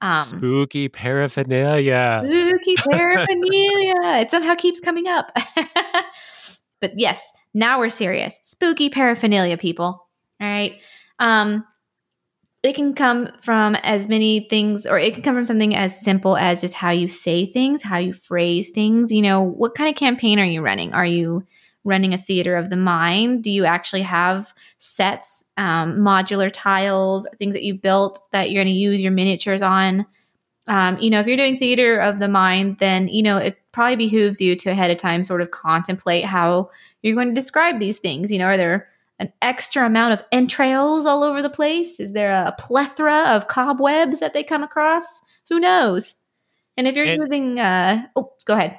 um 0.00 0.22
Spooky 0.22 0.88
paraphernalia. 0.88 2.22
spooky 2.24 2.74
paraphernalia. 2.76 4.20
It 4.22 4.30
somehow 4.30 4.54
keeps 4.54 4.80
coming 4.80 5.06
up. 5.08 5.32
But 6.80 6.92
yes 6.96 7.32
now 7.54 7.78
we're 7.80 7.88
serious. 7.88 8.38
Spooky 8.44 8.88
paraphernalia 8.88 9.56
people. 9.58 10.06
All 10.40 10.48
right? 10.48 10.80
Um 11.18 11.64
it 12.62 12.74
can 12.74 12.92
come 12.94 13.28
from 13.40 13.76
as 13.76 14.08
many 14.08 14.46
things 14.50 14.84
or 14.84 14.98
it 14.98 15.14
can 15.14 15.22
come 15.22 15.34
from 15.34 15.44
something 15.44 15.74
as 15.76 15.98
simple 15.98 16.36
as 16.36 16.60
just 16.60 16.74
how 16.74 16.90
you 16.90 17.08
say 17.08 17.46
things 17.46 17.82
how 17.82 17.98
you 17.98 18.12
phrase 18.12 18.70
things. 18.70 19.10
You 19.10 19.22
know 19.22 19.42
what 19.42 19.74
kind 19.74 19.88
of 19.90 19.96
campaign 19.96 20.38
are 20.38 20.44
you 20.44 20.60
running? 20.62 20.92
Are 20.92 21.06
you 21.06 21.44
running 21.84 22.12
a 22.12 22.18
theater 22.18 22.56
of 22.56 22.70
the 22.70 22.76
mind 22.76 23.42
do 23.42 23.50
you 23.50 23.64
actually 23.64 24.02
have 24.02 24.52
sets 24.78 25.44
um, 25.56 25.98
modular 25.98 26.50
tiles 26.52 27.26
things 27.38 27.54
that 27.54 27.62
you've 27.62 27.82
built 27.82 28.20
that 28.32 28.50
you're 28.50 28.62
going 28.62 28.72
to 28.72 28.78
use 28.78 29.00
your 29.00 29.12
miniatures 29.12 29.62
on 29.62 30.04
um, 30.66 30.98
you 30.98 31.08
know 31.08 31.20
if 31.20 31.26
you're 31.26 31.36
doing 31.36 31.56
theater 31.56 31.98
of 31.98 32.18
the 32.18 32.28
mind 32.28 32.78
then 32.78 33.08
you 33.08 33.22
know 33.22 33.38
it 33.38 33.56
probably 33.72 33.96
behooves 33.96 34.40
you 34.40 34.54
to 34.56 34.70
ahead 34.70 34.90
of 34.90 34.96
time 34.96 35.22
sort 35.22 35.40
of 35.40 35.50
contemplate 35.50 36.24
how 36.24 36.68
you're 37.02 37.14
going 37.14 37.28
to 37.28 37.34
describe 37.34 37.78
these 37.78 37.98
things 37.98 38.30
you 38.30 38.38
know 38.38 38.46
are 38.46 38.56
there 38.56 38.88
an 39.20 39.32
extra 39.42 39.84
amount 39.84 40.12
of 40.12 40.22
entrails 40.30 41.04
all 41.04 41.24
over 41.24 41.42
the 41.42 41.50
place? 41.50 41.98
Is 41.98 42.12
there 42.12 42.30
a 42.30 42.54
plethora 42.56 43.34
of 43.34 43.48
cobwebs 43.48 44.20
that 44.20 44.32
they 44.32 44.44
come 44.44 44.62
across? 44.62 45.22
Who 45.48 45.58
knows? 45.58 46.14
And 46.76 46.86
if 46.86 46.94
you're 46.94 47.04
And- 47.04 47.20
using, 47.20 47.58
uh, 47.58 48.06
oh, 48.14 48.32
go 48.44 48.54
ahead. 48.54 48.78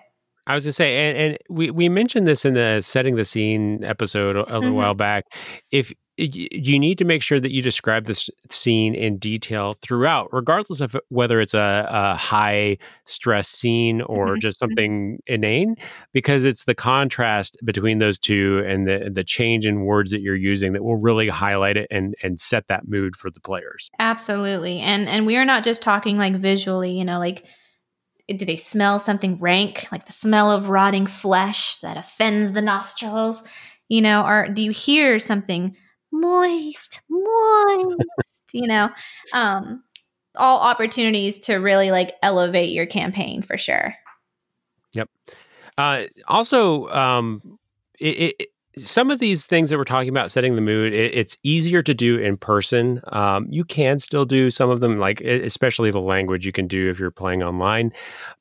I 0.50 0.56
was 0.56 0.66
gonna 0.66 0.74
say, 0.74 0.96
and, 0.98 1.18
and 1.18 1.38
we 1.50 1.70
we 1.72 1.88
mentioned 1.90 2.26
this 2.28 2.44
in 2.44 2.56
the 2.56 2.82
setting 2.82 3.16
the 3.16 3.24
scene 3.26 3.84
episode 3.84 4.36
a, 4.36 4.42
little 4.60 4.72
Mhm. 4.72 4.74
while 4.74 4.96
back. 4.96 5.26
If 5.72 5.94
you 6.18 6.78
need 6.80 6.98
to 6.98 7.06
make 7.06 7.24
sure 7.24 7.40
that 7.40 7.54
you 7.54 7.62
describe 7.62 8.06
this 8.06 8.30
scene 8.50 8.94
in 8.94 9.18
detail 9.20 9.74
throughout, 9.76 10.28
regardless 10.34 10.82
of 10.82 10.98
whether 11.08 11.40
it's 11.40 11.54
a, 11.54 11.88
a 11.90 12.16
high 12.16 12.78
stress 13.06 13.48
scene 13.48 14.02
or 14.02 14.36
Mhm. 14.36 14.40
just 14.42 14.60
something 14.60 15.20
inane, 15.28 15.76
because 16.12 16.44
it's 16.44 16.66
the 16.66 16.76
contrast 16.76 17.56
between 17.64 18.00
those 18.00 18.20
two 18.20 18.62
and 18.68 18.86
the 18.86 19.10
the 19.14 19.24
change 19.24 19.66
in 19.66 19.82
words 19.86 20.12
that 20.12 20.20
you're 20.20 20.36
using 20.36 20.74
that 20.74 20.84
will 20.84 20.98
really 20.98 21.30
highlight 21.30 21.78
it 21.78 21.88
and 21.90 22.16
and 22.24 22.40
set 22.40 22.68
that 22.68 22.86
mood 22.88 23.16
for 23.16 23.30
the 23.30 23.40
players. 23.40 23.90
Absolutely. 24.00 24.80
And 24.82 25.08
and 25.08 25.26
we 25.26 25.38
are 25.38 25.46
not 25.46 25.64
just 25.64 25.82
talking 25.82 26.18
like 26.18 26.36
visually, 26.36 26.92
you 26.92 27.06
know, 27.06 27.20
like 27.20 27.46
do 28.38 28.46
they 28.46 28.56
smell 28.56 29.00
something 29.00 29.38
rank, 29.38 29.88
like 29.92 30.06
the 30.06 30.14
smell 30.14 30.52
of 30.52 30.70
rotting 30.70 31.08
flesh 31.08 31.78
that 31.78 31.98
offends 31.98 32.52
the 32.52 32.62
nostrils? 32.62 33.44
You 33.88 34.02
know, 34.02 34.26
or 34.26 34.48
do 34.48 34.62
you 34.62 34.72
hear 34.72 35.20
something 35.20 35.76
moist, 36.12 37.02
moist, 37.10 38.44
you 38.54 38.68
know? 38.68 38.90
Um 39.34 39.84
all 40.36 40.60
opportunities 40.60 41.40
to 41.40 41.56
really 41.56 41.92
like 41.92 42.14
elevate 42.24 42.72
your 42.72 42.86
campaign 42.86 43.42
for 43.42 43.58
sure. 43.58 43.96
Yep. 44.94 45.10
Uh, 45.78 46.04
also, 46.28 46.88
um, 46.90 47.60
it, 48.00 48.34
it, 48.40 48.48
some 48.80 49.12
of 49.12 49.20
these 49.20 49.46
things 49.46 49.70
that 49.70 49.78
we're 49.78 49.84
talking 49.84 50.10
about, 50.10 50.32
setting 50.32 50.56
the 50.56 50.62
mood, 50.62 50.94
it, 50.94 51.14
it's 51.14 51.38
easier 51.44 51.82
to 51.84 51.94
do 51.94 52.18
in 52.18 52.38
person. 52.38 53.02
Um, 53.10 53.48
you 53.50 53.64
can 53.64 54.00
still 54.00 54.26
do 54.26 54.50
some 54.50 54.70
of 54.70 54.80
them, 54.80 55.00
like 55.00 55.22
especially 55.22 55.92
the 55.92 56.02
language 56.02 56.46
you 56.46 56.52
can 56.52 56.68
do 56.68 56.90
if 56.90 57.00
you're 57.00 57.12
playing 57.12 57.44
online, 57.44 57.92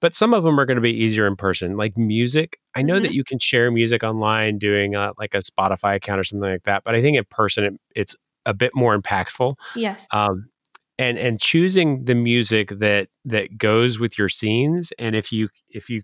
but 0.00 0.14
some 0.14 0.34
of 0.34 0.44
them 0.44 0.58
are 0.58 0.64
going 0.64 0.76
to 0.76 0.82
be 0.82 0.92
easier 0.92 1.26
in 1.26 1.36
person. 1.36 1.76
Like 1.76 1.96
music, 1.96 2.58
I 2.74 2.82
know 2.82 2.98
Mhm. 2.98 3.02
that 3.02 3.12
you 3.12 3.24
can 3.24 3.38
share 3.38 3.70
music 3.70 4.02
online, 4.02 4.58
doing 4.58 4.94
uh, 4.94 5.12
like 5.18 5.34
a 5.34 5.38
Spotify 5.38 5.96
account 5.96 6.20
or 6.20 6.24
something 6.24 6.50
like 6.50 6.64
that. 6.64 6.84
But 6.84 6.94
I 6.94 7.02
think 7.02 7.16
in 7.16 7.24
person, 7.30 7.64
it, 7.64 7.74
it's 7.94 8.16
a 8.46 8.54
bit 8.54 8.72
more 8.74 8.98
impactful. 8.98 9.56
Yes. 9.76 10.06
Um, 10.12 10.48
and 10.98 11.16
and 11.16 11.40
choosing 11.40 12.04
the 12.06 12.14
music 12.16 12.70
that 12.70 13.08
that 13.24 13.56
goes 13.56 14.00
with 14.00 14.18
your 14.18 14.28
scenes 14.28 14.92
and 14.98 15.14
if 15.14 15.30
you 15.30 15.48
if 15.70 15.88
you 15.88 16.02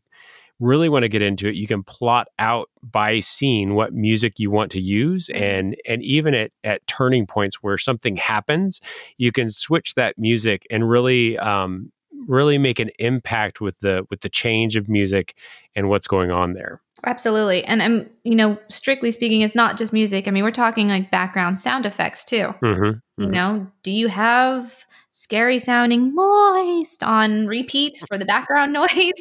really 0.61 0.88
want 0.88 1.03
to 1.03 1.09
get 1.09 1.23
into 1.23 1.49
it 1.49 1.55
you 1.55 1.67
can 1.67 1.83
plot 1.83 2.29
out 2.38 2.71
by 2.83 3.21
scene 3.21 3.75
what 3.75 3.93
music 3.93 4.38
you 4.38 4.51
want 4.51 4.71
to 4.71 4.81
use 4.81 5.29
Mm-hmm. 5.29 5.43
and 5.43 5.77
and 5.87 6.03
even 6.03 6.35
at 6.35 6.53
at 6.62 6.87
turning 6.87 7.27
points 7.27 7.57
where 7.62 7.79
something 7.79 8.17
happens 8.17 8.81
you 9.17 9.33
can 9.33 9.49
switch 9.49 9.95
that 9.95 10.19
music 10.19 10.67
and 10.71 10.88
really 10.88 11.38
um 11.38 11.90
really 12.27 12.57
make 12.57 12.79
an 12.79 12.90
impact 12.99 13.61
with 13.61 13.81
the 13.81 14.07
with 14.11 14.21
the 14.21 14.29
change 14.29 14.77
of 14.77 14.88
music 14.88 15.37
and 15.75 15.88
what's 15.88 16.07
going 16.07 16.31
on 16.31 16.53
there 16.53 16.81
Absolutely. 17.07 17.64
And 17.64 17.83
I'm, 17.83 18.09
you 18.23 18.35
know, 18.35 18.59
strictly 18.69 19.11
speaking, 19.11 19.43
it's 19.43 19.55
not 19.55 19.77
just 19.77 19.93
music. 19.93 20.27
I 20.27 20.31
mean, 20.31 20.45
we're 20.45 20.51
talking 20.51 20.88
like 20.88 21.11
background 21.11 21.59
sound 21.59 21.87
effects 21.87 22.25
too. 22.25 22.55
mm-hmm. 22.62 23.23
You 23.23 23.29
know, 23.29 23.67
do 23.83 23.90
you 23.90 24.09
have 24.09 24.85
scary 25.14 25.61
sounding 25.61 26.12
moist 26.12 27.05
on 27.05 27.46
repeat 27.46 28.03
for 28.09 28.18
the 28.18 28.24
background 28.24 28.72
noise? 28.72 29.12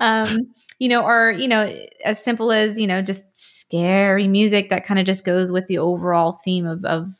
Um, 0.00 0.52
you 0.78 0.88
know, 0.88 1.04
or, 1.04 1.32
you 1.32 1.46
know, 1.46 1.72
as 2.04 2.22
simple 2.22 2.50
as, 2.50 2.78
you 2.78 2.86
know, 2.86 3.02
just 3.02 3.36
scary 3.36 4.26
music 4.26 4.70
that 4.70 4.84
kind 4.84 4.98
of 4.98 5.06
just 5.06 5.24
goes 5.24 5.52
with 5.52 5.66
the 5.66 5.78
overall 5.78 6.40
theme 6.44 6.66
of, 6.66 6.84
of 6.84 7.10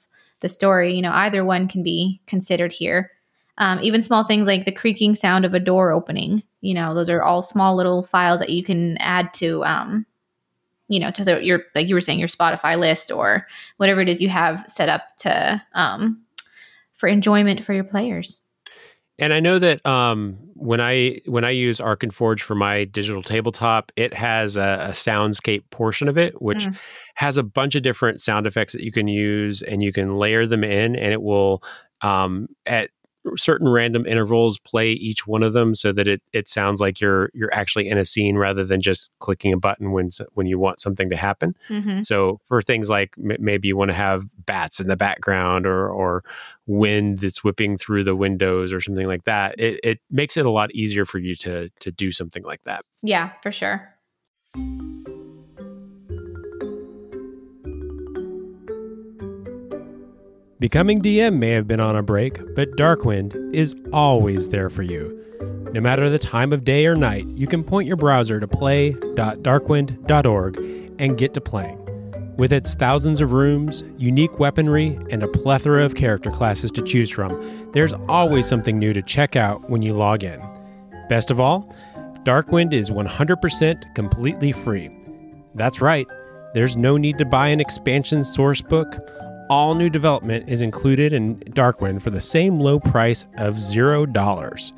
the 0.41 0.49
story. 0.49 0.95
You 0.95 1.03
know, 1.03 1.13
either 1.13 1.45
one 1.45 1.69
can 1.69 1.83
be 1.83 2.21
considered 2.27 2.73
here. 2.73 3.11
Um, 3.59 3.79
even 3.83 4.03
small 4.03 4.25
things 4.25 4.49
like 4.49 4.65
the 4.65 4.73
creaking 4.73 5.15
sound 5.15 5.45
of 5.45 5.55
a 5.55 5.61
door 5.61 5.93
opening, 5.93 6.43
you 6.61 6.75
know, 6.75 6.93
those 6.93 7.09
are 7.09 7.23
all 7.23 7.41
small 7.41 7.77
little 7.77 8.03
files 8.03 8.41
that 8.41 8.51
you 8.51 8.65
can 8.65 8.97
add 8.99 9.33
to, 9.35 9.65
um, 9.65 10.05
you 10.89 10.99
know, 10.99 11.13
to 11.13 11.25
the, 11.25 11.45
your, 11.45 11.63
like 11.77 11.89
you 11.89 11.95
were 11.95 12.01
saying, 12.01 12.19
your 12.19 12.27
Spotify 12.27 12.77
list 12.77 13.13
or 13.13 13.47
whatever 13.77 14.01
it 14.01 14.09
is 14.09 14.21
you 14.21 14.29
have 14.29 14.65
set 14.67 14.89
up 14.89 15.03
to, 15.19 15.63
um, 15.75 16.24
for 16.95 17.09
enjoyment 17.09 17.63
for 17.65 17.73
your 17.73 17.85
players. 17.85 18.41
And 19.19 19.33
I 19.33 19.39
know 19.39 19.61
that 19.61 19.85
um, 19.87 20.39
when 20.55 20.81
I 20.81 21.21
when 21.27 21.45
I 21.45 21.51
use 21.51 21.79
Arkenforge 21.79 22.41
for 22.41 22.57
my 22.57 22.85
digital 22.85 23.23
tabletop, 23.23 23.93
it 23.95 24.13
has 24.13 24.57
a, 24.57 24.79
a 24.81 24.91
soundscape 24.91 25.63
portion 25.71 26.09
of 26.09 26.19
it, 26.19 26.43
which 26.43 26.67
Mm. 26.67 26.77
has 27.15 27.37
a 27.37 27.45
bunch 27.45 27.77
of 27.77 27.83
different 27.83 28.21
sound 28.21 28.45
effects 28.47 28.73
that 28.73 28.83
you 28.83 28.91
can 28.91 29.07
use, 29.07 29.63
and 29.63 29.85
you 29.85 29.93
can 29.93 30.17
layer 30.17 30.47
them 30.47 30.65
in, 30.65 30.97
and 30.97 31.13
it 31.13 31.23
will 31.23 31.63
um, 32.01 32.49
at 32.67 32.91
certain 33.37 33.69
random 33.69 34.07
intervals 34.07 34.59
play 34.59 34.93
each 34.93 35.27
one 35.27 35.43
of 35.43 35.53
them 35.53 35.75
so 35.75 35.93
that 35.93 36.07
it 36.07 36.23
it 36.33 36.49
sounds 36.49 36.81
like 36.81 37.01
you're 37.01 37.31
you're 37.35 37.53
actually 37.53 37.89
in 37.89 37.99
a 37.99 38.05
scene 38.05 38.37
rather 38.37 38.65
than 38.65 38.81
just 38.81 39.11
clicking 39.19 39.53
a 39.53 39.57
button 39.57 39.93
when 39.93 40.09
when 40.33 40.47
you 40.47 40.59
want 40.59 40.81
something 40.81 41.11
to 41.11 41.17
happen. 41.17 41.57
Mm-hmm. 41.69 42.03
So 42.03 42.41
for 42.47 42.61
things 42.61 42.91
like 42.91 43.15
m- 43.19 43.37
maybe 43.41 43.69
you 43.69 43.77
want 43.77 43.91
to 43.91 43.95
have 43.95 44.25
bats 44.47 44.81
in 44.81 44.89
the 44.89 44.97
background 44.97 45.67
or 45.67 45.89
or 45.89 46.25
wind 46.67 47.19
that's 47.19 47.45
whipping 47.45 47.77
through 47.77 48.05
the 48.05 48.17
windows 48.17 48.73
or 48.73 48.81
something 48.81 49.07
like 49.07 49.25
that, 49.25 49.55
it, 49.59 49.81
it 49.83 50.01
makes 50.11 50.37
it 50.37 50.47
a 50.47 50.51
lot 50.51 50.75
easier 50.75 51.05
for 51.05 51.19
you 51.19 51.35
to 51.37 51.71
to 51.81 51.91
do 51.91 52.11
something 52.11 52.43
like 52.45 52.63
that. 52.65 52.85
Yeah, 53.03 53.31
for 53.43 53.53
sure. 53.53 53.91
Becoming 60.65 61.03
DM 61.03 61.37
may 61.37 61.51
have 61.51 61.69
been 61.69 61.79
on 61.79 61.95
a 61.95 62.03
break, 62.03 62.39
but 62.55 62.71
Darkwind 62.79 63.55
is 63.55 63.77
always 63.93 64.49
there 64.49 64.71
for 64.71 64.81
you. 64.81 65.23
No 65.75 65.81
matter 65.83 66.09
the 66.09 66.19
time 66.19 66.55
of 66.55 66.65
day 66.65 66.87
or 66.87 66.97
night, 66.97 67.27
you 67.35 67.47
can 67.47 67.63
point 67.63 67.87
your 67.87 67.99
browser 67.99 68.41
to 68.41 68.49
play.darkwind.org 68.49 70.57
and 70.99 71.19
get 71.19 71.35
to 71.35 71.41
playing. 71.43 71.79
With 72.39 72.51
its 72.51 72.75
thousands 72.75 73.21
of 73.21 73.33
rooms, 73.33 73.85
unique 73.99 74.39
weaponry, 74.39 74.99
and 75.11 75.23
a 75.23 75.29
plethora 75.29 75.85
of 75.85 75.97
character 75.97 76.31
classes 76.31 76.73
to 76.73 76.83
choose 76.83 77.11
from, 77.11 77.71
there's 77.73 77.93
always 78.09 78.47
something 78.47 78.79
new 78.79 78.95
to 78.95 79.03
check 79.03 79.37
out 79.37 79.69
when 79.69 79.83
you 79.83 79.93
log 79.93 80.25
in. 80.25 80.41
Best 81.11 81.31
of 81.31 81.41
all, 81.41 81.77
Darkwind 82.23 82.73
is 82.73 82.89
100% 82.89 83.95
completely 83.95 84.53
free. 84.53 84.89
That's 85.57 85.83
right, 85.83 86.07
there's 86.55 86.75
no 86.75 86.97
need 86.97 87.19
to 87.19 87.27
buy 87.27 87.49
an 87.49 87.61
expansion 87.61 88.25
source 88.25 88.63
book. 88.63 88.97
All 89.51 89.75
new 89.75 89.91
development 89.91 90.49
is 90.49 90.63
included 90.63 91.13
in 91.13 91.37
Darkwind 91.41 92.01
for 92.03 92.11
the 92.11 92.21
same 92.21 92.59
low 92.59 92.81
price 92.81 93.27
of 93.37 93.55
$0. 93.57 94.73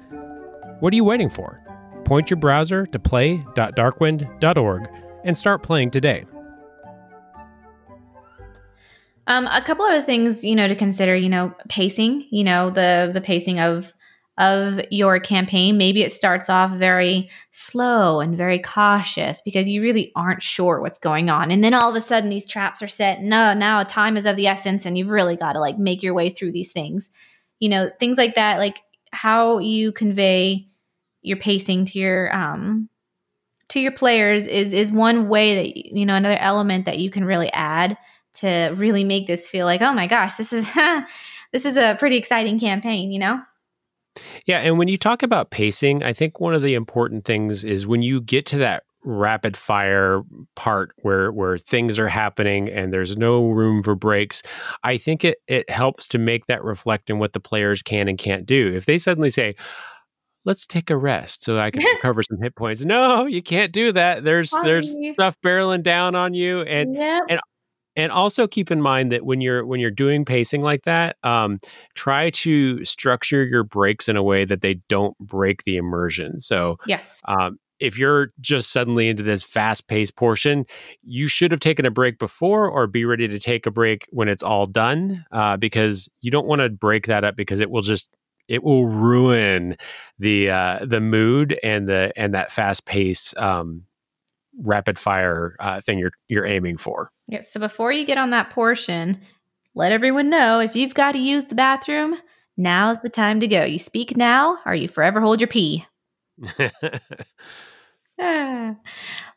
What 0.80 0.92
are 0.92 0.96
you 0.96 1.04
waiting 1.04 1.30
for? 1.30 1.62
Point 2.04 2.30
your 2.30 2.38
browser 2.38 2.84
to 2.86 2.98
play.darkwind.org 2.98 4.88
and 5.24 5.38
start 5.38 5.62
playing 5.62 5.90
today. 5.90 6.24
Um, 9.28 9.46
a 9.48 9.62
couple 9.62 9.84
other 9.84 10.02
things, 10.02 10.44
you 10.44 10.54
know, 10.54 10.68
to 10.68 10.76
consider. 10.76 11.16
You 11.16 11.28
know, 11.28 11.54
pacing. 11.68 12.26
You 12.30 12.44
know, 12.44 12.70
the 12.70 13.10
the 13.12 13.20
pacing 13.20 13.58
of 13.58 13.92
of 14.38 14.80
your 14.90 15.18
campaign. 15.18 15.78
Maybe 15.78 16.02
it 16.02 16.12
starts 16.12 16.50
off 16.50 16.72
very 16.72 17.30
slow 17.52 18.20
and 18.20 18.36
very 18.36 18.58
cautious 18.58 19.40
because 19.40 19.66
you 19.66 19.80
really 19.80 20.12
aren't 20.14 20.42
sure 20.42 20.80
what's 20.80 20.98
going 20.98 21.30
on, 21.30 21.50
and 21.50 21.64
then 21.64 21.74
all 21.74 21.90
of 21.90 21.96
a 21.96 22.00
sudden 22.00 22.28
these 22.28 22.46
traps 22.46 22.82
are 22.82 22.88
set. 22.88 23.22
No, 23.22 23.54
now 23.54 23.82
time 23.82 24.16
is 24.16 24.26
of 24.26 24.36
the 24.36 24.46
essence, 24.46 24.84
and 24.86 24.96
you've 24.98 25.08
really 25.08 25.36
got 25.36 25.52
to 25.54 25.60
like 25.60 25.78
make 25.78 26.02
your 26.02 26.14
way 26.14 26.30
through 26.30 26.52
these 26.52 26.72
things. 26.72 27.10
You 27.60 27.68
know, 27.68 27.90
things 27.98 28.18
like 28.18 28.34
that. 28.34 28.58
Like 28.58 28.80
how 29.12 29.58
you 29.58 29.92
convey 29.92 30.68
your 31.22 31.38
pacing 31.38 31.84
to 31.86 31.98
your 31.98 32.34
um 32.34 32.88
to 33.68 33.80
your 33.80 33.92
players 33.92 34.46
is 34.46 34.72
is 34.72 34.92
one 34.92 35.28
way 35.28 35.56
that 35.56 35.76
you 35.76 36.06
know 36.06 36.14
another 36.14 36.36
element 36.36 36.84
that 36.84 36.98
you 36.98 37.10
can 37.10 37.24
really 37.24 37.52
add 37.52 37.96
to 38.34 38.72
really 38.76 39.02
make 39.02 39.26
this 39.26 39.50
feel 39.50 39.66
like 39.66 39.80
oh 39.80 39.92
my 39.92 40.06
gosh 40.06 40.34
this 40.36 40.52
is 40.52 40.68
this 41.52 41.64
is 41.64 41.76
a 41.76 41.96
pretty 41.98 42.16
exciting 42.16 42.60
campaign 42.60 43.10
you 43.10 43.18
know 43.18 43.40
Yeah, 44.46 44.58
and 44.58 44.78
when 44.78 44.88
you 44.88 44.96
talk 44.96 45.22
about 45.22 45.50
pacing, 45.50 46.02
I 46.02 46.12
think 46.12 46.40
one 46.40 46.54
of 46.54 46.62
the 46.62 46.74
important 46.74 47.24
things 47.24 47.64
is 47.64 47.86
when 47.86 48.02
you 48.02 48.20
get 48.20 48.46
to 48.46 48.58
that 48.58 48.84
rapid 49.06 49.56
fire 49.56 50.22
part 50.56 50.92
where 50.96 51.30
where 51.30 51.56
things 51.58 51.96
are 51.96 52.08
happening 52.08 52.68
and 52.68 52.92
there's 52.92 53.16
no 53.16 53.46
room 53.50 53.80
for 53.80 53.94
breaks 53.94 54.42
i 54.82 54.96
think 54.96 55.24
it 55.24 55.38
it 55.46 55.70
helps 55.70 56.08
to 56.08 56.18
make 56.18 56.46
that 56.46 56.62
reflect 56.64 57.08
in 57.08 57.20
what 57.20 57.32
the 57.32 57.38
players 57.38 57.82
can 57.82 58.08
and 58.08 58.18
can't 58.18 58.46
do. 58.46 58.74
If 58.74 58.84
they 58.84 58.98
suddenly 58.98 59.30
say 59.30 59.54
let's 60.44 60.66
take 60.66 60.90
a 60.90 60.96
rest 60.96 61.44
so 61.44 61.56
i 61.56 61.70
can 61.70 61.84
recover 61.94 62.22
some 62.24 62.38
hit 62.42 62.56
points 62.56 62.84
no 62.84 63.26
you 63.26 63.42
can't 63.42 63.72
do 63.72 63.92
that. 63.92 64.24
There's 64.24 64.50
there's 64.64 64.96
stuff 65.12 65.36
barreling 65.40 65.84
down 65.84 66.16
on 66.16 66.34
you 66.34 66.62
and 66.62 66.96
yep. 66.96 67.22
and 67.28 67.40
also 68.12 68.46
keep 68.46 68.70
in 68.70 68.80
mind 68.80 69.10
that 69.12 69.24
when 69.24 69.40
you're 69.40 69.64
when 69.64 69.80
you're 69.80 69.90
doing 69.90 70.24
pacing 70.24 70.62
like 70.62 70.84
that 70.84 71.16
um, 71.22 71.58
try 71.94 72.30
to 72.30 72.84
structure 72.84 73.44
your 73.44 73.64
breaks 73.64 74.08
in 74.08 74.16
a 74.16 74.22
way 74.22 74.44
that 74.44 74.60
they 74.60 74.74
don't 74.88 75.16
break 75.18 75.64
the 75.64 75.76
immersion. 75.76 76.38
So 76.38 76.76
yes. 76.86 77.20
um, 77.24 77.58
if 77.80 77.98
you're 77.98 78.32
just 78.40 78.72
suddenly 78.72 79.08
into 79.08 79.22
this 79.22 79.42
fast 79.42 79.88
paced 79.88 80.16
portion, 80.16 80.64
you 81.02 81.26
should 81.26 81.50
have 81.50 81.60
taken 81.60 81.84
a 81.84 81.90
break 81.90 82.18
before 82.18 82.68
or 82.68 82.86
be 82.86 83.04
ready 83.04 83.28
to 83.28 83.38
take 83.38 83.66
a 83.66 83.70
break 83.70 84.06
when 84.10 84.28
it's 84.28 84.42
all 84.42 84.66
done 84.66 85.24
uh, 85.32 85.56
because 85.56 86.08
you 86.20 86.30
don't 86.30 86.46
want 86.46 86.60
to 86.60 86.70
break 86.70 87.06
that 87.06 87.24
up 87.24 87.36
because 87.36 87.60
it 87.60 87.70
will 87.70 87.82
just 87.82 88.08
it 88.48 88.62
will 88.62 88.86
ruin 88.86 89.76
the 90.18 90.50
uh, 90.50 90.78
the 90.84 91.00
mood 91.00 91.58
and 91.62 91.88
the 91.88 92.12
and 92.16 92.34
that 92.34 92.52
fast 92.52 92.84
pace 92.86 93.36
um, 93.36 93.85
rapid 94.62 94.98
fire 94.98 95.56
uh, 95.60 95.80
thing 95.80 95.98
you're 95.98 96.12
you're 96.28 96.46
aiming 96.46 96.76
for. 96.76 97.10
yeah 97.28 97.42
so 97.42 97.60
before 97.60 97.92
you 97.92 98.06
get 98.06 98.18
on 98.18 98.30
that 98.30 98.50
portion 98.50 99.20
let 99.74 99.92
everyone 99.92 100.30
know 100.30 100.58
if 100.60 100.74
you've 100.74 100.94
got 100.94 101.12
to 101.12 101.18
use 101.18 101.44
the 101.46 101.54
bathroom 101.54 102.16
now's 102.56 102.98
the 103.02 103.08
time 103.10 103.40
to 103.40 103.46
go 103.46 103.64
you 103.64 103.78
speak 103.78 104.16
now 104.16 104.58
or 104.64 104.74
you 104.74 104.88
forever 104.88 105.20
hold 105.20 105.40
your 105.40 105.48
pee 105.48 105.84
Ah. 108.18 108.74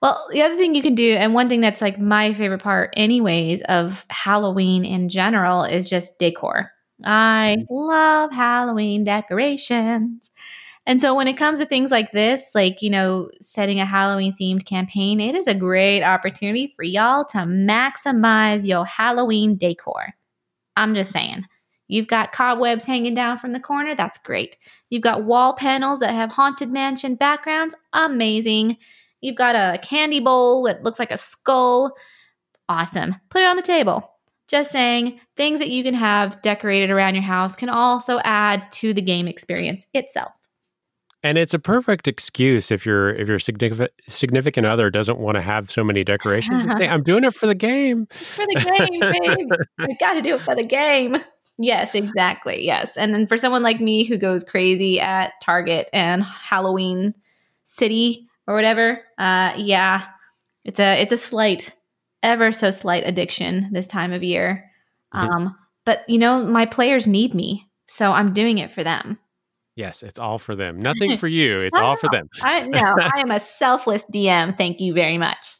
Well, 0.01 0.25
the 0.32 0.41
other 0.41 0.55
thing 0.55 0.73
you 0.73 0.82
can 0.82 0.95
do, 0.95 1.13
and 1.13 1.34
one 1.34 1.49
thing 1.49 1.60
that's 1.60 1.82
like 1.82 1.99
my 1.99 2.34
favorite 2.34 2.62
part, 2.63 2.93
anyways, 2.95 3.62
of 3.63 4.05
Halloween 4.10 4.86
in 4.86 5.10
general 5.10 5.63
is 5.65 5.89
just 5.89 6.17
decor. 6.17 6.71
I 7.03 7.58
love 7.69 8.32
Halloween 8.32 9.03
decorations. 9.03 10.32
And 10.89 10.99
so 10.99 11.13
when 11.13 11.28
it 11.28 11.38
comes 11.38 11.60
to 11.60 11.67
things 11.67 11.91
like 11.91 12.13
this, 12.13 12.56
like, 12.56 12.82
you 12.82 12.89
know, 12.89 13.30
setting 13.41 13.80
a 13.80 13.86
Halloween 13.86 14.34
themed 14.41 14.65
campaign, 14.65 15.19
it 15.19 15.36
is 15.36 15.45
a 15.45 15.54
great 15.54 16.02
opportunity 16.02 16.73
for 16.75 16.82
y'all 16.82 17.25
to 17.25 17.38
maximize 17.38 18.65
your 18.67 18.86
Halloween 18.86 19.56
decor. 19.56 20.15
I'm 20.78 20.95
just 20.95 21.12
saying. 21.12 21.45
You've 21.89 22.08
got 22.08 22.32
cobwebs 22.32 22.86
hanging 22.86 23.13
down 23.13 23.38
from 23.38 23.52
the 23.52 23.60
corner. 23.60 23.93
That's 23.93 24.17
great. 24.17 24.58
You've 24.89 25.04
got 25.04 25.25
wall 25.25 25.54
panels 25.54 25.99
that 25.99 26.10
have 26.15 26.32
haunted 26.32 26.71
mansion 26.71 27.13
backgrounds. 27.13 27.75
Amazing. 27.93 28.75
You've 29.21 29.38
got 29.38 29.56
a 29.56 29.78
candy 29.84 30.19
bowl 30.19 30.63
that 30.63 30.82
looks 30.84 30.97
like 30.97 31.12
a 31.12 31.19
skull. 31.19 31.91
Awesome. 32.67 33.15
Put 33.30 33.43
it 33.43 33.47
on 33.47 33.58
the 33.58 33.62
table. 33.62 34.12
Just 34.47 34.71
saying, 34.71 35.19
things 35.38 35.60
that 35.60 35.69
you 35.69 35.84
can 35.84 35.93
have 35.93 36.41
decorated 36.41 36.89
around 36.89 37.13
your 37.13 37.23
house 37.23 37.56
can 37.56 37.69
also 37.69 38.17
add 38.23 38.71
to 38.71 38.91
the 38.91 39.04
game 39.04 39.28
experience 39.28 39.86
itself. 39.93 40.32
And 41.23 41.38
it's 41.38 41.53
a 41.53 41.60
perfect 41.60 42.08
excuse 42.08 42.71
if 42.71 42.86
your 42.86 43.10
if 43.10 43.27
your 43.27 43.39
significant 43.39 43.91
significant 44.08 44.65
other 44.65 44.89
doesn't 44.89 45.19
want 45.19 45.36
to 45.36 45.41
have 45.41 45.69
so 45.69 45.84
many 45.84 46.03
decorations. 46.03 46.63
Say, 46.63 46.88
I'm 46.89 47.03
doing 47.03 47.23
it 47.23 47.34
for 47.34 47.47
the 47.47 47.55
game. 47.55 48.08
For 48.08 48.45
the 48.45 48.77
game, 48.77 48.99
babe. 48.99 49.49
I 49.79 49.93
got 49.99 50.13
to 50.13 50.21
do 50.21 50.36
it 50.36 50.39
for 50.39 50.55
the 50.55 50.63
game. 50.63 51.17
Yes, 51.58 51.93
exactly. 51.93 52.65
Yes. 52.65 52.95
And 52.95 53.13
then 53.13 53.27
for 53.27 53.38
someone 53.38 53.63
like 53.63 53.82
me 53.82 54.05
who 54.05 54.17
goes 54.17 54.45
crazy 54.45 54.99
at 54.99 55.34
Target 55.41 55.89
and 55.91 56.23
Halloween 56.23 57.13
City 57.65 58.27
or 58.47 58.55
whatever, 58.55 59.01
uh 59.17 59.53
yeah, 59.58 60.05
it's 60.63 60.79
a 60.79 61.01
it's 61.01 61.12
a 61.12 61.17
slight 61.17 61.75
ever 62.23 62.51
so 62.51 62.71
slight 62.71 63.03
addiction 63.05 63.69
this 63.73 63.88
time 63.88 64.13
of 64.13 64.23
year. 64.23 64.71
Mm-hmm. 65.13 65.29
Um 65.29 65.55
but 65.84 66.10
you 66.10 66.17
know, 66.17 66.45
my 66.45 66.65
players 66.65 67.08
need 67.08 67.34
me. 67.34 67.67
So 67.88 68.13
I'm 68.13 68.34
doing 68.34 68.60
it 68.60 68.71
for 68.71 68.84
them. 68.84 69.19
Yes, 69.79 70.03
it's 70.03 70.19
all 70.19 70.37
for 70.37 70.57
them. 70.57 70.81
Nothing 70.81 71.15
for 71.17 71.29
you. 71.29 71.61
It's 71.61 71.77
all 71.77 71.95
for 71.95 72.09
them. 72.09 72.27
I 72.41 72.61
know. 72.67 72.95
I 72.99 73.21
am 73.21 73.31
a 73.31 73.39
selfless 73.39 74.03
DM. 74.13 74.57
Thank 74.57 74.81
you 74.81 74.93
very 74.93 75.17
much. 75.17 75.55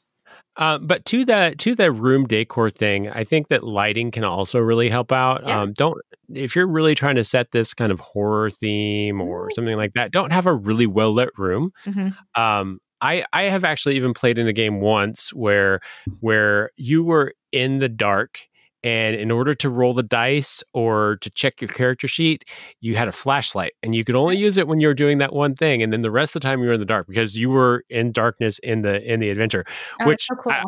Uh, 0.58 0.78
but 0.78 1.06
to 1.06 1.24
the 1.24 1.56
to 1.60 1.74
the 1.74 1.90
room 1.90 2.28
decor 2.28 2.70
thing, 2.70 3.10
I 3.10 3.24
think 3.24 3.48
that 3.48 3.64
lighting 3.64 4.12
can 4.12 4.26
also 4.26 4.60
really 4.60 4.90
help 4.90 5.14
out. 5.14 5.44
Yeah. 5.46 5.62
Um, 5.62 5.72
don't 5.72 5.98
if 6.34 6.54
you're 6.54 6.68
really 6.68 6.96
trying 6.96 7.16
to 7.16 7.24
set 7.24 7.52
this 7.52 7.74
kind 7.74 7.94
of 7.94 8.02
horror 8.02 8.50
theme 8.50 9.22
or 9.22 9.44
mm-hmm. 9.44 9.54
something 9.54 9.78
like 9.78 9.94
that, 9.94 10.12
don't 10.12 10.34
have 10.34 10.48
a 10.48 10.54
really 10.54 10.86
well 10.86 11.14
lit 11.14 11.30
room. 11.38 11.72
Mm-hmm. 11.86 12.42
Um, 12.42 12.80
I 13.00 13.24
I 13.32 13.44
have 13.44 13.64
actually 13.64 13.96
even 13.96 14.14
played 14.14 14.38
in 14.38 14.48
a 14.48 14.54
game 14.54 14.82
once 14.82 15.34
where 15.34 15.80
where 16.20 16.72
you 16.76 17.06
were 17.06 17.34
in 17.54 17.80
the 17.80 17.90
dark 17.90 18.49
and 18.84 19.16
in 19.16 19.32
order 19.32 19.54
to 19.56 19.70
roll 19.70 19.94
the 19.94 20.04
dice 20.04 20.64
or 20.74 21.18
to 21.22 21.30
check 21.30 21.62
your 21.62 21.70
character 21.70 22.08
sheet, 22.08 22.46
you 22.80 22.96
had 22.96 23.08
a 23.08 23.12
flashlight 23.12 23.74
and 23.84 23.94
you 23.94 24.04
could 24.04 24.16
only 24.16 24.38
use 24.38 24.58
it 24.58 24.68
when 24.68 24.80
you 24.80 24.88
were 24.88 24.94
doing 24.94 25.18
that 25.18 25.34
one 25.34 25.56
thing. 25.56 25.84
And 25.84 25.92
then 25.92 26.02
the 26.02 26.12
rest 26.12 26.36
of 26.36 26.42
the 26.42 26.48
time 26.48 26.62
you 26.62 26.68
were 26.68 26.74
in 26.74 26.80
the 26.80 26.86
dark 26.86 27.08
because 27.08 27.38
you 27.38 27.50
were 27.50 27.84
in 27.90 28.12
darkness 28.12 28.60
in 28.60 28.82
the 28.82 29.02
in 29.02 29.20
the 29.20 29.30
adventure. 29.30 29.66
Oh, 30.02 30.08
which 30.08 30.28
so 30.28 30.36
cool. 30.36 30.54
I, 30.54 30.64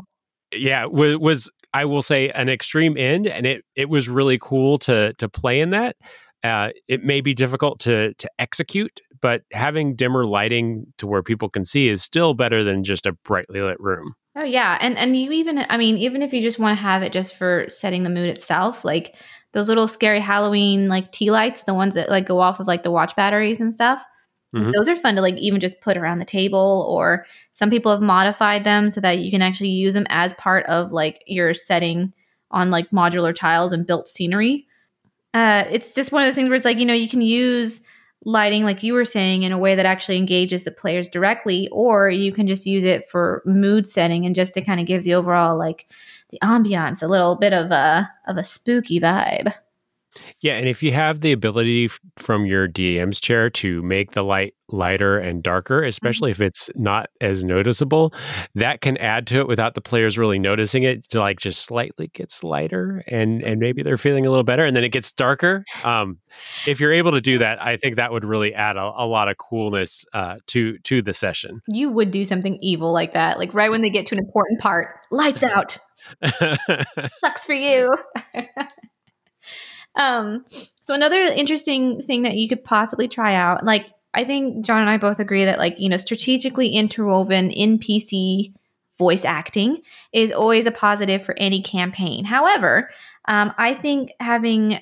yeah, 0.54 0.86
was, 0.86 1.18
was 1.18 1.52
I 1.74 1.86
will 1.86 2.02
say 2.02 2.30
an 2.30 2.50
extreme 2.50 2.98
end 2.98 3.28
and 3.28 3.46
it 3.46 3.64
it 3.76 3.90
was 3.90 4.10
really 4.10 4.38
cool 4.38 4.78
to 4.80 5.14
to 5.14 5.30
play 5.30 5.62
in 5.62 5.70
that. 5.70 5.96
Uh, 6.44 6.72
it 6.88 7.04
may 7.04 7.22
be 7.22 7.34
difficult 7.34 7.80
to 7.82 8.14
to 8.16 8.30
execute, 8.40 9.00
but 9.22 9.44
having 9.54 9.96
dimmer 9.96 10.26
lighting 10.26 10.88
to 10.98 11.08
where 11.08 11.24
people 11.24 11.50
can 11.50 11.64
see 11.64 11.88
is 11.88 12.04
still 12.04 12.34
better 12.34 12.64
than 12.64 12.84
just 12.84 13.06
a 13.06 13.14
brightly 13.24 13.62
lit 13.62 13.80
room. 13.80 14.16
Oh 14.36 14.44
yeah, 14.44 14.78
and 14.80 14.98
and 14.98 15.18
you 15.18 15.32
even 15.32 15.66
I 15.70 15.78
mean 15.78 15.98
even 15.98 16.22
if 16.22 16.34
you 16.34 16.42
just 16.42 16.60
want 16.60 16.78
to 16.78 16.82
have 16.82 17.04
it 17.04 17.12
just 17.12 17.36
for 17.36 17.66
setting 17.68 18.04
the 18.04 18.10
mood 18.10 18.30
itself, 18.30 18.86
like 18.86 19.16
those 19.52 19.68
little 19.68 19.88
scary 19.88 20.22
Halloween 20.22 20.88
like 20.88 21.12
tea 21.12 21.32
lights, 21.32 21.64
the 21.64 21.74
ones 21.74 21.96
that 21.96 22.10
like 22.10 22.26
go 22.26 22.40
off 22.40 22.60
of 22.60 22.68
like 22.68 22.84
the 22.84 22.92
watch 22.92 23.16
batteries 23.16 23.60
and 23.60 23.74
stuff. 23.74 24.04
Mm-hmm. 24.56 24.72
Those 24.72 24.88
are 24.88 24.96
fun 24.96 25.16
to 25.16 25.22
like 25.22 25.36
even 25.36 25.60
just 25.60 25.82
put 25.82 25.98
around 25.98 26.20
the 26.20 26.26
table 26.26 26.86
or 26.90 27.26
some 27.54 27.70
people 27.70 27.92
have 27.92 28.02
modified 28.02 28.64
them 28.64 28.90
so 28.90 29.02
that 29.02 29.20
you 29.20 29.32
can 29.32 29.42
actually 29.42 29.70
use 29.70 29.94
them 29.94 30.08
as 30.10 30.34
part 30.34 30.66
of 30.66 30.92
like 30.92 31.24
your 31.26 31.54
setting 31.54 32.14
on 32.52 32.70
like 32.70 32.90
modular 32.92 33.34
tiles 33.34 33.74
and 33.74 33.88
built 33.88 34.08
scenery. 34.08 34.68
Uh, 35.34 35.64
it's 35.70 35.94
just 35.94 36.12
one 36.12 36.22
of 36.22 36.28
those 36.28 36.36
things 36.36 36.50
where 36.50 36.56
it's 36.56 36.66
like, 36.66 36.78
you 36.78 36.86
know, 36.86 36.94
you 36.94 37.08
can 37.08 37.22
use 37.22 37.82
lighting, 38.26 38.64
like 38.64 38.84
you 38.84 38.94
were 38.94 39.06
saying, 39.06 39.44
in 39.44 39.52
a 39.52 39.58
way 39.58 39.76
that 39.76 39.86
actually 39.86 40.18
engages 40.18 40.64
the 40.64 40.72
players 40.72 41.08
directly, 41.08 41.68
or 41.72 42.10
you 42.10 42.32
can 42.32 42.48
just 42.48 42.66
use 42.66 42.86
it 42.86 43.10
for 43.10 43.42
mood 43.46 43.88
setting 43.88 44.26
and 44.26 44.36
just 44.36 44.54
to 44.54 44.62
kind 44.62 44.80
of 44.80 44.86
give 44.86 45.04
the 45.04 45.14
overall 45.14 45.58
like 45.58 45.88
the 46.30 46.40
ambiance 46.44 47.02
a 47.04 47.08
little 47.08 47.36
bit 47.36 47.54
of 47.54 47.72
a 47.72 48.10
of 48.28 48.38
a 48.38 48.44
spooky 48.44 49.00
vibe. 49.00 49.54
Yeah, 50.42 50.56
and 50.56 50.68
if 50.68 50.84
you 50.84 50.92
have 50.92 51.22
the 51.22 51.32
ability 51.32 51.86
f- 51.86 52.00
from 52.18 52.46
your 52.46 52.68
DM's 52.68 53.20
chair 53.20 53.50
to 53.52 53.82
make 53.82 54.12
the 54.12 54.24
light 54.24 54.56
lighter 54.70 55.18
and 55.18 55.44
darker, 55.44 55.84
especially 55.84 56.32
mm-hmm. 56.32 56.44
if 56.44 56.48
it's 56.48 56.70
not 56.76 57.10
as 57.20 57.44
noticeable, 57.44 58.14
that 58.56 58.82
can 58.82 58.98
add 58.98 59.28
to 59.28 59.40
it 59.40 59.48
without 59.48 59.74
the 59.74 59.82
players 59.82 60.18
really 60.18 60.40
noticing 60.40 60.84
it. 60.84 61.04
To 61.10 61.20
like 61.20 61.40
just 61.40 61.64
slightly 61.64 62.08
gets 62.08 62.44
lighter, 62.44 63.04
and 63.08 63.42
and 63.44 63.60
maybe 63.60 63.84
they're 63.84 63.98
feeling 63.98 64.26
a 64.26 64.30
little 64.30 64.44
better, 64.44 64.66
and 64.66 64.76
then 64.76 64.84
it 64.84 64.92
gets 64.92 65.12
darker. 65.12 65.64
Um, 65.84 66.20
if 66.68 66.80
you're 66.80 66.94
able 66.94 67.12
to 67.12 67.22
do 67.22 67.38
that, 67.38 67.62
I 67.62 67.78
think 67.78 67.96
that 67.96 68.12
would 68.12 68.26
really 68.26 68.54
add 68.54 68.76
a, 68.76 68.92
a 68.96 69.06
lot 69.06 69.30
of 69.30 69.38
coolness 69.38 70.06
uh, 70.14 70.38
to 70.48 70.78
to 70.80 71.02
the 71.02 71.14
session. 71.14 71.62
You 71.68 71.90
would 71.90 72.12
do 72.12 72.26
something 72.26 72.58
evil 72.62 72.92
like 72.92 73.14
that, 73.14 73.40
like 73.40 73.54
right 73.54 73.72
when 73.72 73.82
they 73.82 73.90
get 73.90 74.06
to 74.08 74.16
an 74.16 74.20
important 74.20 74.60
part, 74.60 74.96
lights 75.10 75.44
out. 75.44 75.78
Sucks 77.24 77.46
for 77.46 77.54
you. 77.54 77.94
Um, 79.96 80.46
so 80.50 80.94
another 80.94 81.18
interesting 81.18 82.02
thing 82.02 82.22
that 82.24 82.36
you 82.36 82.48
could 82.48 82.64
possibly 82.64 83.08
try 83.08 83.36
out, 83.36 83.66
like 83.66 83.88
I 84.14 84.24
think 84.24 84.66
John 84.66 84.82
and 84.82 84.90
I 84.90 84.98
both 84.98 85.20
agree 85.20 85.46
that 85.46 85.60
like, 85.60 85.80
you 85.80 85.90
know, 85.90 85.98
strategically 85.98 86.70
interwoven 86.70 87.50
NPC 87.50 88.54
voice 88.98 89.26
acting 89.26 89.82
is 90.14 90.32
always 90.32 90.66
a 90.66 90.72
positive 90.72 91.26
for 91.26 91.38
any 91.38 91.62
campaign. 91.62 92.24
However, 92.26 92.90
um, 93.28 93.54
I 93.58 93.74
think 93.74 94.12
having 94.20 94.80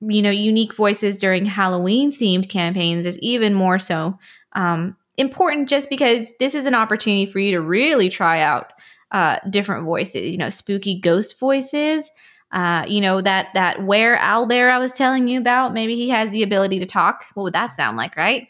you 0.00 0.22
know 0.22 0.30
unique 0.30 0.74
voices 0.74 1.16
during 1.16 1.46
Halloween 1.46 2.12
themed 2.12 2.48
campaigns 2.48 3.06
is 3.06 3.18
even 3.18 3.54
more 3.54 3.78
so 3.78 4.18
um, 4.52 4.96
important 5.16 5.68
just 5.68 5.88
because 5.90 6.32
this 6.38 6.54
is 6.54 6.66
an 6.66 6.74
opportunity 6.74 7.26
for 7.26 7.38
you 7.38 7.52
to 7.52 7.60
really 7.60 8.08
try 8.08 8.40
out 8.40 8.72
uh, 9.12 9.38
different 9.50 9.84
voices. 9.84 10.30
You 10.30 10.38
know, 10.38 10.50
spooky 10.50 11.00
ghost 11.00 11.38
voices 11.38 12.10
uh, 12.56 12.86
you 12.88 13.02
know 13.02 13.20
that 13.20 13.48
that 13.52 13.82
were 13.82 14.16
owlbear 14.16 14.70
I 14.70 14.78
was 14.78 14.92
telling 14.92 15.28
you 15.28 15.38
about. 15.38 15.74
Maybe 15.74 15.94
he 15.94 16.08
has 16.08 16.30
the 16.30 16.42
ability 16.42 16.78
to 16.78 16.86
talk. 16.86 17.26
What 17.34 17.44
would 17.44 17.52
that 17.52 17.76
sound 17.76 17.98
like, 17.98 18.16
right? 18.16 18.48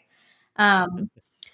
Um, 0.55 1.09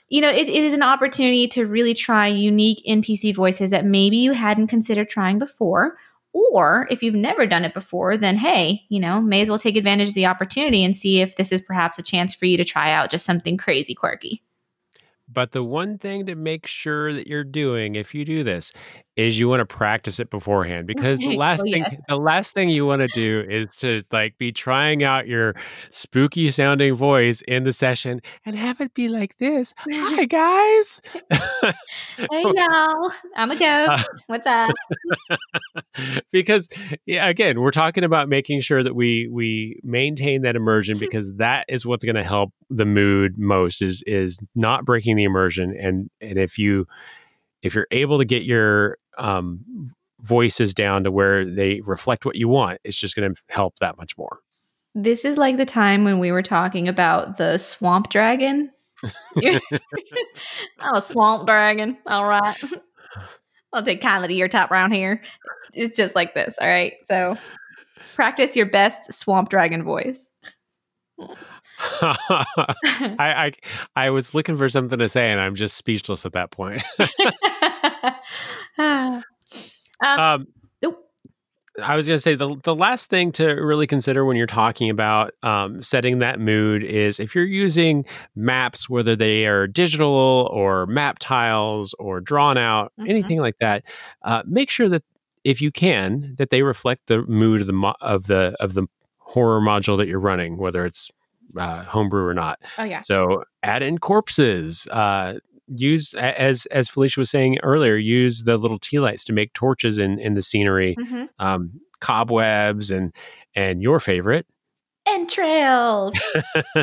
you 0.08 0.22
know, 0.22 0.30
it, 0.30 0.48
it 0.48 0.63
is 0.63 0.74
an 0.74 0.84
opportunity 0.84 1.48
to 1.48 1.66
really 1.66 1.96
try 1.96 2.28
unique 2.28 2.84
NPC 2.88 3.34
voices 3.34 3.72
that 3.72 3.86
maybe 3.86 4.18
you 4.18 4.34
hadn't 4.34 4.68
considered 4.68 5.10
trying 5.10 5.39
before. 5.39 5.98
Or 6.32 6.88
if 6.92 7.02
you've 7.02 7.16
never 7.16 7.48
done 7.48 7.66
it 7.66 7.74
before, 7.74 8.18
then 8.18 8.38
hey, 8.38 8.84
you 8.89 9.00
know, 9.00 9.20
may 9.20 9.42
as 9.42 9.50
well 9.50 9.58
take 9.58 9.76
advantage 9.76 10.10
of 10.10 10.13
the 10.13 10.28
opportunity 10.28 10.84
and 10.84 10.96
see 10.96 11.22
if 11.22 11.36
this 11.36 11.52
is 11.52 11.62
perhaps 11.62 11.98
a 11.98 12.04
chance 12.04 12.36
for 12.36 12.46
you 12.46 12.58
to 12.58 12.63
try 12.63 12.92
out 12.92 13.10
just 13.10 13.26
something 13.26 13.58
crazy 13.58 13.96
quirky. 13.96 14.44
But 15.34 15.52
the 15.52 15.63
one 15.63 15.98
thing 15.98 16.26
to 16.28 16.36
make 16.36 16.67
sure 16.67 17.13
that 17.13 17.28
you're 17.28 17.43
doing 17.43 17.96
if 17.96 18.13
you 18.13 18.26
do 18.26 18.43
this 18.43 18.72
is 19.15 19.38
you 19.38 19.48
want 19.48 19.60
to 19.60 19.65
practice 19.65 20.19
it 20.19 20.30
beforehand 20.30 20.88
because 20.88 21.19
the 21.19 21.36
last 21.38 21.63
oh, 21.67 21.72
thing 21.72 21.86
the 22.08 22.17
last 22.17 22.54
thing 22.54 22.69
you 22.69 22.86
want 22.86 23.02
to 23.02 23.08
do 23.10 23.46
is 23.48 23.76
to 23.78 24.02
like 24.12 24.38
be 24.38 24.52
trying 24.52 25.04
out 25.04 25.28
your 25.28 25.54
spooky 25.91 26.50
sounding 26.50 26.96
voice 26.96 27.41
in 27.41 27.63
the 27.63 27.74
session 27.74 28.19
and 28.46 28.56
have 28.56 28.82
it 28.82 28.93
be 28.93 29.10
like 29.10 29.38
this. 29.38 29.74
Hi 29.80 30.26
guys. 30.26 31.02
hey 32.17 32.41
y'all. 32.41 33.12
I'm 33.36 33.52
a 33.52 33.56
ghost. 33.56 33.89
Uh, 33.91 34.04
What's 34.28 34.48
up? 34.48 34.72
because 36.32 36.69
yeah, 37.06 37.28
again, 37.28 37.62
we're 37.62 37.72
talking 37.72 38.04
about 38.04 38.30
making 38.30 38.62
sure 38.62 38.84
that 38.84 38.96
we 38.96 39.28
we 39.32 39.80
maintain 39.84 40.41
that 40.41 40.56
immersion 40.56 40.98
because 40.98 41.34
that 41.36 41.65
is 41.67 41.86
what's 41.86 42.04
going 42.04 42.15
to 42.15 42.24
help 42.24 42.52
the 42.69 42.86
mood 42.86 43.38
most 43.38 43.84
is 43.84 44.04
is 44.08 44.39
not 44.56 44.86
breaking 44.86 45.15
the 45.15 45.22
immersion 45.23 45.75
and 45.79 46.09
and 46.21 46.38
if 46.38 46.57
you 46.57 46.86
if 47.63 47.73
you're 47.73 47.88
able 47.91 48.19
to 48.19 48.25
get 48.25 48.43
your 48.43 48.97
um, 49.17 49.93
voices 50.21 50.73
down 50.73 51.03
to 51.05 51.12
where 51.12 51.45
they 51.45 51.81
reflect 51.81 52.25
what 52.25 52.36
you 52.36 52.47
want, 52.47 52.79
it's 52.83 52.97
just 52.97 53.15
going 53.15 53.33
to 53.33 53.41
help 53.49 53.79
that 53.79 53.97
much 53.97 54.17
more. 54.17 54.39
This 54.93 55.25
is 55.25 55.38
like 55.38 55.57
the 55.57 55.65
time 55.65 56.03
when 56.03 56.19
we 56.19 56.31
were 56.31 56.43
talking 56.43 56.88
about 56.88 57.38
the 57.38 57.57
swamp 57.57 58.09
dragon. 58.09 58.71
oh, 60.81 60.99
swamp 60.99 61.47
dragon. 61.47 61.97
All 62.05 62.25
right. 62.25 62.63
I'll 63.73 63.81
take 63.81 64.01
kindly 64.01 64.27
to 64.27 64.33
your 64.36 64.47
top 64.47 64.69
round 64.69 64.93
here. 64.93 65.21
It's 65.73 65.97
just 65.97 66.15
like 66.15 66.36
this. 66.36 66.55
All 66.62 66.67
right. 66.67 66.93
So 67.09 67.38
practice 68.13 68.55
your 68.55 68.67
best 68.67 69.12
swamp 69.12 69.49
dragon 69.49 69.83
voice. 69.83 70.29
I, 72.02 73.15
I 73.19 73.52
I 73.96 74.10
was 74.10 74.34
looking 74.34 74.56
for 74.56 74.69
something 74.69 75.00
to 75.00 75.10
say 75.10 75.32
and 75.32 75.41
I'm 75.41 75.56
just 75.56 75.78
speechless 75.78 76.26
at 76.26 76.34
that 76.34 76.52
point. 76.52 76.84
um, 78.78 79.24
um, 80.02 80.48
I 81.82 81.96
was 81.96 82.06
going 82.06 82.17
to 82.17 82.22
say 82.22 82.36
the 82.36 82.56
the 82.63 82.76
last 82.76 83.10
thing 83.10 83.32
to 83.34 83.48
really 83.48 83.88
consider 83.88 84.26
when 84.26 84.38
you're 84.38 84.46
talking 84.46 84.89
about 84.89 85.34
um, 85.41 85.82
setting 85.82 86.19
that 86.19 86.39
mood 86.39 86.84
is 86.84 87.19
if 87.19 87.34
you're 87.34 87.46
using 87.46 88.06
maps, 88.36 88.88
whether 88.88 89.15
they 89.15 89.48
are 89.48 89.65
digital 89.65 90.50
or 90.52 90.86
map 90.86 91.17
tiles 91.19 91.96
or 91.98 92.22
drawn 92.22 92.58
out, 92.58 92.91
mm-hmm. 93.00 93.10
anything 93.10 93.39
like 93.39 93.58
that, 93.60 93.84
uh, 94.22 94.43
make 94.46 94.69
sure 94.69 94.88
that 94.88 95.04
if 95.43 95.62
you 95.62 95.72
can, 95.72 96.36
that 96.38 96.52
they 96.52 96.62
reflect 96.62 97.08
the 97.08 97.24
mood 97.24 97.62
of 97.62 97.67
the 97.67 97.74
mo- 97.74 97.96
of 98.02 98.28
the 98.28 98.56
of 98.60 98.76
the 98.76 98.86
horror 99.17 99.60
module 99.60 99.98
that 99.98 100.08
you're 100.08 100.19
running, 100.19 100.58
whether 100.58 100.86
it's 100.86 101.10
uh, 101.58 101.84
homebrew 101.84 102.25
or 102.25 102.34
not. 102.34 102.60
Oh 102.77 102.84
yeah. 102.84 103.01
So 103.01 103.43
add 103.62 103.84
in 103.84 103.97
corpses. 103.97 104.88
Uh, 104.88 105.39
use 105.67 106.13
as 106.15 106.65
as 106.67 106.89
Felicia 106.89 107.19
was 107.19 107.29
saying 107.29 107.58
earlier, 107.63 107.95
use 107.95 108.43
the 108.43 108.58
little 108.58 108.79
tea 108.79 108.99
lights 108.99 109.23
to 109.25 109.34
make 109.34 109.53
torches 109.53 109.97
in 109.97 110.19
in 110.19 110.34
the 110.34 110.41
scenery, 110.41 110.95
mm-hmm. 110.99 111.25
um, 111.39 111.79
cobwebs, 111.99 112.91
and 112.91 113.13
and 113.56 113.82
your 113.82 113.99
favorite 113.99 114.45
entrails. 115.08 116.15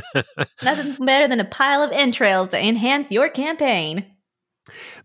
Nothing 0.63 1.05
better 1.05 1.29
than 1.29 1.41
a 1.41 1.45
pile 1.45 1.83
of 1.83 1.91
entrails 1.93 2.51
to 2.51 2.59
enhance 2.63 3.11
your 3.11 3.29
campaign. 3.29 4.05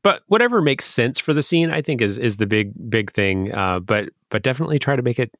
But 0.04 0.22
whatever 0.28 0.62
makes 0.62 0.86
sense 0.86 1.20
for 1.20 1.34
the 1.34 1.44
scene, 1.44 1.72
I 1.72 1.82
think 1.82 2.02
is 2.02 2.18
is 2.18 2.38
the 2.38 2.48
big 2.48 2.74
big 2.90 3.12
thing. 3.12 3.54
Uh, 3.54 3.80
but 3.80 4.10
but 4.30 4.44
definitely 4.44 4.80
try 4.80 4.96
to 4.96 5.02
make 5.02 5.20
it 5.20 5.32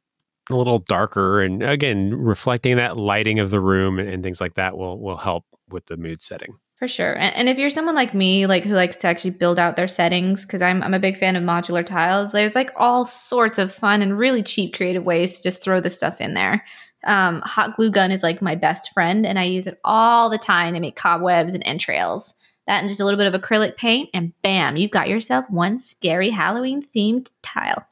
a 0.50 0.56
little 0.56 0.80
darker 0.80 1.42
and 1.42 1.64
again 1.64 2.14
reflecting 2.14 2.78
that 2.78 2.98
lighting 2.98 3.40
of 3.40 3.50
the 3.50 3.60
room 3.60 4.00
and 4.00 4.24
things 4.24 4.40
like 4.40 4.54
that 4.56 4.78
will 4.78 5.00
will 5.00 5.18
help 5.18 5.46
with 5.70 5.86
the 5.88 5.98
mood 5.98 6.22
setting. 6.22 6.58
For 6.78 6.88
sure. 6.90 7.14
And, 7.14 7.34
and 7.36 7.50
if 7.50 7.58
you're 7.58 7.70
someone 7.70 7.96
like 7.96 8.14
me 8.14 8.46
like 8.46 8.64
who 8.64 8.74
likes 8.74 8.98
to 8.98 9.08
actually 9.08 9.32
build 9.32 9.58
out 9.58 9.76
their 9.76 9.88
settings 9.88 10.46
because 10.46 10.62
I'm, 10.62 10.84
I'm 10.84 10.94
a 10.94 11.00
big 11.00 11.18
fan 11.18 11.36
of 11.36 11.44
modular 11.44 11.86
tiles 11.86 12.32
there's 12.32 12.54
like 12.54 12.72
all 12.76 13.06
sorts 13.06 13.58
of 13.58 13.74
fun 13.74 14.02
and 14.02 14.18
really 14.18 14.44
cheap 14.44 14.76
creative 14.76 15.04
ways 15.04 15.38
to 15.38 15.44
just 15.44 15.64
throw 15.64 15.80
this 15.80 15.96
stuff 15.96 16.22
in 16.22 16.34
there. 16.34 16.64
Um, 17.06 17.42
hot 17.42 17.76
glue 17.76 17.92
gun 17.92 18.12
is 18.12 18.24
like 18.24 18.42
my 18.42 18.56
best 18.56 18.92
friend 18.92 19.26
and 19.26 19.38
i 19.40 19.44
use 19.44 19.68
it 19.68 19.80
all 19.84 20.30
the 20.30 20.38
time. 20.38 20.74
To 20.74 20.80
make 20.80 20.96
cobwebs 20.96 21.54
and 21.54 21.64
entrails. 21.66 22.34
That 22.68 22.80
and 22.80 22.90
just 22.90 23.00
a 23.00 23.06
little 23.06 23.20
bit 23.20 23.32
of 23.32 23.40
acrylic 23.40 23.78
paint 23.78 24.10
and 24.14 24.34
bam 24.42 24.76
you've 24.76 24.92
got 24.92 25.10
yourself 25.10 25.46
one 25.50 25.80
scary 25.80 26.30
halloween 26.30 26.84
themed 26.96 27.30
tile 27.42 27.86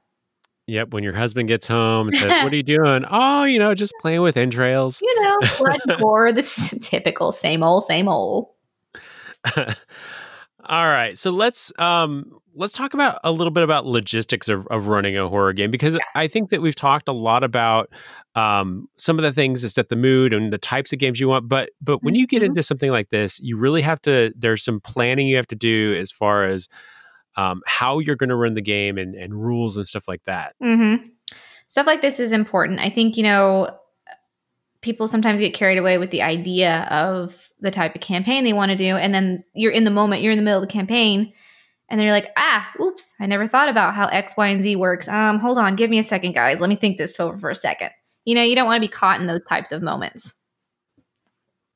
Yep. 0.67 0.93
When 0.93 1.04
your 1.04 1.13
husband 1.13 1.49
gets 1.49 1.67
home 1.67 2.13
says, 2.13 2.30
What 2.43 2.54
are 2.54 2.56
you 2.56 2.63
doing? 2.63 3.06
Oh, 3.10 3.43
you 3.43 3.60
know, 3.60 3.76
just 3.76 3.93
playing 3.99 4.21
with 4.21 4.38
entrails. 4.38 5.02
You 5.02 5.21
know, 5.21 5.39
blood 5.58 5.82
gore. 5.99 6.32
This 6.32 6.73
typical, 6.82 7.32
same 7.32 7.63
old, 7.63 7.86
same 7.86 8.08
old. 8.08 8.49
All 9.58 10.88
right. 10.88 11.17
So 11.17 11.32
let's 11.32 11.78
um 11.78 12.39
let's 12.56 12.73
talk 12.73 12.93
about 12.93 13.19
a 13.23 13.32
little 13.32 13.52
bit 13.52 13.63
about 13.63 13.86
logistics 13.86 14.47
of, 14.47 14.67
of 14.67 14.88
running 14.88 15.17
a 15.17 15.28
horror 15.28 15.54
game 15.54 15.71
because 15.71 15.95
yeah. 15.95 15.99
I 16.15 16.28
think 16.28 16.49
that 16.52 16.62
we've 16.62 16.76
talked 16.76 17.08
a 17.08 17.13
lot 17.13 17.43
about 17.43 17.89
um, 18.36 18.88
some 18.95 19.17
of 19.17 19.23
the 19.23 19.32
things 19.32 19.62
to 19.62 19.69
set 19.69 19.89
the 19.89 19.95
mood 19.95 20.34
and 20.34 20.54
the 20.54 20.58
types 20.58 20.93
of 20.93 20.99
games 20.99 21.19
you 21.19 21.28
want. 21.28 21.49
But 21.49 21.71
but 21.82 22.04
when 22.04 22.15
you 22.15 22.26
get 22.26 22.38
mm-hmm. 22.38 22.52
into 22.52 22.63
something 22.63 22.91
like 22.91 23.10
this, 23.10 23.39
you 23.41 23.58
really 23.58 23.82
have 23.82 24.02
to. 24.04 24.34
There's 24.38 24.63
some 24.63 24.80
planning 24.80 25.28
you 25.28 25.36
have 25.36 25.47
to 25.47 25.56
do 25.56 25.95
as 25.95 26.12
far 26.12 26.45
as 26.45 26.69
um, 27.36 27.62
how 27.65 28.00
you're 28.00 28.15
going 28.15 28.30
to 28.30 28.36
run 28.36 28.54
the 28.54 28.62
game 28.62 28.98
and, 28.98 29.15
and 29.15 29.34
rules 29.34 29.78
and 29.78 29.88
stuff 29.88 30.08
like 30.08 30.24
that. 30.26 30.56
Mm-hmm. 30.62 31.08
Stuff 31.67 31.88
like 31.88 32.02
this 32.02 32.19
is 32.19 32.32
important. 32.32 32.80
I 32.80 32.89
think, 32.89 33.17
you 33.17 33.24
know, 33.24 33.76
people 34.82 35.08
sometimes 35.08 35.39
get 35.39 35.54
carried 35.54 35.78
away 35.78 35.98
with 35.98 36.12
the 36.12 36.22
idea 36.22 36.88
of 36.91 37.50
the 37.62 37.72
type 37.72 37.96
of 37.96 38.02
campaign 38.02 38.43
they 38.43 38.54
want 38.54 38.69
to 38.69 38.76
do. 38.76 38.96
And 38.98 39.13
then 39.13 39.43
you're 39.56 39.72
in 39.72 39.84
the 39.84 39.89
moment, 39.91 40.22
you're 40.22 40.34
in 40.34 40.38
the 40.38 40.43
middle 40.43 40.62
of 40.62 40.67
the 40.67 40.72
campaign, 40.72 41.34
and 41.89 42.00
then 42.00 42.06
you're 42.06 42.13
like, 42.13 42.32
ah, 42.38 42.69
oops, 42.82 43.13
I 43.19 43.26
never 43.26 43.48
thought 43.48 43.69
about 43.69 43.96
how 43.96 44.08
X, 44.08 44.36
Y, 44.38 44.48
and 44.48 44.62
Z 44.62 44.76
works. 44.76 45.08
Um, 45.08 45.39
hold 45.39 45.58
on, 45.58 45.76
give 45.76 45.89
me 45.89 46.00
a 46.00 46.04
second, 46.04 46.34
guys. 46.34 46.60
Let 46.60 46.69
me 46.69 46.76
think 46.76 46.98
this 46.98 47.19
over 47.19 47.38
for 47.38 47.50
a 47.50 47.56
second. 47.56 47.89
You 48.26 48.36
know, 48.36 48.43
you 48.43 48.56
don't 48.56 48.65
want 48.65 48.82
to 48.82 48.88
be 48.88 48.91
caught 48.91 49.19
in 49.19 49.28
those 49.28 49.43
types 49.43 49.72
of 49.72 49.82
moments. 49.82 50.34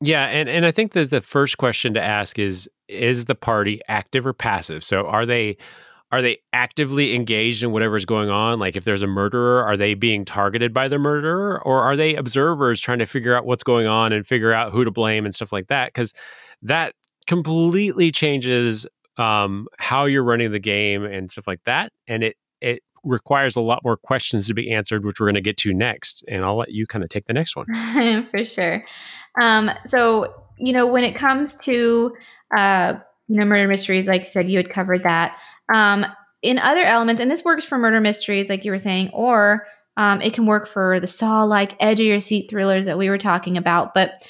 Yeah, 0.00 0.26
and 0.26 0.48
and 0.48 0.64
I 0.64 0.70
think 0.70 0.92
that 0.92 1.10
the 1.10 1.20
first 1.20 1.58
question 1.58 1.94
to 1.94 2.02
ask 2.02 2.38
is 2.38 2.68
is 2.88 3.26
the 3.26 3.34
party 3.34 3.80
active 3.88 4.26
or 4.26 4.32
passive? 4.32 4.84
So 4.84 5.06
are 5.06 5.26
they 5.26 5.56
are 6.10 6.22
they 6.22 6.38
actively 6.54 7.14
engaged 7.14 7.62
in 7.62 7.70
whatever's 7.70 8.06
going 8.06 8.30
on? 8.30 8.58
Like 8.58 8.76
if 8.76 8.84
there's 8.84 9.02
a 9.02 9.06
murderer, 9.06 9.62
are 9.62 9.76
they 9.76 9.92
being 9.92 10.24
targeted 10.24 10.72
by 10.72 10.88
the 10.88 10.98
murderer 10.98 11.62
or 11.62 11.82
are 11.82 11.96
they 11.96 12.14
observers 12.14 12.80
trying 12.80 13.00
to 13.00 13.06
figure 13.06 13.34
out 13.34 13.44
what's 13.44 13.62
going 13.62 13.86
on 13.86 14.12
and 14.12 14.26
figure 14.26 14.52
out 14.52 14.72
who 14.72 14.84
to 14.84 14.90
blame 14.90 15.26
and 15.26 15.34
stuff 15.34 15.52
like 15.52 15.66
that? 15.66 15.92
Cuz 15.92 16.14
that 16.62 16.94
completely 17.26 18.10
changes 18.10 18.86
um, 19.18 19.66
how 19.78 20.06
you're 20.06 20.24
running 20.24 20.52
the 20.52 20.58
game 20.58 21.04
and 21.04 21.30
stuff 21.30 21.46
like 21.46 21.62
that 21.64 21.92
and 22.06 22.24
it 22.24 22.36
it 22.60 22.82
requires 23.04 23.56
a 23.56 23.60
lot 23.60 23.82
more 23.84 23.96
questions 23.96 24.46
to 24.48 24.54
be 24.54 24.70
answered, 24.70 25.04
which 25.04 25.20
we're 25.20 25.26
going 25.26 25.34
to 25.34 25.40
get 25.40 25.56
to 25.58 25.72
next. 25.72 26.24
And 26.28 26.44
I'll 26.44 26.56
let 26.56 26.70
you 26.70 26.86
kind 26.86 27.04
of 27.04 27.10
take 27.10 27.26
the 27.26 27.32
next 27.32 27.56
one. 27.56 27.66
For 28.30 28.44
sure. 28.44 28.84
Um, 29.40 29.70
so, 29.86 30.34
you 30.58 30.72
know, 30.72 30.86
when 30.86 31.04
it 31.04 31.14
comes 31.14 31.56
to, 31.64 32.14
uh, 32.56 32.94
you 33.28 33.36
know, 33.36 33.44
murder 33.44 33.68
mysteries, 33.68 34.08
like 34.08 34.22
you 34.22 34.28
said, 34.28 34.50
you 34.50 34.56
had 34.56 34.70
covered 34.70 35.04
that. 35.04 35.36
Um, 35.72 36.06
in 36.40 36.58
other 36.58 36.84
elements, 36.84 37.20
and 37.20 37.30
this 37.30 37.44
works 37.44 37.64
for 37.64 37.78
murder 37.78 38.00
mysteries, 38.00 38.48
like 38.48 38.64
you 38.64 38.70
were 38.70 38.78
saying, 38.78 39.10
or 39.12 39.66
um, 39.96 40.22
it 40.22 40.32
can 40.32 40.46
work 40.46 40.68
for 40.68 41.00
the 41.00 41.06
saw 41.06 41.42
like 41.44 41.74
edge 41.80 42.00
of 42.00 42.06
your 42.06 42.20
seat 42.20 42.48
thrillers 42.48 42.86
that 42.86 42.98
we 42.98 43.10
were 43.10 43.18
talking 43.18 43.56
about. 43.56 43.94
But 43.94 44.28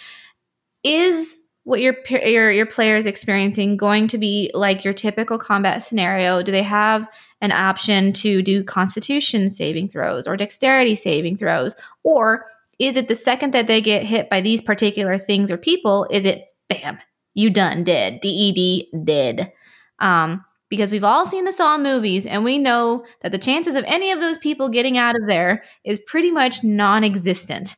is 0.82 1.36
what 1.64 1.80
your 1.80 1.96
your 2.08 2.50
your 2.50 2.64
player 2.64 2.96
is 2.96 3.04
experiencing 3.04 3.76
going 3.76 4.08
to 4.08 4.16
be 4.16 4.50
like 4.54 4.84
your 4.84 4.94
typical 4.94 5.38
combat 5.38 5.82
scenario? 5.82 6.42
Do 6.42 6.50
they 6.50 6.62
have 6.62 7.06
an 7.42 7.52
option 7.52 8.14
to 8.14 8.42
do 8.42 8.64
constitution 8.64 9.50
saving 9.50 9.90
throws 9.90 10.26
or 10.26 10.36
dexterity 10.36 10.94
saving 10.94 11.36
throws? 11.36 11.76
Or 12.02 12.46
is 12.78 12.96
it 12.96 13.08
the 13.08 13.14
second 13.14 13.52
that 13.52 13.66
they 13.66 13.82
get 13.82 14.04
hit 14.04 14.30
by 14.30 14.40
these 14.40 14.62
particular 14.62 15.18
things 15.18 15.50
or 15.50 15.58
people, 15.58 16.06
is 16.10 16.24
it 16.24 16.46
bam, 16.68 16.98
you 17.38 17.50
done 17.50 17.84
dead, 17.84 18.20
DED 18.20 19.04
dead? 19.04 19.52
Um, 20.00 20.44
because 20.68 20.90
we've 20.90 21.04
all 21.04 21.24
seen 21.24 21.44
the 21.44 21.52
Saw 21.52 21.78
movies 21.78 22.26
and 22.26 22.44
we 22.44 22.58
know 22.58 23.04
that 23.22 23.32
the 23.32 23.38
chances 23.38 23.74
of 23.74 23.84
any 23.86 24.10
of 24.10 24.18
those 24.18 24.36
people 24.38 24.68
getting 24.68 24.98
out 24.98 25.14
of 25.14 25.22
there 25.28 25.62
is 25.84 26.00
pretty 26.00 26.30
much 26.30 26.64
non 26.64 27.04
existent. 27.04 27.76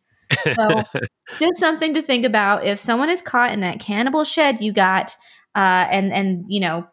So, 0.55 0.83
just 1.39 1.59
something 1.59 1.93
to 1.95 2.03
think 2.03 2.25
about. 2.25 2.65
If 2.65 2.79
someone 2.79 3.11
is 3.11 3.23
caught 3.23 3.53
in 3.53 3.61
that 3.61 3.81
cannibal 3.81 4.25
shed 4.25 4.61
you 4.61 4.73
got, 4.73 5.15
uh, 5.55 5.87
and 5.91 6.13
and 6.13 6.45
you 6.49 6.61
know 6.61 6.87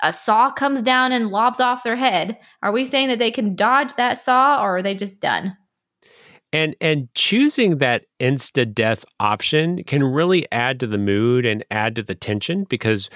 a 0.00 0.12
saw 0.12 0.50
comes 0.50 0.82
down 0.82 1.12
and 1.12 1.28
lobs 1.28 1.60
off 1.60 1.84
their 1.84 1.96
head, 1.96 2.36
are 2.62 2.72
we 2.72 2.84
saying 2.84 3.08
that 3.08 3.20
they 3.20 3.30
can 3.30 3.54
dodge 3.54 3.94
that 3.94 4.18
saw 4.18 4.60
or 4.62 4.78
are 4.78 4.82
they 4.82 4.94
just 4.94 5.20
done? 5.20 5.56
And 6.52 6.76
and 6.80 7.08
choosing 7.14 7.78
that 7.78 8.04
insta 8.20 8.72
death 8.72 9.04
option 9.18 9.82
can 9.84 10.02
really 10.02 10.46
add 10.52 10.80
to 10.80 10.86
the 10.86 10.98
mood 10.98 11.46
and 11.46 11.64
add 11.70 11.96
to 11.96 12.02
the 12.02 12.14
tension 12.14 12.64
because 12.64 13.08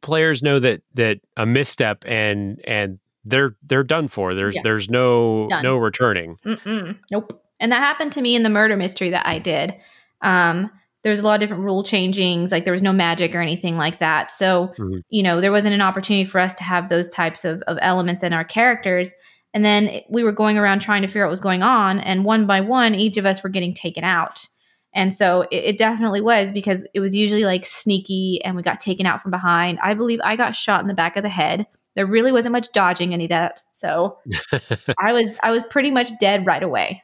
players 0.00 0.42
know 0.42 0.58
that 0.58 0.82
that 0.94 1.20
a 1.36 1.46
misstep 1.46 2.04
and 2.06 2.60
and 2.64 2.98
they're 3.24 3.56
they're 3.62 3.84
done 3.84 4.08
for. 4.08 4.34
There's 4.34 4.56
yeah. 4.56 4.62
there's 4.64 4.88
no 4.88 5.48
done. 5.48 5.62
no 5.62 5.76
returning. 5.76 6.36
Mm-mm. 6.44 6.98
Nope. 7.10 7.42
And 7.60 7.70
that 7.72 7.80
happened 7.80 8.12
to 8.12 8.22
me 8.22 8.34
in 8.34 8.42
the 8.42 8.48
murder 8.48 8.76
mystery 8.76 9.10
that 9.10 9.26
I 9.26 9.38
did. 9.38 9.74
Um, 10.22 10.70
there's 11.02 11.20
a 11.20 11.22
lot 11.22 11.34
of 11.34 11.40
different 11.40 11.64
rule 11.64 11.82
changings 11.82 12.50
like 12.50 12.64
there 12.64 12.72
was 12.72 12.82
no 12.82 12.92
magic 12.92 13.34
or 13.34 13.40
anything 13.40 13.76
like 13.76 13.98
that 13.98 14.30
so 14.30 14.72
mm-hmm. 14.78 14.98
you 15.08 15.22
know 15.22 15.40
there 15.40 15.52
wasn't 15.52 15.74
an 15.74 15.80
opportunity 15.80 16.24
for 16.24 16.38
us 16.38 16.54
to 16.54 16.62
have 16.62 16.88
those 16.88 17.08
types 17.08 17.44
of, 17.44 17.62
of 17.62 17.78
elements 17.80 18.22
in 18.22 18.32
our 18.32 18.44
characters 18.44 19.12
and 19.52 19.64
then 19.64 20.00
we 20.08 20.22
were 20.22 20.32
going 20.32 20.56
around 20.58 20.80
trying 20.80 21.02
to 21.02 21.08
figure 21.08 21.24
out 21.24 21.28
what 21.28 21.32
was 21.32 21.40
going 21.40 21.62
on 21.62 22.00
and 22.00 22.24
one 22.24 22.46
by 22.46 22.60
one 22.60 22.94
each 22.94 23.16
of 23.16 23.26
us 23.26 23.42
were 23.42 23.48
getting 23.48 23.74
taken 23.74 24.04
out 24.04 24.46
and 24.92 25.14
so 25.14 25.42
it, 25.50 25.64
it 25.64 25.78
definitely 25.78 26.20
was 26.20 26.52
because 26.52 26.86
it 26.94 27.00
was 27.00 27.14
usually 27.14 27.44
like 27.44 27.64
sneaky 27.64 28.40
and 28.44 28.56
we 28.56 28.62
got 28.62 28.80
taken 28.80 29.06
out 29.06 29.20
from 29.20 29.30
behind 29.30 29.78
i 29.82 29.94
believe 29.94 30.20
i 30.24 30.36
got 30.36 30.54
shot 30.54 30.80
in 30.80 30.88
the 30.88 30.94
back 30.94 31.16
of 31.16 31.22
the 31.22 31.28
head 31.28 31.66
there 31.96 32.06
really 32.06 32.32
wasn't 32.32 32.52
much 32.52 32.70
dodging 32.72 33.12
any 33.12 33.24
of 33.24 33.30
that 33.30 33.60
so 33.74 34.18
i 34.98 35.12
was 35.12 35.36
i 35.42 35.50
was 35.50 35.62
pretty 35.64 35.90
much 35.90 36.10
dead 36.18 36.46
right 36.46 36.62
away 36.62 37.02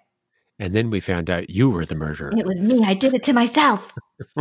and 0.59 0.75
then 0.75 0.91
we 0.91 1.01
found 1.01 1.29
out 1.31 1.51
you 1.51 1.69
were 1.71 1.85
the 1.85 1.95
murderer. 1.95 2.33
It 2.37 2.47
was 2.47 2.61
me. 2.61 2.83
I 2.85 2.95
did 2.95 3.13
it 3.15 3.23
to 3.25 3.33
myself. 3.33 3.95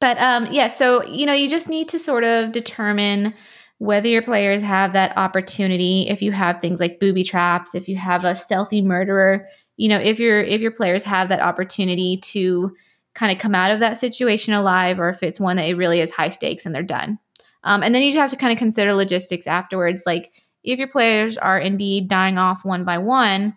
but 0.00 0.18
um, 0.18 0.48
yeah, 0.50 0.68
so, 0.68 1.04
you 1.04 1.24
know, 1.24 1.32
you 1.32 1.48
just 1.48 1.68
need 1.68 1.88
to 1.90 1.98
sort 1.98 2.24
of 2.24 2.50
determine 2.52 3.34
whether 3.78 4.08
your 4.08 4.22
players 4.22 4.62
have 4.62 4.92
that 4.92 5.16
opportunity. 5.16 6.06
If 6.08 6.22
you 6.22 6.32
have 6.32 6.60
things 6.60 6.80
like 6.80 7.00
booby 7.00 7.24
traps, 7.24 7.74
if 7.74 7.88
you 7.88 7.96
have 7.96 8.24
a 8.24 8.34
stealthy 8.34 8.82
murderer, 8.82 9.48
you 9.76 9.88
know, 9.88 9.98
if 9.98 10.18
your 10.18 10.40
if 10.40 10.60
your 10.60 10.70
players 10.70 11.02
have 11.04 11.28
that 11.28 11.40
opportunity 11.40 12.18
to 12.22 12.74
kind 13.14 13.32
of 13.32 13.38
come 13.38 13.54
out 13.54 13.70
of 13.70 13.80
that 13.80 13.98
situation 13.98 14.54
alive, 14.54 14.98
or 14.98 15.08
if 15.08 15.22
it's 15.22 15.40
one 15.40 15.56
that 15.56 15.68
it 15.68 15.76
really 15.76 16.00
is 16.00 16.10
high 16.10 16.28
stakes 16.28 16.66
and 16.66 16.74
they're 16.74 16.82
done. 16.82 17.18
Um, 17.62 17.82
and 17.82 17.94
then 17.94 18.02
you 18.02 18.10
just 18.10 18.20
have 18.20 18.30
to 18.30 18.36
kind 18.36 18.52
of 18.52 18.58
consider 18.58 18.92
logistics 18.92 19.46
afterwards, 19.46 20.04
like 20.06 20.32
if 20.62 20.78
your 20.78 20.88
players 20.88 21.36
are 21.36 21.58
indeed 21.58 22.08
dying 22.08 22.38
off 22.38 22.64
one 22.64 22.84
by 22.84 22.98
one, 22.98 23.56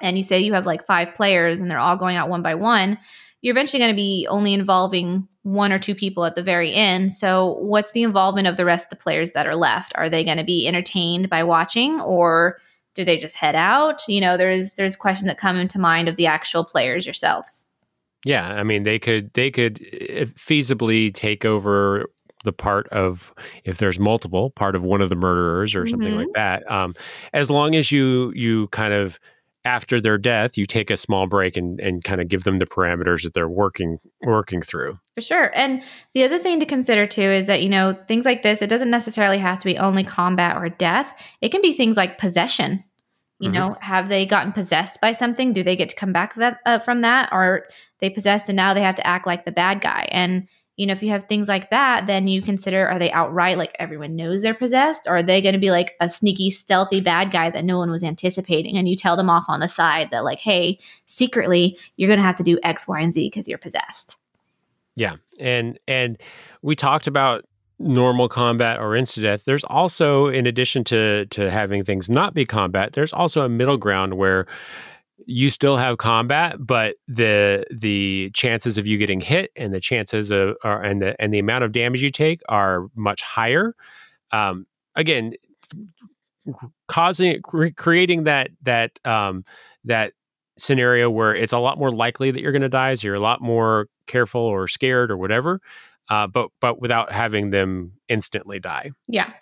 and 0.00 0.16
you 0.16 0.22
say 0.22 0.40
you 0.40 0.54
have 0.54 0.66
like 0.66 0.84
five 0.84 1.14
players 1.14 1.60
and 1.60 1.70
they're 1.70 1.78
all 1.78 1.96
going 1.96 2.16
out 2.16 2.28
one 2.28 2.42
by 2.42 2.54
one, 2.54 2.98
you're 3.44 3.52
eventually 3.52 3.78
going 3.78 3.92
to 3.92 3.96
be 3.96 4.26
only 4.30 4.54
involving 4.54 5.28
one 5.42 5.70
or 5.70 5.78
two 5.78 5.94
people 5.94 6.24
at 6.24 6.34
the 6.34 6.42
very 6.42 6.72
end. 6.72 7.12
So, 7.12 7.58
what's 7.58 7.92
the 7.92 8.02
involvement 8.02 8.48
of 8.48 8.56
the 8.56 8.64
rest 8.64 8.86
of 8.86 8.90
the 8.90 8.96
players 8.96 9.32
that 9.32 9.46
are 9.46 9.54
left? 9.54 9.92
Are 9.96 10.08
they 10.08 10.24
going 10.24 10.38
to 10.38 10.44
be 10.44 10.66
entertained 10.66 11.28
by 11.28 11.44
watching 11.44 12.00
or 12.00 12.58
do 12.94 13.04
they 13.04 13.18
just 13.18 13.36
head 13.36 13.54
out? 13.54 14.02
You 14.08 14.22
know, 14.22 14.38
there's 14.38 14.74
there's 14.74 14.96
questions 14.96 15.28
that 15.28 15.36
come 15.36 15.58
into 15.58 15.78
mind 15.78 16.08
of 16.08 16.16
the 16.16 16.26
actual 16.26 16.64
players 16.64 17.04
yourselves. 17.04 17.68
Yeah, 18.24 18.48
I 18.48 18.62
mean, 18.62 18.84
they 18.84 18.98
could 18.98 19.30
they 19.34 19.50
could 19.50 19.78
eh, 19.92 20.24
feasibly 20.24 21.12
take 21.12 21.44
over 21.44 22.06
the 22.44 22.52
part 22.52 22.88
of 22.88 23.34
if 23.64 23.76
there's 23.76 23.98
multiple 23.98 24.50
part 24.52 24.74
of 24.74 24.82
one 24.82 25.02
of 25.02 25.10
the 25.10 25.16
murderers 25.16 25.74
or 25.74 25.86
something 25.86 26.10
mm-hmm. 26.10 26.18
like 26.18 26.32
that 26.34 26.70
um, 26.70 26.94
as 27.32 27.50
long 27.50 27.74
as 27.74 27.90
you 27.90 28.32
you 28.34 28.68
kind 28.68 28.92
of 28.92 29.18
after 29.64 30.00
their 30.00 30.18
death 30.18 30.58
you 30.58 30.66
take 30.66 30.90
a 30.90 30.96
small 30.96 31.26
break 31.26 31.56
and, 31.56 31.80
and 31.80 32.04
kind 32.04 32.20
of 32.20 32.28
give 32.28 32.44
them 32.44 32.58
the 32.58 32.66
parameters 32.66 33.22
that 33.22 33.34
they're 33.34 33.48
working 33.48 33.98
working 34.22 34.60
through. 34.60 34.98
For 35.16 35.22
sure. 35.22 35.56
And 35.56 35.82
the 36.14 36.24
other 36.24 36.38
thing 36.38 36.60
to 36.60 36.66
consider 36.66 37.06
too 37.06 37.22
is 37.22 37.46
that 37.46 37.62
you 37.62 37.68
know 37.68 37.96
things 38.08 38.24
like 38.24 38.42
this 38.42 38.62
it 38.62 38.68
doesn't 38.68 38.90
necessarily 38.90 39.38
have 39.38 39.58
to 39.58 39.64
be 39.64 39.78
only 39.78 40.04
combat 40.04 40.56
or 40.56 40.68
death. 40.68 41.14
It 41.40 41.50
can 41.50 41.62
be 41.62 41.72
things 41.72 41.96
like 41.96 42.18
possession. 42.18 42.84
You 43.40 43.50
mm-hmm. 43.50 43.58
know 43.58 43.76
have 43.80 44.08
they 44.08 44.26
gotten 44.26 44.52
possessed 44.52 45.00
by 45.00 45.12
something? 45.12 45.52
Do 45.52 45.62
they 45.62 45.76
get 45.76 45.88
to 45.88 45.96
come 45.96 46.12
back 46.12 46.34
that, 46.36 46.60
uh, 46.66 46.78
from 46.78 47.00
that? 47.00 47.30
Or 47.32 47.66
they 48.00 48.10
possessed 48.10 48.48
and 48.48 48.56
now 48.56 48.74
they 48.74 48.82
have 48.82 48.94
to 48.96 49.06
act 49.06 49.26
like 49.26 49.44
the 49.44 49.52
bad 49.52 49.80
guy? 49.80 50.06
And 50.10 50.48
you 50.76 50.86
know, 50.86 50.92
if 50.92 51.02
you 51.02 51.10
have 51.10 51.24
things 51.24 51.48
like 51.48 51.70
that, 51.70 52.06
then 52.06 52.26
you 52.26 52.42
consider 52.42 52.88
are 52.88 52.98
they 52.98 53.12
outright 53.12 53.58
like 53.58 53.76
everyone 53.78 54.16
knows 54.16 54.42
they're 54.42 54.54
possessed, 54.54 55.06
or 55.06 55.18
are 55.18 55.22
they 55.22 55.40
going 55.40 55.52
to 55.52 55.60
be 55.60 55.70
like 55.70 55.94
a 56.00 56.08
sneaky, 56.08 56.50
stealthy 56.50 57.00
bad 57.00 57.30
guy 57.30 57.50
that 57.50 57.64
no 57.64 57.78
one 57.78 57.90
was 57.90 58.02
anticipating? 58.02 58.76
And 58.76 58.88
you 58.88 58.96
tell 58.96 59.16
them 59.16 59.30
off 59.30 59.44
on 59.48 59.60
the 59.60 59.68
side 59.68 60.08
that, 60.10 60.24
like, 60.24 60.40
hey, 60.40 60.78
secretly, 61.06 61.78
you're 61.96 62.08
going 62.08 62.18
to 62.18 62.24
have 62.24 62.36
to 62.36 62.42
do 62.42 62.58
X, 62.62 62.88
Y, 62.88 63.00
and 63.00 63.12
Z 63.12 63.26
because 63.26 63.48
you're 63.48 63.58
possessed. 63.58 64.18
Yeah. 64.96 65.16
And, 65.38 65.78
and 65.86 66.18
we 66.62 66.74
talked 66.74 67.06
about 67.06 67.44
normal 67.78 68.28
combat 68.28 68.78
or 68.78 68.90
insta 68.90 69.20
death 69.20 69.44
there's 69.46 69.64
also 69.64 70.28
in 70.28 70.46
addition 70.46 70.84
to 70.84 71.26
to 71.26 71.50
having 71.50 71.82
things 71.82 72.08
not 72.08 72.32
be 72.32 72.44
combat 72.44 72.92
there's 72.92 73.12
also 73.12 73.44
a 73.44 73.48
middle 73.48 73.76
ground 73.76 74.14
where 74.14 74.46
you 75.26 75.50
still 75.50 75.76
have 75.76 75.98
combat, 75.98 76.56
but 76.58 76.96
the 77.08 77.64
the 77.70 78.30
chances 78.34 78.78
of 78.78 78.86
you 78.86 78.98
getting 78.98 79.20
hit 79.20 79.50
and 79.56 79.72
the 79.72 79.80
chances 79.80 80.30
of 80.30 80.56
are, 80.64 80.82
and 80.82 81.02
the 81.02 81.20
and 81.20 81.32
the 81.32 81.38
amount 81.38 81.64
of 81.64 81.72
damage 81.72 82.02
you 82.02 82.10
take 82.10 82.40
are 82.48 82.88
much 82.94 83.22
higher. 83.22 83.74
Um, 84.30 84.66
again, 84.94 85.34
causing 86.88 87.42
creating 87.42 88.24
that 88.24 88.50
that 88.62 88.98
um, 89.04 89.44
that 89.84 90.12
scenario 90.56 91.10
where 91.10 91.34
it's 91.34 91.52
a 91.52 91.58
lot 91.58 91.78
more 91.78 91.90
likely 91.90 92.30
that 92.30 92.40
you're 92.40 92.52
going 92.52 92.62
to 92.62 92.68
die, 92.68 92.94
so 92.94 93.06
you're 93.06 93.16
a 93.16 93.20
lot 93.20 93.40
more 93.40 93.88
careful 94.06 94.40
or 94.40 94.68
scared 94.68 95.10
or 95.10 95.16
whatever. 95.16 95.60
Uh, 96.08 96.26
but 96.26 96.50
but 96.60 96.80
without 96.80 97.10
having 97.10 97.50
them 97.50 97.92
instantly 98.08 98.60
die. 98.60 98.90
Yeah, 99.08 99.32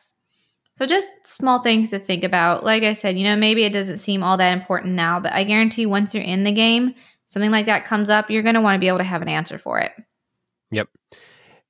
so 0.75 0.87
just 0.87 1.11
small 1.25 1.63
things 1.63 1.91
to 1.91 1.99
think 1.99 2.25
about. 2.25 2.65
Like 2.65 2.83
I 2.83 2.95
said, 2.95 3.19
you 3.19 3.25
know, 3.25 3.37
maybe 3.37 3.65
it 3.65 3.73
doesn't 3.73 3.99
seem 3.99 4.23
all 4.23 4.37
that 4.39 4.53
important 4.53 4.95
now, 4.95 5.21
but 5.21 5.33
I 5.33 5.45
guarantee 5.45 5.87
once 5.87 6.15
you're 6.15 6.25
in 6.25 6.45
the 6.45 6.53
game, 6.53 6.95
something 7.29 7.51
like 7.51 7.67
that 7.67 7.85
comes 7.85 8.09
up, 8.09 8.31
you're 8.31 8.43
going 8.43 8.55
to 8.55 8.61
want 8.61 8.77
to 8.77 8.81
be 8.81 8.89
able 8.89 8.99
to 8.99 9.05
have 9.05 9.23
an 9.23 9.29
answer 9.29 9.59
for 9.59 9.79
it. 9.79 9.93
Yep. 10.71 10.89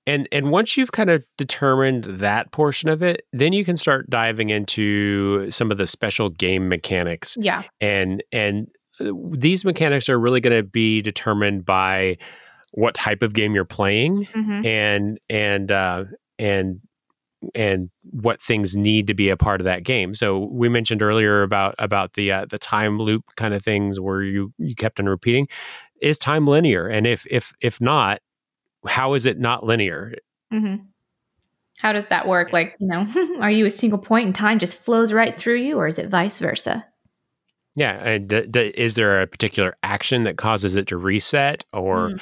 And 0.05 0.29
and 0.33 0.51
once 0.51 0.77
you've 0.77 0.93
kind 0.93 1.11
of 1.11 1.25
determined 1.39 2.05
that 2.05 2.51
portion 2.51 2.89
of 2.89 3.03
it, 3.03 3.23
then 3.33 3.53
you 3.53 3.65
can 3.65 3.77
start 3.77 4.11
diving 4.11 4.51
into 4.51 5.49
some 5.51 5.71
of 5.71 5.79
the 5.79 5.87
special 5.87 6.29
game 6.29 6.69
mechanics. 6.69 7.37
Yeah. 7.39 7.63
And 7.81 8.23
and 8.33 8.69
uh, 9.01 9.13
these 9.33 9.65
mechanics 9.65 10.09
are 10.09 10.19
really 10.19 10.41
going 10.41 10.57
to 10.57 10.69
be 10.69 11.03
determined 11.03 11.65
by 11.65 12.19
what 12.73 12.95
type 12.95 13.23
of 13.23 13.33
game 13.33 13.55
you're 13.55 13.65
playing 13.65 14.25
mm-hmm. 14.25 14.67
and 14.67 15.21
and 15.29 15.71
uh 15.71 16.05
and 16.39 16.81
and 17.55 17.91
what 18.11 18.41
things 18.41 18.77
need 18.77 19.07
to 19.07 19.15
be 19.15 19.29
a 19.29 19.37
part 19.37 19.61
of 19.61 19.65
that 19.65 19.85
game. 19.85 20.15
So 20.15 20.39
we 20.51 20.69
mentioned 20.69 21.03
earlier 21.03 21.43
about 21.43 21.75
about 21.79 22.15
the 22.15 22.33
uh, 22.33 22.47
the 22.47 22.59
time 22.59 22.99
loop 22.99 23.25
kind 23.37 23.55
of 23.55 23.63
things 23.63 24.01
where 24.01 24.23
you 24.23 24.53
you 24.59 24.75
kept 24.75 25.01
on 25.01 25.07
repeating. 25.07 25.49
Is 26.01 26.19
time 26.19 26.47
linear? 26.47 26.89
And 26.89 27.07
if 27.07 27.27
if 27.31 27.53
if 27.61 27.81
not, 27.81 28.21
how 28.87 29.15
is 29.15 29.27
it 29.27 29.39
not 29.39 29.65
linear? 29.65 30.15
Mm-hmm. 30.53 30.85
How 31.79 31.93
does 31.93 32.07
that 32.07 32.29
work? 32.29 32.53
Like 32.53 32.77
you 32.79 32.89
know, 32.89 33.07
are 33.41 33.51
you 33.51 33.67
a 33.67 33.71
single 33.71 33.99
point 33.99 34.27
in 34.27 34.33
time 34.33 34.59
just 34.59 34.77
flows 34.77 35.13
right 35.13 35.37
through 35.37 35.57
you, 35.57 35.79
or 35.79 35.87
is 35.87 35.99
it 35.99 36.09
vice 36.09 36.39
versa? 36.39 36.87
Yeah, 37.75 37.93
and 37.93 38.29
d- 38.29 38.47
d- 38.47 38.73
is 38.77 38.97
there 38.97 39.23
a 39.23 39.27
particular 39.27 39.75
action 39.83 40.25
that 40.25 40.37
causes 40.37 40.77
it 40.77 40.87
to 40.89 40.97
reset, 40.97 41.65
or 41.73 42.11
mm 42.11 42.21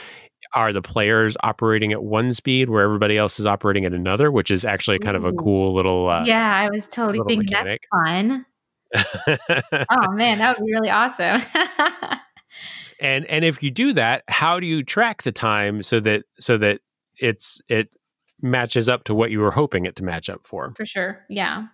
are 0.54 0.72
the 0.72 0.82
players 0.82 1.36
operating 1.42 1.92
at 1.92 2.02
one 2.02 2.32
speed 2.34 2.70
where 2.70 2.82
everybody 2.82 3.16
else 3.16 3.38
is 3.38 3.46
operating 3.46 3.84
at 3.84 3.92
another, 3.92 4.30
which 4.30 4.50
is 4.50 4.64
actually 4.64 4.98
kind 4.98 5.16
of 5.16 5.24
a 5.24 5.32
cool 5.32 5.72
little. 5.74 6.08
Uh, 6.08 6.24
yeah, 6.24 6.54
I 6.56 6.68
was 6.70 6.88
totally 6.88 7.20
thinking 7.26 7.50
mechanic. 7.50 7.82
that's 7.92 9.24
fun. 9.24 9.86
oh 9.90 10.12
man, 10.12 10.38
that 10.38 10.58
would 10.58 10.66
be 10.66 10.72
really 10.72 10.90
awesome. 10.90 11.40
and 13.00 13.24
and 13.26 13.44
if 13.44 13.62
you 13.62 13.70
do 13.70 13.92
that, 13.92 14.24
how 14.28 14.58
do 14.58 14.66
you 14.66 14.82
track 14.82 15.22
the 15.22 15.32
time 15.32 15.82
so 15.82 16.00
that 16.00 16.24
so 16.38 16.56
that 16.58 16.80
it's 17.18 17.60
it 17.68 17.88
matches 18.42 18.88
up 18.88 19.04
to 19.04 19.14
what 19.14 19.30
you 19.30 19.40
were 19.40 19.52
hoping 19.52 19.84
it 19.86 19.96
to 19.96 20.04
match 20.04 20.28
up 20.28 20.46
for? 20.46 20.72
For 20.76 20.86
sure, 20.86 21.24
yeah. 21.28 21.66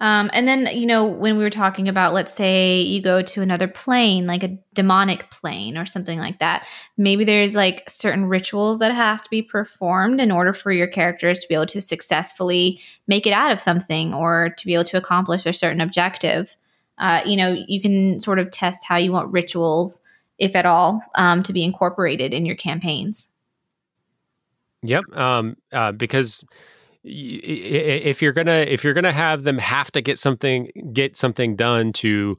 Um, 0.00 0.28
and 0.32 0.48
then, 0.48 0.66
you 0.72 0.86
know, 0.86 1.06
when 1.06 1.36
we 1.36 1.44
were 1.44 1.50
talking 1.50 1.88
about, 1.88 2.12
let's 2.12 2.34
say 2.34 2.80
you 2.80 3.00
go 3.00 3.22
to 3.22 3.42
another 3.42 3.68
plane, 3.68 4.26
like 4.26 4.42
a 4.42 4.58
demonic 4.72 5.30
plane 5.30 5.78
or 5.78 5.86
something 5.86 6.18
like 6.18 6.40
that, 6.40 6.66
maybe 6.96 7.24
there's 7.24 7.54
like 7.54 7.88
certain 7.88 8.24
rituals 8.24 8.80
that 8.80 8.92
have 8.92 9.22
to 9.22 9.30
be 9.30 9.40
performed 9.40 10.20
in 10.20 10.32
order 10.32 10.52
for 10.52 10.72
your 10.72 10.88
characters 10.88 11.38
to 11.38 11.48
be 11.48 11.54
able 11.54 11.66
to 11.66 11.80
successfully 11.80 12.80
make 13.06 13.24
it 13.24 13.32
out 13.32 13.52
of 13.52 13.60
something 13.60 14.12
or 14.12 14.50
to 14.58 14.66
be 14.66 14.74
able 14.74 14.84
to 14.84 14.96
accomplish 14.96 15.46
a 15.46 15.52
certain 15.52 15.80
objective. 15.80 16.56
Uh, 16.98 17.20
you 17.24 17.36
know, 17.36 17.56
you 17.68 17.80
can 17.80 18.18
sort 18.18 18.40
of 18.40 18.50
test 18.50 18.82
how 18.84 18.96
you 18.96 19.12
want 19.12 19.32
rituals, 19.32 20.00
if 20.38 20.56
at 20.56 20.66
all, 20.66 21.00
um, 21.14 21.42
to 21.44 21.52
be 21.52 21.62
incorporated 21.62 22.34
in 22.34 22.44
your 22.44 22.56
campaigns. 22.56 23.28
Yep. 24.82 25.04
Um, 25.16 25.56
uh, 25.72 25.92
because 25.92 26.44
if 27.04 28.22
you're 28.22 28.32
gonna 28.32 28.64
if 28.66 28.82
you're 28.82 28.94
gonna 28.94 29.12
have 29.12 29.42
them 29.42 29.58
have 29.58 29.92
to 29.92 30.00
get 30.00 30.18
something 30.18 30.70
get 30.92 31.16
something 31.16 31.54
done 31.54 31.92
to 31.92 32.38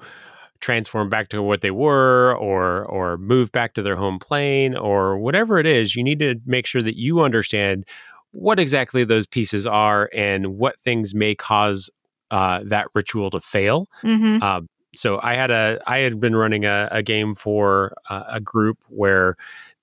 transform 0.59 1.09
back 1.09 1.29
to 1.29 1.41
what 1.41 1.61
they 1.61 1.71
were 1.71 2.35
or 2.37 2.85
or 2.85 3.17
move 3.17 3.51
back 3.51 3.73
to 3.73 3.81
their 3.81 3.95
home 3.95 4.17
plane 4.17 4.75
or 4.75 5.17
whatever 5.17 5.59
it 5.59 5.67
is 5.67 5.95
you 5.95 6.03
need 6.03 6.19
to 6.19 6.35
make 6.45 6.65
sure 6.65 6.81
that 6.81 6.97
you 6.97 7.21
understand 7.21 7.85
what 8.31 8.59
exactly 8.59 9.03
those 9.03 9.27
pieces 9.27 9.67
are 9.67 10.09
and 10.13 10.57
what 10.57 10.79
things 10.79 11.13
may 11.13 11.35
cause 11.35 11.89
uh, 12.31 12.61
that 12.65 12.87
ritual 12.95 13.29
to 13.29 13.39
fail 13.39 13.85
mm-hmm. 14.03 14.41
uh, 14.41 14.61
so 14.95 15.19
I 15.21 15.35
had 15.35 15.51
a 15.51 15.79
I 15.85 15.99
had 15.99 16.19
been 16.19 16.35
running 16.35 16.65
a, 16.65 16.87
a 16.91 17.03
game 17.03 17.35
for 17.35 17.93
uh, 18.09 18.23
a 18.27 18.39
group 18.39 18.79
where 18.87 19.35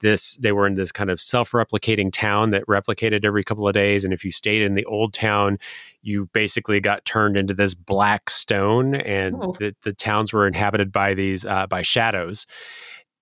this 0.03 0.37
they 0.37 0.53
were 0.53 0.67
in 0.67 0.75
this 0.75 0.93
kind 0.93 1.11
of 1.11 1.21
self-replicating 1.21 2.13
town 2.13 2.51
that 2.51 2.67
replicated 2.67 3.25
every 3.25 3.43
couple 3.43 3.67
of 3.67 3.73
days 3.73 4.05
and 4.05 4.13
if 4.13 4.25
you 4.25 4.31
stayed 4.31 4.63
in 4.63 4.75
the 4.75 4.85
old 4.85 5.15
town 5.15 5.59
you 6.03 6.29
basically 6.35 6.81
got 6.81 7.05
turned 7.05 7.37
into 7.37 7.55
this 7.55 7.75
black 7.75 8.29
stone 8.29 8.95
and 8.95 9.37
oh. 9.41 9.57
the, 9.59 9.75
the 9.83 9.93
towns 9.93 10.33
were 10.33 10.47
inhabited 10.47 10.93
by 10.93 11.15
these 11.15 11.47
uh, 11.47 11.67
by 11.67 11.81
shadows 11.81 12.47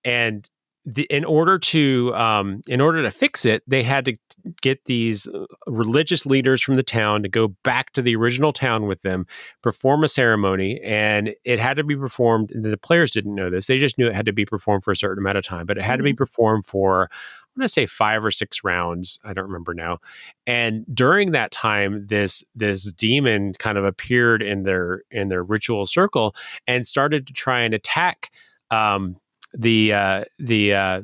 and 0.03 0.49
the, 0.85 1.03
in 1.09 1.25
order 1.25 1.59
to 1.59 2.13
um, 2.15 2.61
in 2.67 2.81
order 2.81 3.03
to 3.03 3.11
fix 3.11 3.45
it, 3.45 3.63
they 3.67 3.83
had 3.83 4.05
to 4.05 4.15
get 4.61 4.85
these 4.85 5.27
uh, 5.27 5.45
religious 5.67 6.25
leaders 6.25 6.61
from 6.61 6.75
the 6.75 6.83
town 6.83 7.23
to 7.23 7.29
go 7.29 7.49
back 7.63 7.91
to 7.93 8.01
the 8.01 8.15
original 8.15 8.53
town 8.53 8.87
with 8.87 9.01
them, 9.01 9.25
perform 9.61 10.03
a 10.03 10.07
ceremony, 10.07 10.79
and 10.81 11.33
it 11.43 11.59
had 11.59 11.77
to 11.77 11.83
be 11.83 11.95
performed. 11.95 12.51
The 12.53 12.77
players 12.77 13.11
didn't 13.11 13.35
know 13.35 13.49
this; 13.49 13.67
they 13.67 13.77
just 13.77 13.97
knew 13.97 14.07
it 14.07 14.15
had 14.15 14.25
to 14.25 14.33
be 14.33 14.45
performed 14.45 14.83
for 14.83 14.91
a 14.91 14.95
certain 14.95 15.23
amount 15.23 15.37
of 15.37 15.45
time, 15.45 15.65
but 15.65 15.77
it 15.77 15.81
had 15.81 15.93
mm-hmm. 15.93 15.97
to 15.97 16.03
be 16.03 16.11
mm-hmm. 16.11 16.17
performed 16.17 16.65
for. 16.65 17.09
I'm 17.53 17.59
going 17.59 17.65
to 17.65 17.69
say 17.69 17.85
five 17.85 18.23
or 18.23 18.31
six 18.31 18.63
rounds. 18.63 19.19
I 19.25 19.33
don't 19.33 19.43
remember 19.43 19.73
now. 19.73 19.99
And 20.47 20.85
during 20.93 21.33
that 21.33 21.51
time, 21.51 22.07
this 22.07 22.45
this 22.55 22.93
demon 22.93 23.53
kind 23.55 23.77
of 23.77 23.83
appeared 23.83 24.41
in 24.41 24.63
their 24.63 25.03
in 25.11 25.27
their 25.27 25.43
ritual 25.43 25.85
circle 25.85 26.33
and 26.65 26.87
started 26.87 27.27
to 27.27 27.33
try 27.33 27.59
and 27.59 27.73
attack 27.73 28.31
um, 28.69 29.17
the 29.53 29.93
uh, 29.93 30.23
the 30.39 30.73
uh, 30.73 31.01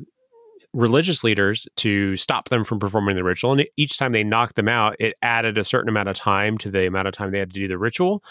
religious 0.74 1.24
leaders 1.24 1.66
to 1.76 2.14
stop 2.16 2.48
them 2.48 2.64
from 2.64 2.78
performing 2.78 3.16
the 3.16 3.24
ritual. 3.24 3.52
And 3.52 3.66
each 3.76 3.96
time 3.96 4.12
they 4.12 4.24
knocked 4.24 4.56
them 4.56 4.68
out, 4.68 4.96
it 4.98 5.14
added 5.22 5.58
a 5.58 5.64
certain 5.64 5.88
amount 5.88 6.08
of 6.08 6.16
time 6.16 6.58
to 6.58 6.70
the 6.70 6.86
amount 6.86 7.08
of 7.08 7.14
time 7.14 7.30
they 7.30 7.38
had 7.38 7.52
to 7.52 7.60
do 7.60 7.68
the 7.68 7.78
ritual. 7.78 8.22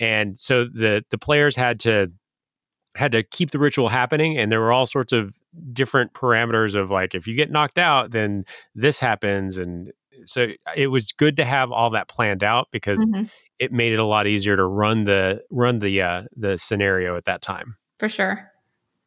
And 0.00 0.38
so 0.38 0.64
the 0.64 1.04
the 1.10 1.18
players 1.18 1.56
had 1.56 1.80
to 1.80 2.12
had 2.96 3.12
to 3.12 3.22
keep 3.22 3.50
the 3.50 3.58
ritual 3.58 3.88
happening 3.88 4.38
and 4.38 4.50
there 4.50 4.60
were 4.60 4.72
all 4.72 4.86
sorts 4.86 5.12
of 5.12 5.38
different 5.72 6.14
parameters 6.14 6.74
of 6.74 6.90
like 6.90 7.14
if 7.14 7.26
you 7.26 7.34
get 7.34 7.50
knocked 7.50 7.78
out 7.78 8.10
then 8.10 8.44
this 8.74 8.98
happens 8.98 9.58
and 9.58 9.92
so 10.24 10.48
it 10.74 10.86
was 10.86 11.12
good 11.12 11.36
to 11.36 11.44
have 11.44 11.70
all 11.70 11.90
that 11.90 12.08
planned 12.08 12.42
out 12.42 12.68
because 12.72 12.98
mm-hmm. 12.98 13.24
it 13.58 13.70
made 13.70 13.92
it 13.92 13.98
a 13.98 14.04
lot 14.04 14.26
easier 14.26 14.56
to 14.56 14.64
run 14.64 15.04
the 15.04 15.42
run 15.50 15.78
the 15.78 16.00
uh 16.00 16.22
the 16.34 16.56
scenario 16.56 17.16
at 17.16 17.26
that 17.26 17.42
time 17.42 17.76
for 17.98 18.08
sure 18.08 18.50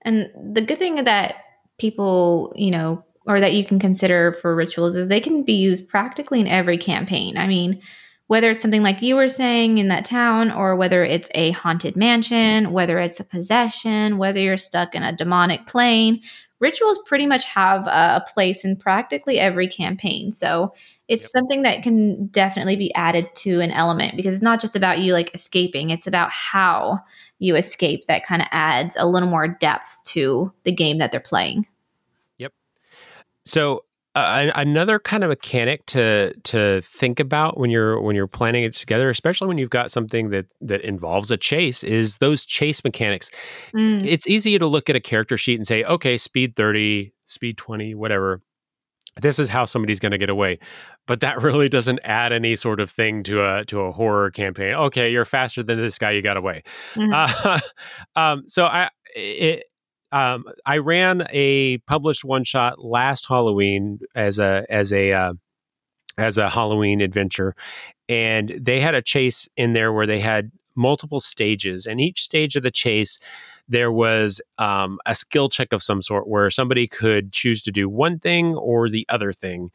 and 0.04 0.28
the 0.56 0.62
good 0.62 0.78
thing 0.78 1.04
that 1.04 1.34
people, 1.80 2.54
you 2.56 2.72
know, 2.72 3.04
or 3.26 3.40
that 3.40 3.54
you 3.54 3.66
can 3.66 3.80
consider 3.80 4.34
for 4.42 4.56
rituals 4.56 4.96
is 4.96 5.08
they 5.08 5.20
can 5.20 5.44
be 5.44 5.54
used 5.54 5.88
practically 5.88 6.40
in 6.40 6.48
every 6.48 6.78
campaign. 6.78 7.38
I 7.38 7.48
mean, 7.48 7.82
whether 8.28 8.52
it's 8.52 8.62
something 8.62 8.84
like 8.84 9.02
you 9.02 9.16
were 9.16 9.30
saying 9.30 9.80
in 9.80 9.88
that 9.88 10.06
town, 10.06 10.52
or 10.52 10.76
whether 10.76 11.04
it's 11.04 11.30
a 11.34 11.52
haunted 11.52 11.96
mansion, 11.96 12.72
whether 12.72 13.00
it's 13.00 13.20
a 13.20 13.24
possession, 13.24 14.20
whether 14.20 14.40
you're 14.40 14.58
stuck 14.58 14.94
in 14.94 15.02
a 15.02 15.16
demonic 15.16 15.66
plane, 15.66 16.22
rituals 16.60 17.00
pretty 17.06 17.26
much 17.26 17.46
have 17.46 17.88
a, 17.88 18.24
place 18.34 18.64
in 18.64 18.76
practically 18.76 19.40
every 19.40 19.68
campaign. 19.68 20.32
So 20.32 20.74
it's 21.08 21.24
yep. 21.24 21.32
something 21.32 21.62
that 21.64 21.82
can 21.82 22.28
definitely 22.28 22.76
be 22.76 22.94
added 22.94 23.28
to 23.38 23.62
an 23.62 23.72
element 23.72 24.16
because 24.16 24.36
it's 24.36 24.44
not 24.44 24.62
just 24.62 24.76
about 24.76 25.00
you 25.00 25.14
like 25.14 25.34
escaping, 25.34 25.90
it's 25.90 26.06
about 26.06 26.30
how 26.30 27.00
you 27.40 27.56
escape 27.56 28.06
that 28.06 28.26
kind 28.26 28.42
of 28.42 28.48
adds 28.52 28.96
a 29.00 29.08
little 29.08 29.30
more 29.30 29.48
depth 29.48 30.04
to 30.04 30.54
the 30.64 30.72
game 30.72 30.98
that 31.00 31.12
they're 31.12 31.20
playing. 31.20 31.66
Yep. 32.38 32.54
So 33.46 33.86
uh, 34.16 34.52
another 34.56 35.00
kind 35.00 35.24
of 35.24 35.30
mechanic 35.30 35.86
to 35.86 36.34
to 36.44 36.82
think 36.82 37.20
about 37.20 37.58
when 37.58 37.70
you're 37.70 38.02
when 38.02 38.16
you're 38.16 38.28
planning 38.28 38.64
it 38.64 38.74
together, 38.74 39.10
especially 39.10 39.48
when 39.48 39.58
you've 39.58 39.70
got 39.70 39.92
something 39.92 40.30
that 40.32 40.48
that 40.62 40.82
involves 40.82 41.32
a 41.32 41.38
chase, 41.38 41.84
is 41.84 42.18
those 42.18 42.46
chase 42.46 42.84
mechanics. 42.84 43.32
Mm. 43.74 44.06
It's 44.06 44.28
easy 44.28 44.60
to 44.60 44.68
look 44.68 44.90
at 44.90 44.96
a 44.96 45.00
character 45.00 45.38
sheet 45.38 45.56
and 45.56 45.68
say, 45.68 45.84
okay, 45.84 46.18
speed 46.18 46.56
thirty, 46.56 47.14
speed 47.26 47.58
twenty, 47.58 47.96
whatever 47.96 48.42
this 49.22 49.40
is 49.40 49.50
how 49.50 49.66
somebody's 49.66 50.00
going 50.00 50.12
to 50.12 50.18
get 50.18 50.30
away. 50.30 50.60
But 51.08 51.20
that 51.22 51.42
really 51.42 51.70
doesn't 51.70 52.00
add 52.04 52.32
any 52.34 52.56
sort 52.56 52.80
of 52.80 52.90
thing 52.90 53.24
to 53.24 53.44
a 53.44 53.66
to 53.66 53.82
a 53.82 53.92
horror 53.92 54.32
campaign. 54.32 54.74
Okay 54.74 55.10
you're 55.10 55.26
faster 55.26 55.64
than 55.64 55.78
this 55.78 55.98
guy 55.98 56.12
you 56.12 56.22
got 56.22 56.38
away. 56.38 56.64
Mm-hmm. 56.94 57.14
uh, 57.14 57.60
um, 58.16 58.44
so 58.48 58.66
i 58.66 58.90
it, 59.16 59.64
um, 60.12 60.46
i 60.66 60.78
ran 60.78 61.26
a 61.32 61.78
published 61.80 62.24
one 62.24 62.44
shot 62.44 62.84
last 62.84 63.28
halloween 63.28 64.00
as 64.16 64.40
a 64.40 64.66
as 64.70 64.94
a 64.94 65.12
uh, 65.12 65.34
as 66.18 66.38
a 66.38 66.50
halloween 66.50 67.02
adventure 67.02 67.56
and 68.08 68.50
they 68.50 68.82
had 68.82 68.96
a 68.96 69.02
chase 69.02 69.48
in 69.56 69.74
there 69.74 69.92
where 69.94 70.06
they 70.06 70.20
had 70.20 70.52
multiple 70.76 71.20
stages 71.20 71.86
and 71.86 72.00
each 72.00 72.24
stage 72.24 72.56
of 72.56 72.64
the 72.64 72.72
chase 72.72 73.20
there 73.70 73.92
was 73.92 74.42
um, 74.58 75.00
a 75.06 75.16
skill 75.16 75.48
check 75.48 75.72
of 75.72 75.84
some 75.84 76.02
sort 76.02 76.28
where 76.28 76.50
somebody 76.50 76.88
could 76.88 77.32
choose 77.32 77.62
to 77.64 77.72
do 77.72 77.88
one 77.88 78.20
thing 78.20 78.56
or 78.56 78.90
the 78.90 79.06
other 79.10 79.32
thing. 79.32 79.70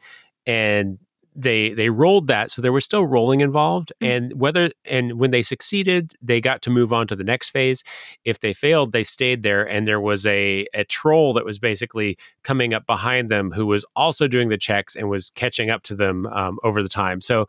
And 0.45 0.99
they 1.37 1.73
they 1.73 1.89
rolled 1.89 2.27
that 2.27 2.49
so 2.49 2.61
there 2.61 2.71
was 2.71 2.85
still 2.85 3.05
rolling 3.05 3.41
involved. 3.41 3.91
Mm-hmm. 4.01 4.11
and 4.11 4.39
whether 4.39 4.69
and 4.85 5.19
when 5.19 5.31
they 5.31 5.41
succeeded 5.41 6.13
they 6.21 6.39
got 6.39 6.61
to 6.61 6.69
move 6.69 6.93
on 6.93 7.07
to 7.07 7.15
the 7.15 7.23
next 7.23 7.49
phase. 7.49 7.83
If 8.23 8.39
they 8.39 8.53
failed 8.53 8.91
they 8.91 9.03
stayed 9.03 9.43
there 9.43 9.67
and 9.67 9.85
there 9.85 9.99
was 9.99 10.25
a 10.25 10.65
a 10.73 10.85
troll 10.85 11.33
that 11.33 11.45
was 11.45 11.59
basically 11.59 12.17
coming 12.43 12.73
up 12.73 12.85
behind 12.85 13.29
them 13.29 13.51
who 13.51 13.65
was 13.65 13.85
also 13.95 14.27
doing 14.27 14.49
the 14.49 14.57
checks 14.57 14.95
and 14.95 15.09
was 15.09 15.31
catching 15.31 15.69
up 15.69 15.83
to 15.83 15.95
them 15.95 16.25
um, 16.27 16.57
over 16.63 16.81
the 16.81 16.89
time. 16.89 17.19
So 17.19 17.47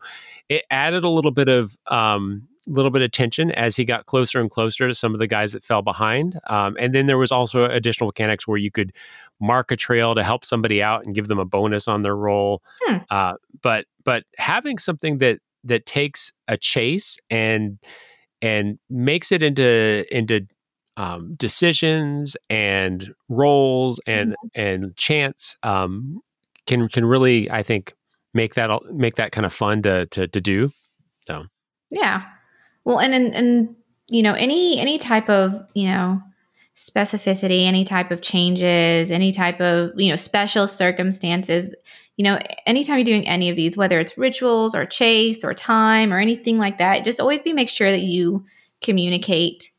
it 0.49 0.63
added 0.69 1.03
a 1.03 1.09
little 1.09 1.31
bit 1.31 1.47
of 1.47 1.77
um, 1.87 2.47
little 2.67 2.91
bit 2.91 3.01
of 3.01 3.11
tension 3.11 3.51
as 3.51 3.75
he 3.75 3.85
got 3.85 4.05
closer 4.05 4.39
and 4.39 4.49
closer 4.49 4.87
to 4.87 4.93
some 4.93 5.13
of 5.13 5.19
the 5.19 5.27
guys 5.27 5.53
that 5.53 5.63
fell 5.63 5.81
behind. 5.81 6.37
Um, 6.47 6.75
and 6.79 6.93
then 6.93 7.05
there 7.05 7.17
was 7.17 7.31
also 7.31 7.65
additional 7.65 8.07
mechanics 8.07 8.47
where 8.47 8.57
you 8.57 8.69
could 8.69 8.93
mark 9.39 9.71
a 9.71 9.75
trail 9.75 10.15
to 10.15 10.23
help 10.23 10.43
somebody 10.43 10.83
out 10.83 11.05
and 11.05 11.15
give 11.15 11.27
them 11.27 11.39
a 11.39 11.45
bonus 11.45 11.87
on 11.87 12.01
their 12.01 12.15
roll. 12.15 12.61
Hmm. 12.83 12.97
Uh, 13.09 13.33
but 13.61 13.85
but 14.03 14.25
having 14.37 14.77
something 14.77 15.19
that 15.19 15.39
that 15.63 15.85
takes 15.85 16.31
a 16.47 16.57
chase 16.57 17.17
and 17.29 17.79
and 18.41 18.79
makes 18.89 19.31
it 19.31 19.41
into 19.41 20.05
into 20.15 20.47
um, 20.97 21.35
decisions 21.35 22.35
and 22.49 23.13
rolls 23.29 23.99
and 24.07 24.31
mm-hmm. 24.31 24.59
and 24.59 24.97
chance 24.97 25.57
um, 25.63 26.21
can 26.65 26.89
can 26.89 27.05
really 27.05 27.49
I 27.49 27.63
think 27.63 27.93
make 28.33 28.55
that 28.55 28.69
make 28.91 29.15
that 29.15 29.31
kind 29.31 29.45
of 29.45 29.53
fun 29.53 29.83
to 29.83 30.05
to, 30.07 30.27
to 30.27 30.41
do. 30.41 30.71
So 31.27 31.45
yeah, 31.89 32.23
well, 32.87 32.99
and 32.99 33.13
and, 33.13 33.35
and 33.35 33.75
you 34.07 34.23
know 34.23 34.33
any 34.33 34.79
any 34.79 34.97
type 34.97 35.29
of 35.29 35.53
you 35.73 35.89
know 35.89 36.21
specificity, 36.73 37.65
any 37.65 37.83
type 37.83 38.11
of 38.11 38.21
changes, 38.21 39.11
any 39.11 39.33
type 39.33 39.59
of 39.59 39.91
you 39.97 40.09
know 40.09 40.15
special 40.15 40.69
circumstances. 40.69 41.69
You 42.15 42.23
know, 42.23 42.39
anytime 42.65 42.97
you're 42.97 43.03
doing 43.03 43.27
any 43.27 43.49
of 43.49 43.57
these, 43.57 43.75
whether 43.75 43.99
it's 43.99 44.17
rituals 44.17 44.73
or 44.73 44.85
chase 44.85 45.43
or 45.43 45.53
time 45.53 46.13
or 46.13 46.17
anything 46.17 46.59
like 46.59 46.77
that, 46.77 47.03
just 47.03 47.19
always 47.19 47.41
be 47.41 47.51
make 47.51 47.69
sure 47.69 47.91
that 47.91 48.03
you 48.03 48.45
communicate 48.81 49.69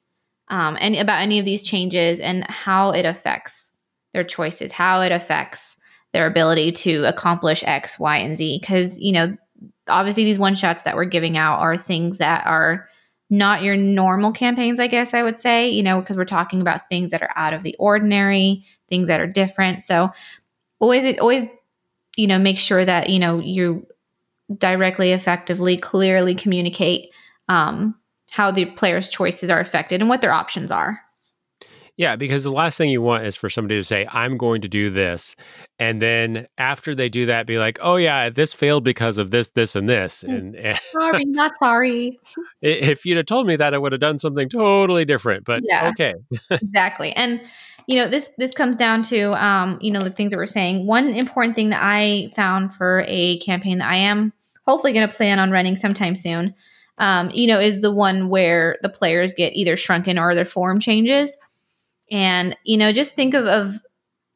um, 0.49 0.77
and 0.79 0.95
about 0.95 1.23
any 1.23 1.39
of 1.39 1.47
these 1.47 1.63
changes 1.63 2.21
and 2.21 2.45
how 2.45 2.91
it 2.91 3.07
affects 3.07 3.73
their 4.13 4.23
choices, 4.23 4.71
how 4.71 5.01
it 5.01 5.13
affects 5.13 5.77
their 6.13 6.27
ability 6.27 6.73
to 6.73 7.05
accomplish 7.05 7.65
X, 7.67 7.99
Y, 7.99 8.19
and 8.19 8.37
Z. 8.37 8.59
Because 8.61 9.01
you 9.01 9.13
know, 9.13 9.35
obviously, 9.89 10.25
these 10.25 10.39
one 10.39 10.55
shots 10.55 10.83
that 10.83 10.95
we're 10.95 11.07
giving 11.07 11.39
out 11.39 11.59
are 11.61 11.79
things 11.79 12.19
that 12.19 12.47
are 12.47 12.87
not 13.31 13.63
your 13.63 13.77
normal 13.77 14.33
campaigns, 14.33 14.81
I 14.81 14.87
guess 14.87 15.13
I 15.13 15.23
would 15.23 15.41
say, 15.41 15.69
you 15.69 15.83
know, 15.83 16.01
because 16.01 16.17
we're 16.17 16.25
talking 16.25 16.61
about 16.61 16.89
things 16.89 17.11
that 17.11 17.23
are 17.23 17.33
out 17.37 17.53
of 17.53 17.63
the 17.63 17.77
ordinary, 17.79 18.65
things 18.89 19.09
that 19.09 19.21
are 19.21 19.27
different. 19.27 19.83
So 19.83 20.11
always, 20.79 21.19
always, 21.19 21.45
you 22.17 22.27
know, 22.27 22.39
make 22.39 22.59
sure 22.59 22.85
that, 22.85 23.11
you 23.11 23.19
know, 23.19 23.39
you 23.39 23.87
directly, 24.57 25.13
effectively, 25.13 25.77
clearly 25.77 26.35
communicate 26.35 27.11
um, 27.49 27.95
how 28.31 28.51
the 28.51 28.65
player's 28.65 29.11
choices 29.11 29.51
are 29.51 29.61
affected 29.61 30.01
and 30.01 30.09
what 30.09 30.23
their 30.23 30.33
options 30.33 30.71
are. 30.71 31.01
Yeah, 31.99 32.15
because 32.15 32.45
the 32.45 32.53
last 32.53 32.79
thing 32.79 32.91
you 32.91 33.03
want 33.03 33.25
is 33.25 33.35
for 33.35 33.51
somebody 33.51 33.75
to 33.75 33.83
say, 33.83 34.07
I'm 34.09 34.39
going 34.39 34.63
to 34.63 34.69
do 34.69 34.89
this. 34.89 35.35
And 35.81 36.01
then 36.01 36.47
after 36.57 36.95
they 36.95 37.09
do 37.09 37.27
that, 37.27 37.45
be 37.45 37.59
like, 37.59 37.81
oh, 37.83 37.97
yeah, 37.97 38.31
this 38.31 38.55
failed 38.55 38.85
because 38.85 39.19
of 39.19 39.33
this, 39.33 39.51
this, 39.51 39.75
and 39.75 39.89
this. 39.89 40.23
Mm. 40.23 40.39
And, 40.39 40.57
and 40.57 40.79
sorry, 40.93 41.25
not 41.25 41.53
sorry. 41.59 42.21
if 42.63 43.05
you'd 43.05 43.17
have 43.17 43.27
told 43.27 43.49
me 43.49 43.57
that, 43.57 43.75
I 43.75 43.79
would 43.79 43.91
have 43.91 44.01
done 44.01 44.21
something 44.21 44.49
totally 44.49 45.05
different. 45.05 45.45
But 45.45 45.63
yeah, 45.65 45.89
okay. 45.89 46.15
exactly. 46.51 47.13
And 47.15 47.41
you 47.89 47.97
know 47.97 48.09
this 48.09 48.31
this 48.37 48.53
comes 48.53 48.77
down 48.77 49.03
to 49.05 49.33
um, 49.45 49.79
you 49.81 49.91
know 49.91 50.01
the 50.01 50.11
things 50.11 50.31
that 50.31 50.37
we're 50.37 50.47
saying 50.47 50.87
one 50.87 51.09
important 51.09 51.57
thing 51.57 51.71
that 51.71 51.81
i 51.83 52.31
found 52.37 52.71
for 52.71 53.03
a 53.09 53.39
campaign 53.39 53.79
that 53.79 53.91
i 53.91 53.97
am 53.97 54.31
hopefully 54.67 54.93
going 54.93 55.09
to 55.09 55.15
plan 55.15 55.39
on 55.39 55.51
running 55.51 55.75
sometime 55.75 56.15
soon 56.15 56.55
um, 56.99 57.31
you 57.33 57.47
know 57.47 57.59
is 57.59 57.81
the 57.81 57.91
one 57.91 58.29
where 58.29 58.77
the 58.83 58.91
players 58.91 59.33
get 59.33 59.55
either 59.55 59.75
shrunken 59.75 60.19
or 60.19 60.35
their 60.35 60.45
form 60.45 60.79
changes 60.79 61.35
and, 62.11 62.57
you 62.65 62.77
know, 62.77 62.93
just 62.93 63.15
think 63.15 63.35
of, 63.35 63.47
of 63.47 63.81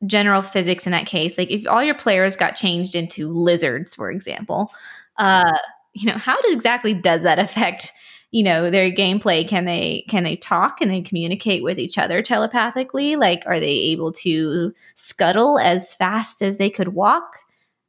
general 0.06 0.42
physics 0.42 0.86
in 0.86 0.92
that 0.92 1.06
case. 1.06 1.38
Like 1.38 1.50
if 1.50 1.66
all 1.66 1.82
your 1.82 1.94
players 1.94 2.36
got 2.36 2.56
changed 2.56 2.94
into 2.94 3.32
lizards, 3.32 3.94
for 3.94 4.10
example, 4.10 4.72
uh, 5.18 5.58
you 5.94 6.10
know, 6.10 6.18
how 6.18 6.40
does, 6.40 6.52
exactly 6.52 6.94
does 6.94 7.22
that 7.22 7.38
affect, 7.38 7.92
you 8.30 8.42
know, 8.42 8.70
their 8.70 8.90
gameplay? 8.90 9.46
Can 9.46 9.66
they 9.66 10.04
can 10.08 10.24
they 10.24 10.36
talk? 10.36 10.80
and 10.80 10.90
they 10.90 11.02
communicate 11.02 11.62
with 11.62 11.78
each 11.78 11.98
other 11.98 12.22
telepathically? 12.22 13.16
Like, 13.16 13.42
are 13.46 13.60
they 13.60 13.66
able 13.66 14.12
to 14.12 14.72
scuttle 14.94 15.58
as 15.58 15.94
fast 15.94 16.42
as 16.42 16.56
they 16.56 16.70
could 16.70 16.88
walk? 16.88 17.38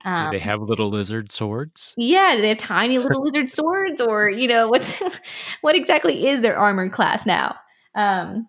Um, 0.06 0.26
do 0.26 0.38
they 0.38 0.44
um, 0.44 0.50
have 0.50 0.62
little 0.62 0.90
lizard 0.90 1.32
swords? 1.32 1.96
Yeah, 1.98 2.36
do 2.36 2.42
they 2.42 2.50
have 2.50 2.58
tiny 2.58 2.98
little 2.98 3.22
lizard 3.24 3.50
swords, 3.50 4.02
or 4.02 4.30
you 4.30 4.48
know, 4.48 4.68
what's 4.68 5.02
what 5.62 5.76
exactly 5.76 6.28
is 6.28 6.42
their 6.42 6.58
armor 6.58 6.90
class 6.90 7.26
now? 7.26 7.56
Um, 7.96 8.48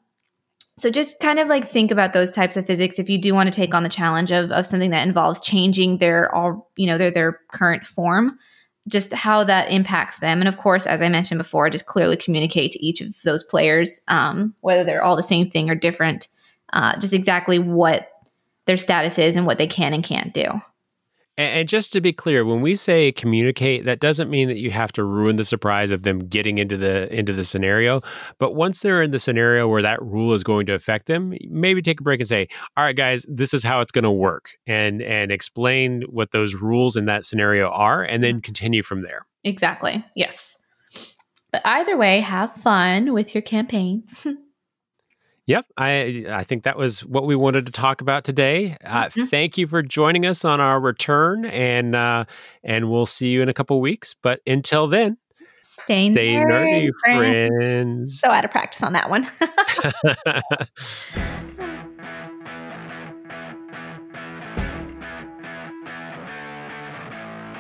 so 0.76 0.90
just 0.90 1.20
kind 1.20 1.38
of 1.38 1.48
like 1.48 1.66
think 1.66 1.90
about 1.90 2.12
those 2.12 2.30
types 2.30 2.56
of 2.56 2.66
physics 2.66 2.98
if 2.98 3.08
you 3.08 3.18
do 3.18 3.34
want 3.34 3.46
to 3.46 3.54
take 3.54 3.74
on 3.74 3.82
the 3.82 3.88
challenge 3.88 4.32
of, 4.32 4.50
of 4.50 4.66
something 4.66 4.90
that 4.90 5.06
involves 5.06 5.40
changing 5.40 5.98
their 5.98 6.34
all 6.34 6.70
you 6.76 6.86
know 6.86 6.98
their 6.98 7.10
their 7.10 7.40
current 7.52 7.86
form 7.86 8.38
just 8.86 9.14
how 9.14 9.42
that 9.42 9.70
impacts 9.70 10.18
them. 10.18 10.40
And 10.40 10.48
of 10.48 10.58
course 10.58 10.86
as 10.86 11.00
i 11.00 11.08
mentioned 11.08 11.38
before 11.38 11.70
just 11.70 11.86
clearly 11.86 12.16
communicate 12.16 12.72
to 12.72 12.84
each 12.84 13.00
of 13.00 13.14
those 13.22 13.44
players 13.44 14.00
um, 14.08 14.54
whether 14.60 14.84
they're 14.84 15.02
all 15.02 15.16
the 15.16 15.22
same 15.22 15.50
thing 15.50 15.70
or 15.70 15.74
different 15.74 16.28
uh, 16.72 16.98
just 16.98 17.14
exactly 17.14 17.58
what 17.58 18.08
their 18.66 18.78
status 18.78 19.18
is 19.18 19.36
and 19.36 19.46
what 19.46 19.58
they 19.58 19.66
can 19.66 19.92
and 19.92 20.04
can't 20.04 20.34
do 20.34 20.44
and, 21.36 21.68
just 21.68 21.92
to 21.92 22.00
be 22.00 22.12
clear, 22.12 22.44
when 22.44 22.60
we 22.60 22.76
say 22.76 23.10
communicate, 23.10 23.84
that 23.84 23.98
doesn't 23.98 24.30
mean 24.30 24.48
that 24.48 24.58
you 24.58 24.70
have 24.70 24.92
to 24.92 25.02
ruin 25.02 25.36
the 25.36 25.44
surprise 25.44 25.90
of 25.90 26.02
them 26.02 26.20
getting 26.20 26.58
into 26.58 26.76
the 26.76 27.12
into 27.12 27.32
the 27.32 27.44
scenario. 27.44 28.02
But 28.38 28.54
once 28.54 28.80
they're 28.80 29.02
in 29.02 29.10
the 29.10 29.18
scenario 29.18 29.66
where 29.66 29.82
that 29.82 30.00
rule 30.00 30.32
is 30.34 30.44
going 30.44 30.66
to 30.66 30.74
affect 30.74 31.06
them, 31.06 31.34
maybe 31.48 31.82
take 31.82 32.00
a 32.00 32.04
break 32.04 32.20
and 32.20 32.28
say, 32.28 32.46
"All 32.76 32.84
right, 32.84 32.96
guys, 32.96 33.26
this 33.28 33.52
is 33.52 33.64
how 33.64 33.80
it's 33.80 33.90
going 33.90 34.04
to 34.04 34.10
work," 34.10 34.50
and 34.66 35.02
and 35.02 35.32
explain 35.32 36.02
what 36.08 36.30
those 36.30 36.54
rules 36.54 36.94
in 36.94 37.06
that 37.06 37.24
scenario 37.24 37.68
are, 37.68 38.02
and 38.04 38.22
then 38.22 38.34
mm-hmm. 38.34 38.40
continue 38.40 38.82
from 38.82 39.02
there. 39.02 39.26
Exactly. 39.42 40.04
Yes. 40.14 40.56
But 41.50 41.62
either 41.64 41.96
way, 41.96 42.20
have 42.20 42.54
fun 42.54 43.12
with 43.12 43.34
your 43.34 43.42
campaign. 43.42 44.04
Yep, 45.46 45.66
I 45.76 46.24
I 46.30 46.42
think 46.42 46.64
that 46.64 46.78
was 46.78 47.04
what 47.04 47.26
we 47.26 47.36
wanted 47.36 47.66
to 47.66 47.72
talk 47.72 48.00
about 48.00 48.24
today. 48.24 48.78
Uh, 48.82 49.04
mm-hmm. 49.04 49.24
Thank 49.24 49.58
you 49.58 49.66
for 49.66 49.82
joining 49.82 50.24
us 50.24 50.42
on 50.42 50.58
our 50.58 50.80
return, 50.80 51.44
and 51.44 51.94
uh, 51.94 52.24
and 52.62 52.90
we'll 52.90 53.04
see 53.04 53.28
you 53.28 53.42
in 53.42 53.50
a 53.50 53.54
couple 53.54 53.78
weeks. 53.78 54.14
But 54.22 54.40
until 54.46 54.88
then, 54.88 55.18
stay, 55.62 56.12
stay 56.12 56.36
nerdy, 56.36 56.88
friends. 56.98 57.52
friends. 57.58 58.20
So 58.20 58.30
out 58.30 58.46
of 58.46 58.52
practice 58.52 58.82
on 58.82 58.94
that 58.94 59.10
one. 59.10 59.24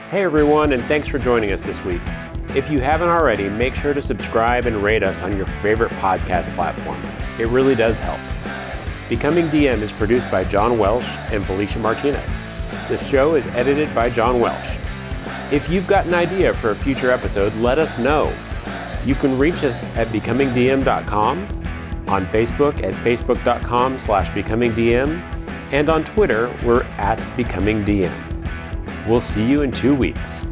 hey 0.08 0.22
everyone, 0.22 0.72
and 0.72 0.82
thanks 0.84 1.06
for 1.06 1.18
joining 1.18 1.52
us 1.52 1.66
this 1.66 1.84
week. 1.84 2.00
If 2.56 2.70
you 2.70 2.80
haven't 2.80 3.10
already, 3.10 3.50
make 3.50 3.74
sure 3.74 3.92
to 3.92 4.00
subscribe 4.00 4.64
and 4.64 4.82
rate 4.82 5.02
us 5.02 5.22
on 5.22 5.36
your 5.36 5.44
favorite 5.44 5.92
podcast 5.92 6.48
platform. 6.54 6.96
It 7.38 7.48
really 7.48 7.74
does 7.74 7.98
help. 7.98 8.20
Becoming 9.08 9.46
DM 9.46 9.80
is 9.82 9.92
produced 9.92 10.30
by 10.30 10.44
John 10.44 10.78
Welsh 10.78 11.08
and 11.30 11.44
Felicia 11.44 11.78
Martinez. 11.78 12.40
The 12.88 12.98
show 12.98 13.34
is 13.34 13.46
edited 13.48 13.94
by 13.94 14.10
John 14.10 14.40
Welsh. 14.40 14.78
If 15.52 15.68
you've 15.68 15.86
got 15.86 16.06
an 16.06 16.14
idea 16.14 16.54
for 16.54 16.70
a 16.70 16.74
future 16.74 17.10
episode, 17.10 17.54
let 17.56 17.78
us 17.78 17.98
know. 17.98 18.32
You 19.04 19.14
can 19.14 19.38
reach 19.38 19.62
us 19.64 19.84
at 19.96 20.06
becomingdm.com, 20.08 21.38
on 22.08 22.26
Facebook 22.26 22.82
at 22.82 22.94
facebook.com 22.94 23.98
slash 23.98 24.30
becomingdm, 24.30 25.20
and 25.72 25.88
on 25.88 26.04
Twitter, 26.04 26.54
we're 26.64 26.82
at 26.98 27.18
becomingdm. 27.36 28.12
We'll 29.06 29.20
see 29.20 29.46
you 29.46 29.62
in 29.62 29.70
two 29.70 29.94
weeks. 29.94 30.44